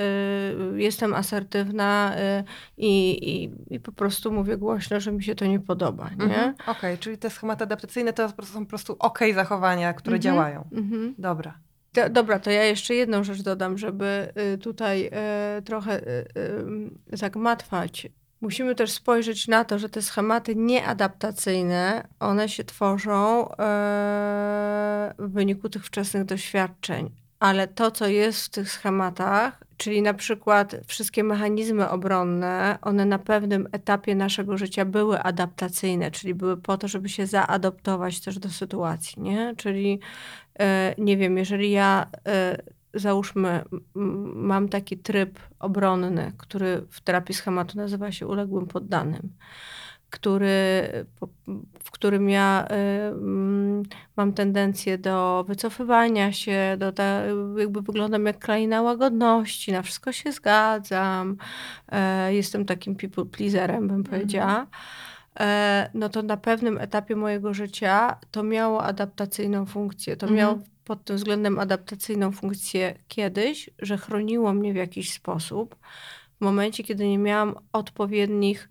y, 0.75 0.83
jestem 0.83 1.15
asertywna 1.15 2.15
y, 2.41 2.45
i, 2.77 3.51
i 3.71 3.81
po 3.81 3.93
prostu 3.93 4.33
mówię 4.33 4.57
głośno, 4.57 5.01
że 5.01 5.13
mi 5.13 5.23
się 5.23 5.35
to 5.35 5.47
nie 5.47 5.61
podoba 5.61 6.11
nie? 6.19 6.25
Mhm. 6.25 6.55
Okej, 6.55 6.73
okay, 6.73 6.99
czyli 6.99 7.19
te 7.19 7.31
schematy 7.31 7.65
adaptacyjne 7.65 8.13
to 8.13 8.29
są 8.29 8.65
po 8.65 8.69
prostu 8.69 8.97
ok 8.99 9.19
zachowania, 9.35 9.93
które 9.93 10.17
mhm. 10.17 10.23
działają. 10.23 10.69
Mhm. 10.73 11.15
Dobra. 11.19 11.68
Do, 11.95 12.09
dobra, 12.09 12.39
to 12.39 12.51
ja 12.51 12.65
jeszcze 12.65 12.95
jedną 12.95 13.25
rzecz 13.25 13.43
dodam, 13.43 13.79
żeby 13.79 14.33
y, 14.55 14.59
tutaj 14.59 15.11
y, 15.59 15.63
trochę 15.63 16.01
y, 16.01 16.27
zagmatwać. 17.13 18.09
Musimy 18.41 18.75
też 18.75 18.93
spojrzeć 18.93 19.49
na 19.49 19.65
to, 19.65 19.79
że 19.79 19.89
te 19.89 20.03
schematy 20.03 20.57
nieadaptacyjne, 20.57 22.09
one 22.21 22.49
się 22.49 22.65
tworzą 22.65 23.49
w 25.19 25.33
wyniku 25.33 25.69
tych 25.69 25.87
wczesnych 25.87 26.25
doświadczeń. 26.25 27.11
Ale 27.41 27.69
to, 27.69 27.91
co 27.91 28.07
jest 28.07 28.47
w 28.47 28.49
tych 28.49 28.71
schematach, 28.71 29.65
czyli 29.77 30.03
na 30.03 30.15
przykład 30.15 30.77
wszystkie 30.87 31.25
mechanizmy 31.25 31.91
obronne, 31.91 32.79
one 32.83 33.05
na 33.05 33.19
pewnym 33.19 33.69
etapie 33.73 34.15
naszego 34.15 34.59
życia 34.59 34.85
były 34.85 35.21
adaptacyjne, 35.21 36.11
czyli 36.11 36.35
były 36.35 36.57
po 36.57 36.79
to, 36.79 36.89
żeby 36.89 37.09
się 37.09 37.27
zaadoptować 37.27 38.21
też 38.21 38.39
do 38.39 38.49
sytuacji, 38.49 39.23
nie? 39.23 39.55
Czyli 39.57 40.01
e, 40.59 40.95
nie 40.99 41.17
wiem, 41.17 41.39
jeżeli 41.39 41.71
ja 41.71 42.07
e, 42.27 42.63
załóżmy, 42.95 43.65
mam 44.35 44.69
taki 44.69 44.99
tryb 44.99 45.39
obronny, 45.59 46.33
który 46.39 46.87
w 46.91 47.01
terapii 47.01 47.35
schematu 47.35 47.77
nazywa 47.77 48.13
się 48.13 48.27
uległym 48.27 48.67
poddanym 48.67 49.33
który, 50.11 50.89
w 51.85 51.91
którym 51.91 52.31
ja 52.31 52.67
y, 52.71 52.75
mm, 52.75 53.83
mam 54.17 54.33
tendencję 54.33 54.99
do 54.99 55.45
wycofywania 55.49 56.33
się, 56.33 56.77
do 56.79 56.93
ta, 56.93 57.23
jakby 57.59 57.83
wyglądam 57.83 58.27
jak 58.27 58.39
kraina 58.39 58.83
łagodności, 58.83 59.73
na 59.73 59.83
wszystko 59.83 60.13
się 60.13 60.33
zgadzam, 60.33 61.37
e, 61.89 62.35
jestem 62.35 62.65
takim 62.65 62.97
people 62.97 63.25
pleaserem, 63.25 63.89
bym 63.89 63.97
mhm. 63.97 64.05
powiedziała. 64.05 64.67
E, 65.41 65.91
no 65.95 66.09
to 66.09 66.23
na 66.23 66.37
pewnym 66.37 66.79
etapie 66.79 67.17
mojego 67.17 67.55
życia 67.55 68.19
to 68.31 68.43
miało 68.43 68.85
adaptacyjną 68.85 69.67
funkcję. 69.67 70.17
To 70.17 70.27
mhm. 70.27 70.39
miało 70.39 70.59
pod 70.85 71.05
tym 71.05 71.17
względem 71.17 71.59
adaptacyjną 71.59 72.33
funkcję 72.33 72.95
kiedyś, 73.09 73.71
że 73.79 73.99
chroniło 73.99 74.53
mnie 74.53 74.73
w 74.73 74.77
jakiś 74.77 75.13
sposób. 75.13 75.77
W 76.41 76.45
momencie, 76.45 76.85
kiedy 76.85 77.09
nie 77.09 77.19
miałam 77.19 77.55
odpowiednich 77.73 78.69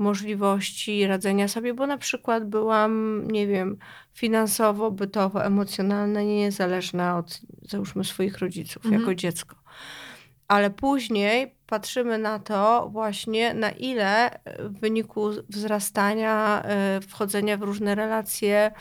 możliwości 0.00 1.06
radzenia 1.06 1.48
sobie, 1.48 1.74
bo 1.74 1.86
na 1.86 1.98
przykład 1.98 2.48
byłam, 2.48 3.22
nie 3.30 3.46
wiem, 3.46 3.76
finansowo, 4.12 4.90
bytowo, 4.90 5.44
emocjonalna, 5.44 6.22
niezależna 6.22 7.18
od, 7.18 7.40
załóżmy, 7.62 8.04
swoich 8.04 8.38
rodziców 8.38 8.84
mhm. 8.84 9.00
jako 9.00 9.14
dziecko. 9.14 9.56
Ale 10.48 10.70
później 10.70 11.54
patrzymy 11.66 12.18
na 12.18 12.38
to 12.38 12.88
właśnie, 12.92 13.54
na 13.54 13.70
ile 13.70 14.40
w 14.58 14.80
wyniku 14.80 15.30
wzrastania, 15.48 16.62
e, 16.64 17.00
wchodzenia 17.00 17.56
w 17.56 17.62
różne 17.62 17.94
relacje, 17.94 18.72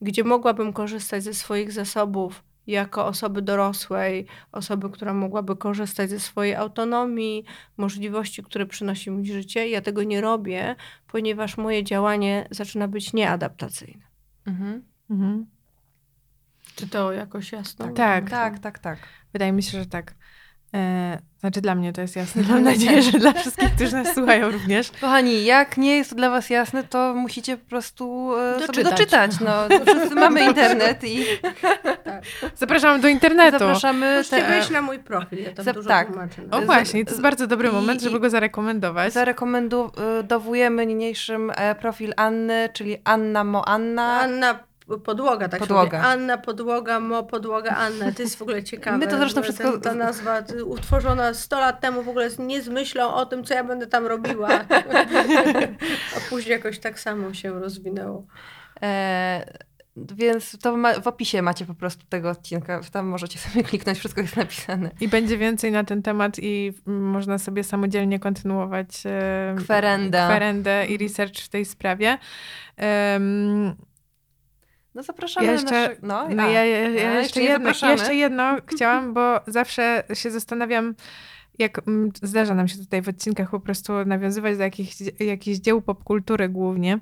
gdzie 0.00 0.24
mogłabym 0.24 0.72
korzystać 0.72 1.22
ze 1.22 1.34
swoich 1.34 1.72
zasobów 1.72 2.42
jako 2.66 3.06
osoby 3.06 3.42
dorosłej, 3.42 4.26
osoby, 4.52 4.90
która 4.90 5.14
mogłaby 5.14 5.56
korzystać 5.56 6.10
ze 6.10 6.20
swojej 6.20 6.54
autonomii, 6.54 7.44
możliwości, 7.76 8.42
które 8.42 8.66
przynosi 8.66 9.10
mi 9.10 9.26
życie. 9.26 9.68
Ja 9.68 9.80
tego 9.80 10.02
nie 10.02 10.20
robię, 10.20 10.76
ponieważ 11.06 11.56
moje 11.56 11.84
działanie 11.84 12.48
zaczyna 12.50 12.88
być 12.88 13.12
nieadaptacyjne. 13.12 14.04
Mhm. 14.46 14.82
Mhm. 15.10 15.46
Czy 16.76 16.88
to 16.88 17.12
jakoś 17.12 17.52
jasno? 17.52 17.88
Tak, 17.88 18.30
tak, 18.30 18.58
tak, 18.58 18.78
tak. 18.78 18.98
Wydaje 19.32 19.52
mi 19.52 19.62
się, 19.62 19.78
że 19.78 19.86
tak. 19.86 20.14
E, 20.74 21.18
znaczy 21.44 21.60
dla 21.60 21.74
mnie 21.74 21.92
to 21.92 22.00
jest 22.00 22.16
jasne. 22.16 22.42
Mam 22.48 22.62
nadzieję, 22.62 23.02
że 23.02 23.18
dla 23.18 23.32
wszystkich, 23.32 23.74
którzy 23.74 23.92
nas 23.92 24.14
słuchają 24.14 24.50
również. 24.50 24.90
Kochani, 25.00 25.44
jak 25.44 25.76
nie 25.76 25.96
jest 25.96 26.10
to 26.10 26.16
dla 26.16 26.30
was 26.30 26.50
jasne, 26.50 26.84
to 26.84 27.14
musicie 27.14 27.56
po 27.56 27.68
prostu 27.68 28.32
e, 28.36 28.52
doczytać. 28.52 28.76
sobie 28.76 28.90
doczytać. 28.90 29.30
No, 29.40 29.52
wszyscy 29.86 30.14
mamy 30.14 30.44
internet 30.48 31.04
i... 31.04 31.24
Tak. 32.04 32.24
Zapraszamy 32.56 32.98
do 32.98 33.08
internetu. 33.08 33.58
Zapraszamy... 33.58 34.18
Musicie 34.18 34.36
te... 34.36 34.48
wejść 34.48 34.70
na 34.70 34.82
mój 34.82 34.98
profil, 34.98 35.42
ja 35.42 35.52
tam 35.52 35.64
Zap 35.64 35.74
dużo 35.74 35.88
tak. 35.88 36.08
tłumaczę. 36.08 36.42
No. 36.50 36.58
O 36.58 36.62
właśnie, 36.62 37.04
to 37.04 37.10
jest 37.10 37.22
bardzo 37.22 37.46
dobry 37.46 37.72
moment, 37.72 38.02
żeby 38.02 38.20
go 38.20 38.30
zarekomendować. 38.30 39.12
Zarekomendowujemy 39.12 40.86
niniejszym 40.86 41.52
e, 41.56 41.74
profil 41.74 42.12
Anny, 42.16 42.68
czyli 42.72 42.96
Anna 43.04 43.44
Moanna. 43.44 44.20
Anna 44.20 44.58
Podłoga, 45.04 45.48
tak 45.48 45.60
podłoga. 45.60 46.00
Anna, 46.00 46.38
podłoga, 46.38 47.00
mo, 47.00 47.22
podłoga, 47.22 47.70
Anna. 47.70 48.12
To 48.12 48.22
jest 48.22 48.36
w 48.36 48.42
ogóle 48.42 48.62
ciekawe. 48.72 48.98
My 48.98 49.06
to 49.06 49.18
zresztą 49.18 49.42
wszystko... 49.42 49.72
Ten, 49.72 49.80
ta 49.80 49.94
nazwa 49.94 50.42
utworzona 50.66 51.34
100 51.34 51.60
lat 51.60 51.80
temu 51.80 52.02
w 52.02 52.08
ogóle 52.08 52.30
nie 52.38 52.62
z 52.62 52.68
myślą 52.68 53.14
o 53.14 53.26
tym, 53.26 53.44
co 53.44 53.54
ja 53.54 53.64
będę 53.64 53.86
tam 53.86 54.06
robiła. 54.06 54.48
A 56.16 56.20
później 56.30 56.52
jakoś 56.52 56.78
tak 56.78 57.00
samo 57.00 57.34
się 57.34 57.60
rozwinęło. 57.60 58.26
E, 58.82 59.52
więc 59.96 60.58
to 60.58 60.76
ma, 60.76 61.00
w 61.00 61.06
opisie 61.06 61.42
macie 61.42 61.66
po 61.66 61.74
prostu 61.74 62.06
tego 62.08 62.30
odcinka. 62.30 62.80
Tam 62.92 63.06
możecie 63.06 63.38
sobie 63.38 63.64
kliknąć, 63.68 63.98
wszystko 63.98 64.20
jest 64.20 64.36
napisane. 64.36 64.90
I 65.00 65.08
będzie 65.08 65.38
więcej 65.38 65.72
na 65.72 65.84
ten 65.84 66.02
temat 66.02 66.38
i 66.38 66.72
można 66.86 67.38
sobie 67.38 67.64
samodzielnie 67.64 68.18
kontynuować 68.18 69.02
e, 69.06 69.54
kwerendę. 69.58 70.24
kwerendę 70.28 70.86
i 70.86 70.98
research 70.98 71.40
w 71.40 71.48
tej 71.48 71.64
sprawie. 71.64 72.18
Um, 73.12 73.74
no 74.94 75.02
zapraszamy 75.02 75.46
jeszcze, 75.46 75.70
na 75.70 75.88
nasze... 75.88 75.96
No, 76.02 76.28
no 76.28 76.50
ja, 76.50 76.64
ja, 76.64 76.88
ja, 76.88 77.20
jeszcze, 77.20 77.42
jedno, 77.42 77.68
jeszcze 77.68 78.14
jedno 78.24 78.56
chciałam, 78.66 79.14
bo 79.14 79.40
zawsze 79.46 80.04
się 80.14 80.30
zastanawiam, 80.30 80.94
jak 81.58 81.80
zdarza 82.22 82.54
nam 82.54 82.68
się 82.68 82.78
tutaj 82.78 83.02
w 83.02 83.08
odcinkach 83.08 83.50
po 83.50 83.60
prostu 83.60 83.92
nawiązywać 84.06 84.56
do 84.56 84.62
jakichś, 84.62 84.96
jakichś 85.20 85.58
dzieł 85.58 85.82
popkultury 85.82 86.48
głównie 86.48 86.98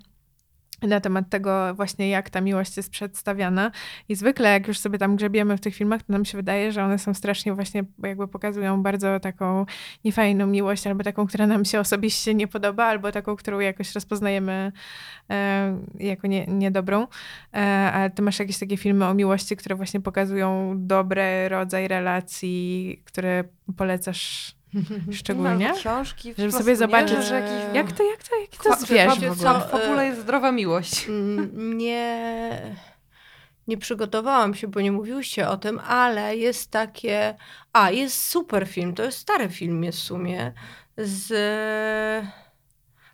na 0.89 1.01
temat 1.01 1.29
tego 1.29 1.75
właśnie, 1.75 2.09
jak 2.09 2.31
ta 2.31 2.41
miłość 2.41 2.77
jest 2.77 2.91
przedstawiana. 2.91 3.71
I 4.09 4.15
zwykle, 4.15 4.53
jak 4.53 4.69
już 4.69 4.79
sobie 4.79 4.99
tam 4.99 5.17
grzebiemy 5.17 5.57
w 5.57 5.61
tych 5.61 5.75
filmach, 5.75 6.03
to 6.03 6.13
nam 6.13 6.25
się 6.25 6.39
wydaje, 6.39 6.73
że 6.73 6.85
one 6.85 6.99
są 6.99 7.15
strasznie 7.15 7.55
właśnie, 7.55 7.85
jakby 8.03 8.29
pokazują 8.29 8.83
bardzo 8.83 9.21
taką 9.21 9.67
niefajną 10.05 10.47
miłość, 10.47 10.87
albo 10.87 11.05
taką, 11.05 11.27
która 11.27 11.47
nam 11.47 11.65
się 11.65 11.81
osobiście 11.81 12.35
nie 12.35 12.49
podoba, 12.49 12.85
albo 12.85 13.13
taką, 13.13 13.37
którą 13.37 13.61
jakoś 13.61 13.95
rozpoznajemy 13.95 14.73
e, 15.31 15.79
jako 15.99 16.27
nie, 16.27 16.47
niedobrą. 16.47 17.07
E, 17.55 17.59
ale 17.93 18.11
ty 18.11 18.23
masz 18.23 18.39
jakieś 18.39 18.59
takie 18.59 18.77
filmy 18.77 19.07
o 19.07 19.15
miłości, 19.15 19.57
które 19.57 19.75
właśnie 19.75 20.01
pokazują 20.01 20.75
dobry 20.77 21.49
rodzaj 21.49 21.89
relacji, 21.89 23.03
które 23.05 23.45
polecasz 23.77 24.55
Szczególnie. 25.13 25.69
No, 25.69 25.75
książki. 25.75 26.35
Żeby 26.39 26.53
sobie 26.53 26.77
zobaczyć, 26.77 27.25
że 27.25 27.35
jakiś... 27.35 27.75
jak 27.75 27.93
to, 27.93 28.11
jak 28.11 28.29
to, 28.29 28.37
jaki 28.41 28.59
to 28.59 28.77
zwierz 28.77 29.21
w 29.21 29.33
ogóle. 29.33 29.61
W 29.61 29.75
ogóle 29.75 30.07
jest 30.07 30.21
zdrowa 30.21 30.53
miłość. 30.53 31.09
Nie, 31.83 32.59
nie 33.69 33.79
przygotowałam 33.79 34.55
się, 34.55 34.69
bo 34.69 34.81
nie 34.81 34.93
mówiłyście 34.93 35.49
o 35.49 35.57
tym, 35.57 35.79
ale 35.79 36.37
jest 36.37 36.71
takie... 36.71 37.35
A, 37.73 37.91
jest 37.91 38.27
super 38.27 38.69
film, 38.69 38.95
to 38.95 39.03
jest 39.03 39.19
stary 39.19 39.49
film 39.49 39.85
jest 39.85 39.99
w 39.99 40.03
sumie, 40.03 40.53
z 40.97 41.33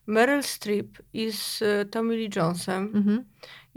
Meryl 0.06 0.42
Streep 0.42 0.98
i 1.12 1.32
z 1.32 1.62
Tommy 1.90 2.16
Lee 2.16 2.30
Jonesem. 2.36 2.92
Mhm. 2.94 3.24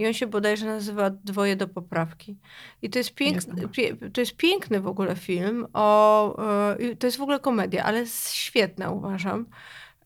I 0.01 0.07
on 0.07 0.13
się 0.13 0.27
bodajże 0.27 0.65
nazywa 0.65 1.09
Dwoje 1.09 1.55
do 1.55 1.67
poprawki. 1.67 2.37
I 2.81 2.89
to 2.89 2.99
jest, 2.99 3.13
piękny, 3.13 3.67
to 4.13 4.21
jest 4.21 4.37
piękny 4.37 4.81
w 4.81 4.87
ogóle 4.87 5.15
film. 5.15 5.67
O, 5.73 6.37
e, 6.79 6.95
to 6.95 7.07
jest 7.07 7.17
w 7.17 7.21
ogóle 7.21 7.39
komedia, 7.39 7.83
ale 7.83 8.05
świetna 8.31 8.91
uważam. 8.91 9.45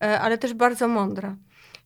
E, 0.01 0.19
ale 0.19 0.37
też 0.37 0.53
bardzo 0.53 0.87
mądra. 0.87 1.35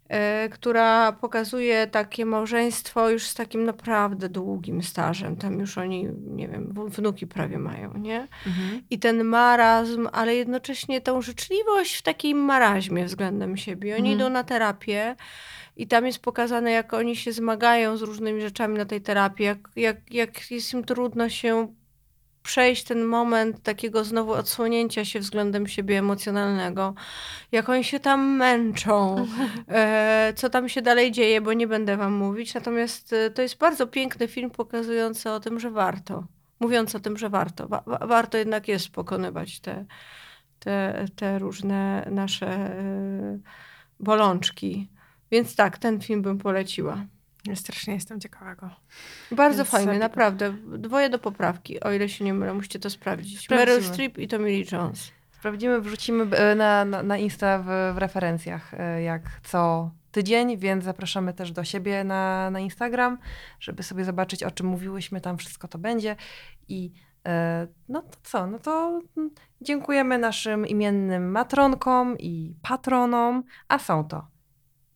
E, 0.10 0.50
która 0.50 1.12
pokazuje 1.12 1.88
takie 1.88 2.26
małżeństwo 2.26 3.10
już 3.10 3.24
z 3.24 3.34
takim 3.34 3.64
naprawdę 3.64 4.30
długim 4.30 4.84
stażem. 4.84 5.36
Tam 5.36 5.60
już 5.60 5.78
oni, 5.78 6.08
nie 6.28 6.48
wiem, 6.48 6.74
wnuki 6.88 7.28
prawie 7.28 7.60
mają, 7.60 7.98
nie? 7.98 8.28
Mhm. 8.48 8.82
I 8.90 9.00
ten 9.00 9.24
marazm, 9.24 10.08
ale 10.12 10.36
jednocześnie 10.36 11.02
tą 11.02 11.22
życzliwość 11.22 11.96
w 11.96 12.02
takim 12.02 12.38
maraźmie 12.38 13.06
względem 13.06 13.58
siebie. 13.58 13.96
Oni 13.96 14.12
mhm. 14.12 14.16
idą 14.16 14.30
na 14.30 14.44
terapię 14.44 15.16
i 15.80 15.88
tam 15.88 16.06
jest 16.06 16.20
pokazane, 16.20 16.72
jak 16.72 16.94
oni 16.94 17.16
się 17.16 17.32
zmagają 17.32 17.98
z 17.98 18.02
różnymi 18.02 18.42
rzeczami 18.42 18.78
na 18.78 18.86
tej 18.86 19.02
terapii, 19.02 19.46
jak, 19.46 19.58
jak, 19.76 20.14
jak 20.14 20.52
jest 20.52 20.74
im 20.74 20.84
trudno 20.84 21.30
się 21.30 21.74
przejść 22.44 22.84
ten 22.84 23.06
moment 23.06 23.64
takiego 23.64 24.04
znowu 24.04 24.32
odsłonięcia 24.32 25.06
się 25.06 25.20
względem 25.20 25.68
siebie 25.68 26.00
emocjonalnego, 26.00 26.94
jak 27.52 27.70
oni 27.70 27.84
się 27.84 28.00
tam 28.00 28.36
męczą, 28.36 29.26
e, 29.68 30.34
co 30.36 30.50
tam 30.50 30.70
się 30.70 30.82
dalej 30.82 31.12
dzieje, 31.12 31.42
bo 31.42 31.54
nie 31.54 31.68
będę 31.68 31.98
wam 31.98 32.14
mówić. 32.14 32.54
Natomiast 32.54 33.14
e, 33.14 33.32
to 33.32 33.42
jest 33.42 33.58
bardzo 33.58 33.88
piękny 33.88 34.28
film 34.28 34.50
pokazujący 34.50 35.32
o 35.32 35.40
tym, 35.40 35.60
że 35.60 35.72
warto. 35.72 36.24
Mówiąc 36.60 36.96
o 36.96 37.00
tym, 37.00 37.18
że 37.18 37.30
warto. 37.30 37.68
Wa 37.68 37.84
warto 37.86 38.38
jednak 38.38 38.68
jest 38.68 38.90
pokonywać 38.90 39.60
te, 39.60 39.86
te, 40.60 41.06
te 41.16 41.40
różne 41.40 42.08
nasze 42.12 42.48
e, 42.48 43.40
bolączki. 44.00 44.99
Więc 45.32 45.56
tak, 45.56 45.78
ten 45.78 46.02
film 46.02 46.22
bym 46.22 46.38
poleciła. 46.38 47.06
Ja 47.46 47.56
strasznie 47.56 47.94
jestem 47.94 48.20
ciekawa 48.20 48.56
go. 48.56 48.70
Bardzo 49.32 49.58
Więc 49.58 49.70
fajny, 49.70 49.88
sobie... 49.88 50.00
naprawdę. 50.00 50.54
Dwoje 50.78 51.10
do 51.10 51.20
poprawki, 51.20 51.80
o 51.80 51.92
ile 51.92 52.10
się 52.10 52.26
nie 52.26 52.34
mylę, 52.34 52.54
musicie 52.54 52.80
to 52.80 52.90
sprawdzić. 52.90 53.40
Sprawdzimy. 53.40 53.72
Meryl 53.72 53.94
Streep 53.94 54.18
i 54.18 54.28
Tommy 54.28 54.50
Lee 54.50 54.66
Jones. 54.72 55.12
Sprawdzimy, 55.32 55.82
wrzucimy 55.82 56.38
e, 56.38 56.56
na, 56.56 56.86
na, 56.86 57.04
na 57.04 57.18
Insta 57.18 57.60
w, 57.60 57.96
w 57.96 57.98
referencjach, 57.98 58.74
e, 58.74 59.02
jak 59.02 59.42
co 59.44 59.92
tydzień, 60.12 60.58
więc 60.58 60.84
zapraszamy 60.84 61.34
też 61.34 61.52
do 61.52 61.64
siebie 61.64 62.04
na, 62.04 62.52
na 62.52 62.60
Instagram, 62.60 63.18
żeby 63.60 63.84
sobie 63.84 64.06
zobaczyć, 64.06 64.44
o 64.44 64.52
czym 64.52 64.68
mówiłyśmy, 64.68 65.22
tam 65.22 65.38
wszystko 65.38 65.68
to 65.68 65.78
będzie. 65.78 66.16
I 66.68 66.92
e, 67.28 67.68
no 67.90 68.02
to 68.02 68.18
co, 68.24 68.48
no 68.48 68.60
to 68.60 69.02
dziękujemy 69.62 70.18
naszym 70.18 70.68
imiennym 70.68 71.32
matronkom 71.32 72.18
i 72.18 72.56
patronom, 72.62 73.44
a 73.68 73.80
są 73.80 74.04
to 74.04 74.28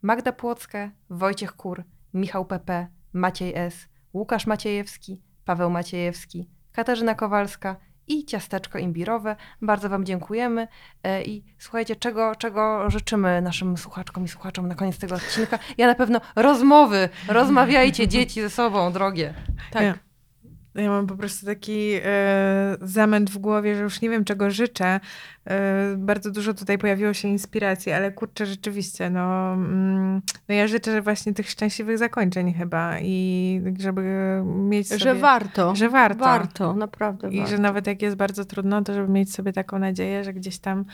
Magda 0.04 0.32
Płocka, 0.32 0.92
Wojciech 1.10 1.54
Kur, 1.54 1.84
Michał 2.14 2.46
P.P., 2.46 2.88
Maciej 3.14 3.54
S., 3.56 3.88
Łukasz 4.14 4.48
Maciejewski, 4.48 5.22
Paweł 5.46 5.70
Maciejewski, 5.70 6.50
Katarzyna 6.72 7.16
Kowalska 7.16 7.76
i 8.08 8.26
ciasteczko 8.26 8.80
imbirowe. 8.80 9.36
Bardzo 9.62 9.90
Wam 9.90 10.06
dziękujemy 10.06 10.68
e, 11.04 11.24
i 11.24 11.44
słuchajcie, 11.60 11.96
czego, 11.96 12.36
czego 12.36 12.90
życzymy 12.90 13.42
naszym 13.42 13.78
słuchaczkom 13.78 14.26
i 14.26 14.28
słuchaczom 14.28 14.68
na 14.68 14.76
koniec 14.76 14.98
tego 14.98 15.16
odcinka. 15.16 15.60
Ja 15.78 15.88
na 15.88 15.96
pewno 15.96 16.22
rozmowy, 16.36 17.10
rozmawiajcie 17.28 18.08
dzieci 18.14 18.42
ze 18.42 18.50
sobą, 18.50 18.92
drogie. 18.92 19.34
Tak. 19.72 19.84
Ja, 19.84 19.94
ja 20.76 20.90
mam 20.90 21.08
po 21.08 21.16
prostu 21.16 21.46
taki 21.46 21.92
e, 22.04 22.78
zamęt 22.82 23.30
w 23.30 23.38
głowie, 23.38 23.76
że 23.76 23.84
już 23.84 24.02
nie 24.02 24.10
wiem, 24.10 24.26
czego 24.26 24.52
życzę. 24.52 25.00
E, 25.46 25.96
bardzo 25.98 26.32
dużo 26.32 26.54
tutaj 26.54 26.78
pojawiło 26.78 27.14
się 27.14 27.28
inspiracji, 27.28 27.92
ale 27.92 28.12
kurczę, 28.12 28.46
rzeczywiście, 28.46 29.10
no, 29.10 29.54
mm, 29.54 30.22
no 30.50 30.56
ja 30.56 30.68
życzę 30.68 31.02
właśnie 31.02 31.34
tych 31.34 31.50
szczęśliwych 31.50 31.98
zakończeń 31.98 32.54
chyba 32.54 33.00
i 33.00 33.62
żeby 33.80 34.04
mieć 34.46 34.88
sobie... 34.88 35.00
Że 35.00 35.16
warto. 35.16 35.76
Że 35.76 35.90
warto. 35.90 36.26
Warto, 36.26 36.74
naprawdę 36.74 37.30
I 37.30 37.38
warto. 37.38 37.52
że 37.52 37.58
nawet 37.58 37.88
jak 37.88 38.02
jest 38.02 38.16
bardzo 38.16 38.46
trudno, 38.46 38.82
to 38.82 38.94
żeby 38.94 39.08
mieć 39.08 39.34
sobie 39.34 39.54
taką 39.54 39.80
nadzieję, 39.80 40.24
że 40.24 40.34
gdzieś 40.34 40.60
tam, 40.60 40.86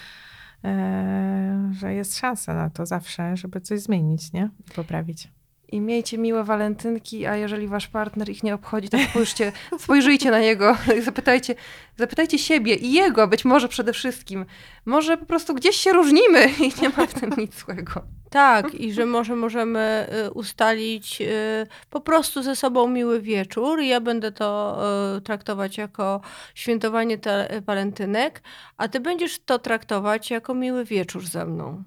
e, 0.64 1.72
że 1.80 1.94
jest 1.94 2.18
szansa 2.18 2.54
na 2.54 2.70
to 2.70 2.86
zawsze, 2.86 3.38
żeby 3.38 3.62
coś 3.62 3.80
zmienić, 3.80 4.34
nie? 4.34 4.50
I 4.68 4.72
poprawić. 4.72 5.39
I 5.72 5.82
miejcie 5.82 6.18
miłe 6.18 6.44
walentynki, 6.44 7.26
a 7.26 7.36
jeżeli 7.36 7.68
wasz 7.68 7.88
partner 7.88 8.30
ich 8.30 8.44
nie 8.44 8.56
obchodzi, 8.56 8.90
to 8.90 8.98
spójrzcie, 9.10 9.52
spojrzyjcie 9.80 10.32
na 10.32 10.40
niego 10.40 10.78
zapytajcie, 11.06 11.56
zapytajcie 11.98 12.40
siebie 12.40 12.76
i 12.76 12.94
jego 12.94 13.28
być 13.28 13.46
może 13.46 13.68
przede 13.68 13.94
wszystkim. 13.94 14.46
Może 14.86 15.18
po 15.18 15.26
prostu 15.26 15.54
gdzieś 15.54 15.76
się 15.76 15.94
różnimy 15.94 16.50
i 16.66 16.82
nie 16.82 16.90
ma 16.90 17.08
w 17.08 17.14
tym 17.14 17.34
nic 17.38 17.60
złego. 17.66 18.02
Tak, 18.30 18.74
i 18.76 18.94
że 18.94 19.06
może 19.06 19.36
możemy 19.36 20.08
y, 20.28 20.32
ustalić 20.32 21.22
y, 21.22 21.68
po 21.90 22.02
prostu 22.02 22.44
ze 22.44 22.56
sobą 22.56 22.88
miły 22.88 23.22
wieczór. 23.22 23.82
Ja 23.82 24.02
będę 24.02 24.32
to 24.32 24.80
y, 25.18 25.22
traktować 25.22 25.78
jako 25.78 26.22
świętowanie 26.56 27.20
walentynek, 27.66 28.42
a 28.78 28.88
ty 28.88 29.00
będziesz 29.00 29.40
to 29.40 29.60
traktować 29.60 30.32
jako 30.32 30.54
miły 30.54 30.86
wieczór 30.86 31.26
ze 31.26 31.46
mną. 31.46 31.84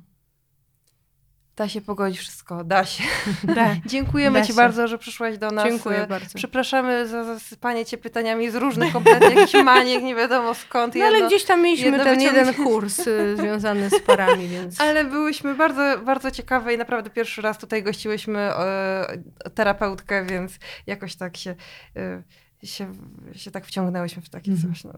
Da 1.56 1.68
się 1.68 1.80
pogodzić 1.80 2.18
wszystko, 2.20 2.64
da 2.64 2.84
się. 2.84 3.04
Da. 3.54 3.76
Dziękujemy 3.86 4.38
Da 4.38 4.44
ci 4.44 4.52
się. 4.52 4.56
bardzo, 4.56 4.88
że 4.88 4.98
przyszłaś 4.98 5.38
do 5.38 5.50
nas. 5.50 5.64
Dziękuję 5.64 6.06
bardzo. 6.08 6.34
Przepraszamy 6.34 7.06
za 7.08 7.24
zasypanie 7.24 7.84
cię 7.86 7.98
pytaniami 7.98 8.50
z 8.50 8.54
różnych 8.54 8.92
kompletnie 8.92 9.28
jakichś 9.28 9.54
maniek, 9.74 10.02
nie 10.02 10.14
wiadomo 10.14 10.54
skąd. 10.54 10.94
No 10.94 11.04
ale 11.04 11.14
jedno- 11.14 11.28
gdzieś 11.28 11.44
tam 11.44 11.62
mieliśmy 11.62 11.86
jedno 11.86 12.04
ten 12.04 12.20
jeden 12.20 12.54
kurs 12.54 13.06
y, 13.06 13.36
związany 13.36 13.90
z 13.90 14.00
parami, 14.00 14.48
więc... 14.54 14.80
Ale 14.80 15.04
byłyśmy 15.04 15.54
bardzo, 15.54 15.98
bardzo 16.04 16.30
ciekawe 16.30 16.74
i 16.74 16.78
naprawdę 16.78 17.10
pierwszy 17.10 17.42
raz 17.42 17.58
tutaj 17.58 17.82
gościłyśmy 17.82 18.38
e, 18.38 19.18
terapeutkę, 19.54 20.24
więc 20.26 20.52
jakoś 20.86 21.16
tak 21.16 21.36
się, 21.36 21.54
e, 21.96 22.22
się, 22.64 22.92
się 23.36 23.50
tak 23.50 23.66
wciągnęłyśmy 23.66 24.22
w 24.22 24.28
takie 24.28 24.50
Mhm. 24.50 24.74
coś. 24.74 24.84
No. 24.84 24.92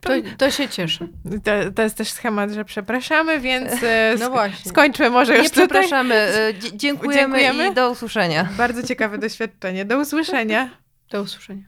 To, 0.00 0.10
to 0.38 0.50
się 0.50 0.68
cieszę. 0.68 1.08
To, 1.44 1.72
to 1.74 1.82
jest 1.82 1.96
też 1.96 2.10
schemat, 2.10 2.50
że 2.50 2.64
przepraszamy, 2.64 3.40
więc 3.40 3.72
e, 3.82 4.14
No 4.18 4.26
sk- 4.26 4.30
właśnie. 4.30 4.70
skończmy 4.70 5.10
może 5.10 5.32
już 5.36 5.42
Nie 5.44 5.50
tutaj. 5.50 5.66
przepraszamy, 5.68 6.14
e, 6.14 6.54
dzie- 6.54 6.76
dziękujemy, 6.78 7.38
Dziękujemy. 7.38 7.72
i 7.72 7.74
do 7.74 7.90
usłyszenia. 7.90 8.48
Bardzo 8.56 8.82
ciekawe 8.82 9.18
doświadczenie. 9.18 9.84
Do 9.84 9.98
usłyszenia. 9.98 10.70
Do 11.10 11.22
usłyszenia. 11.22 11.64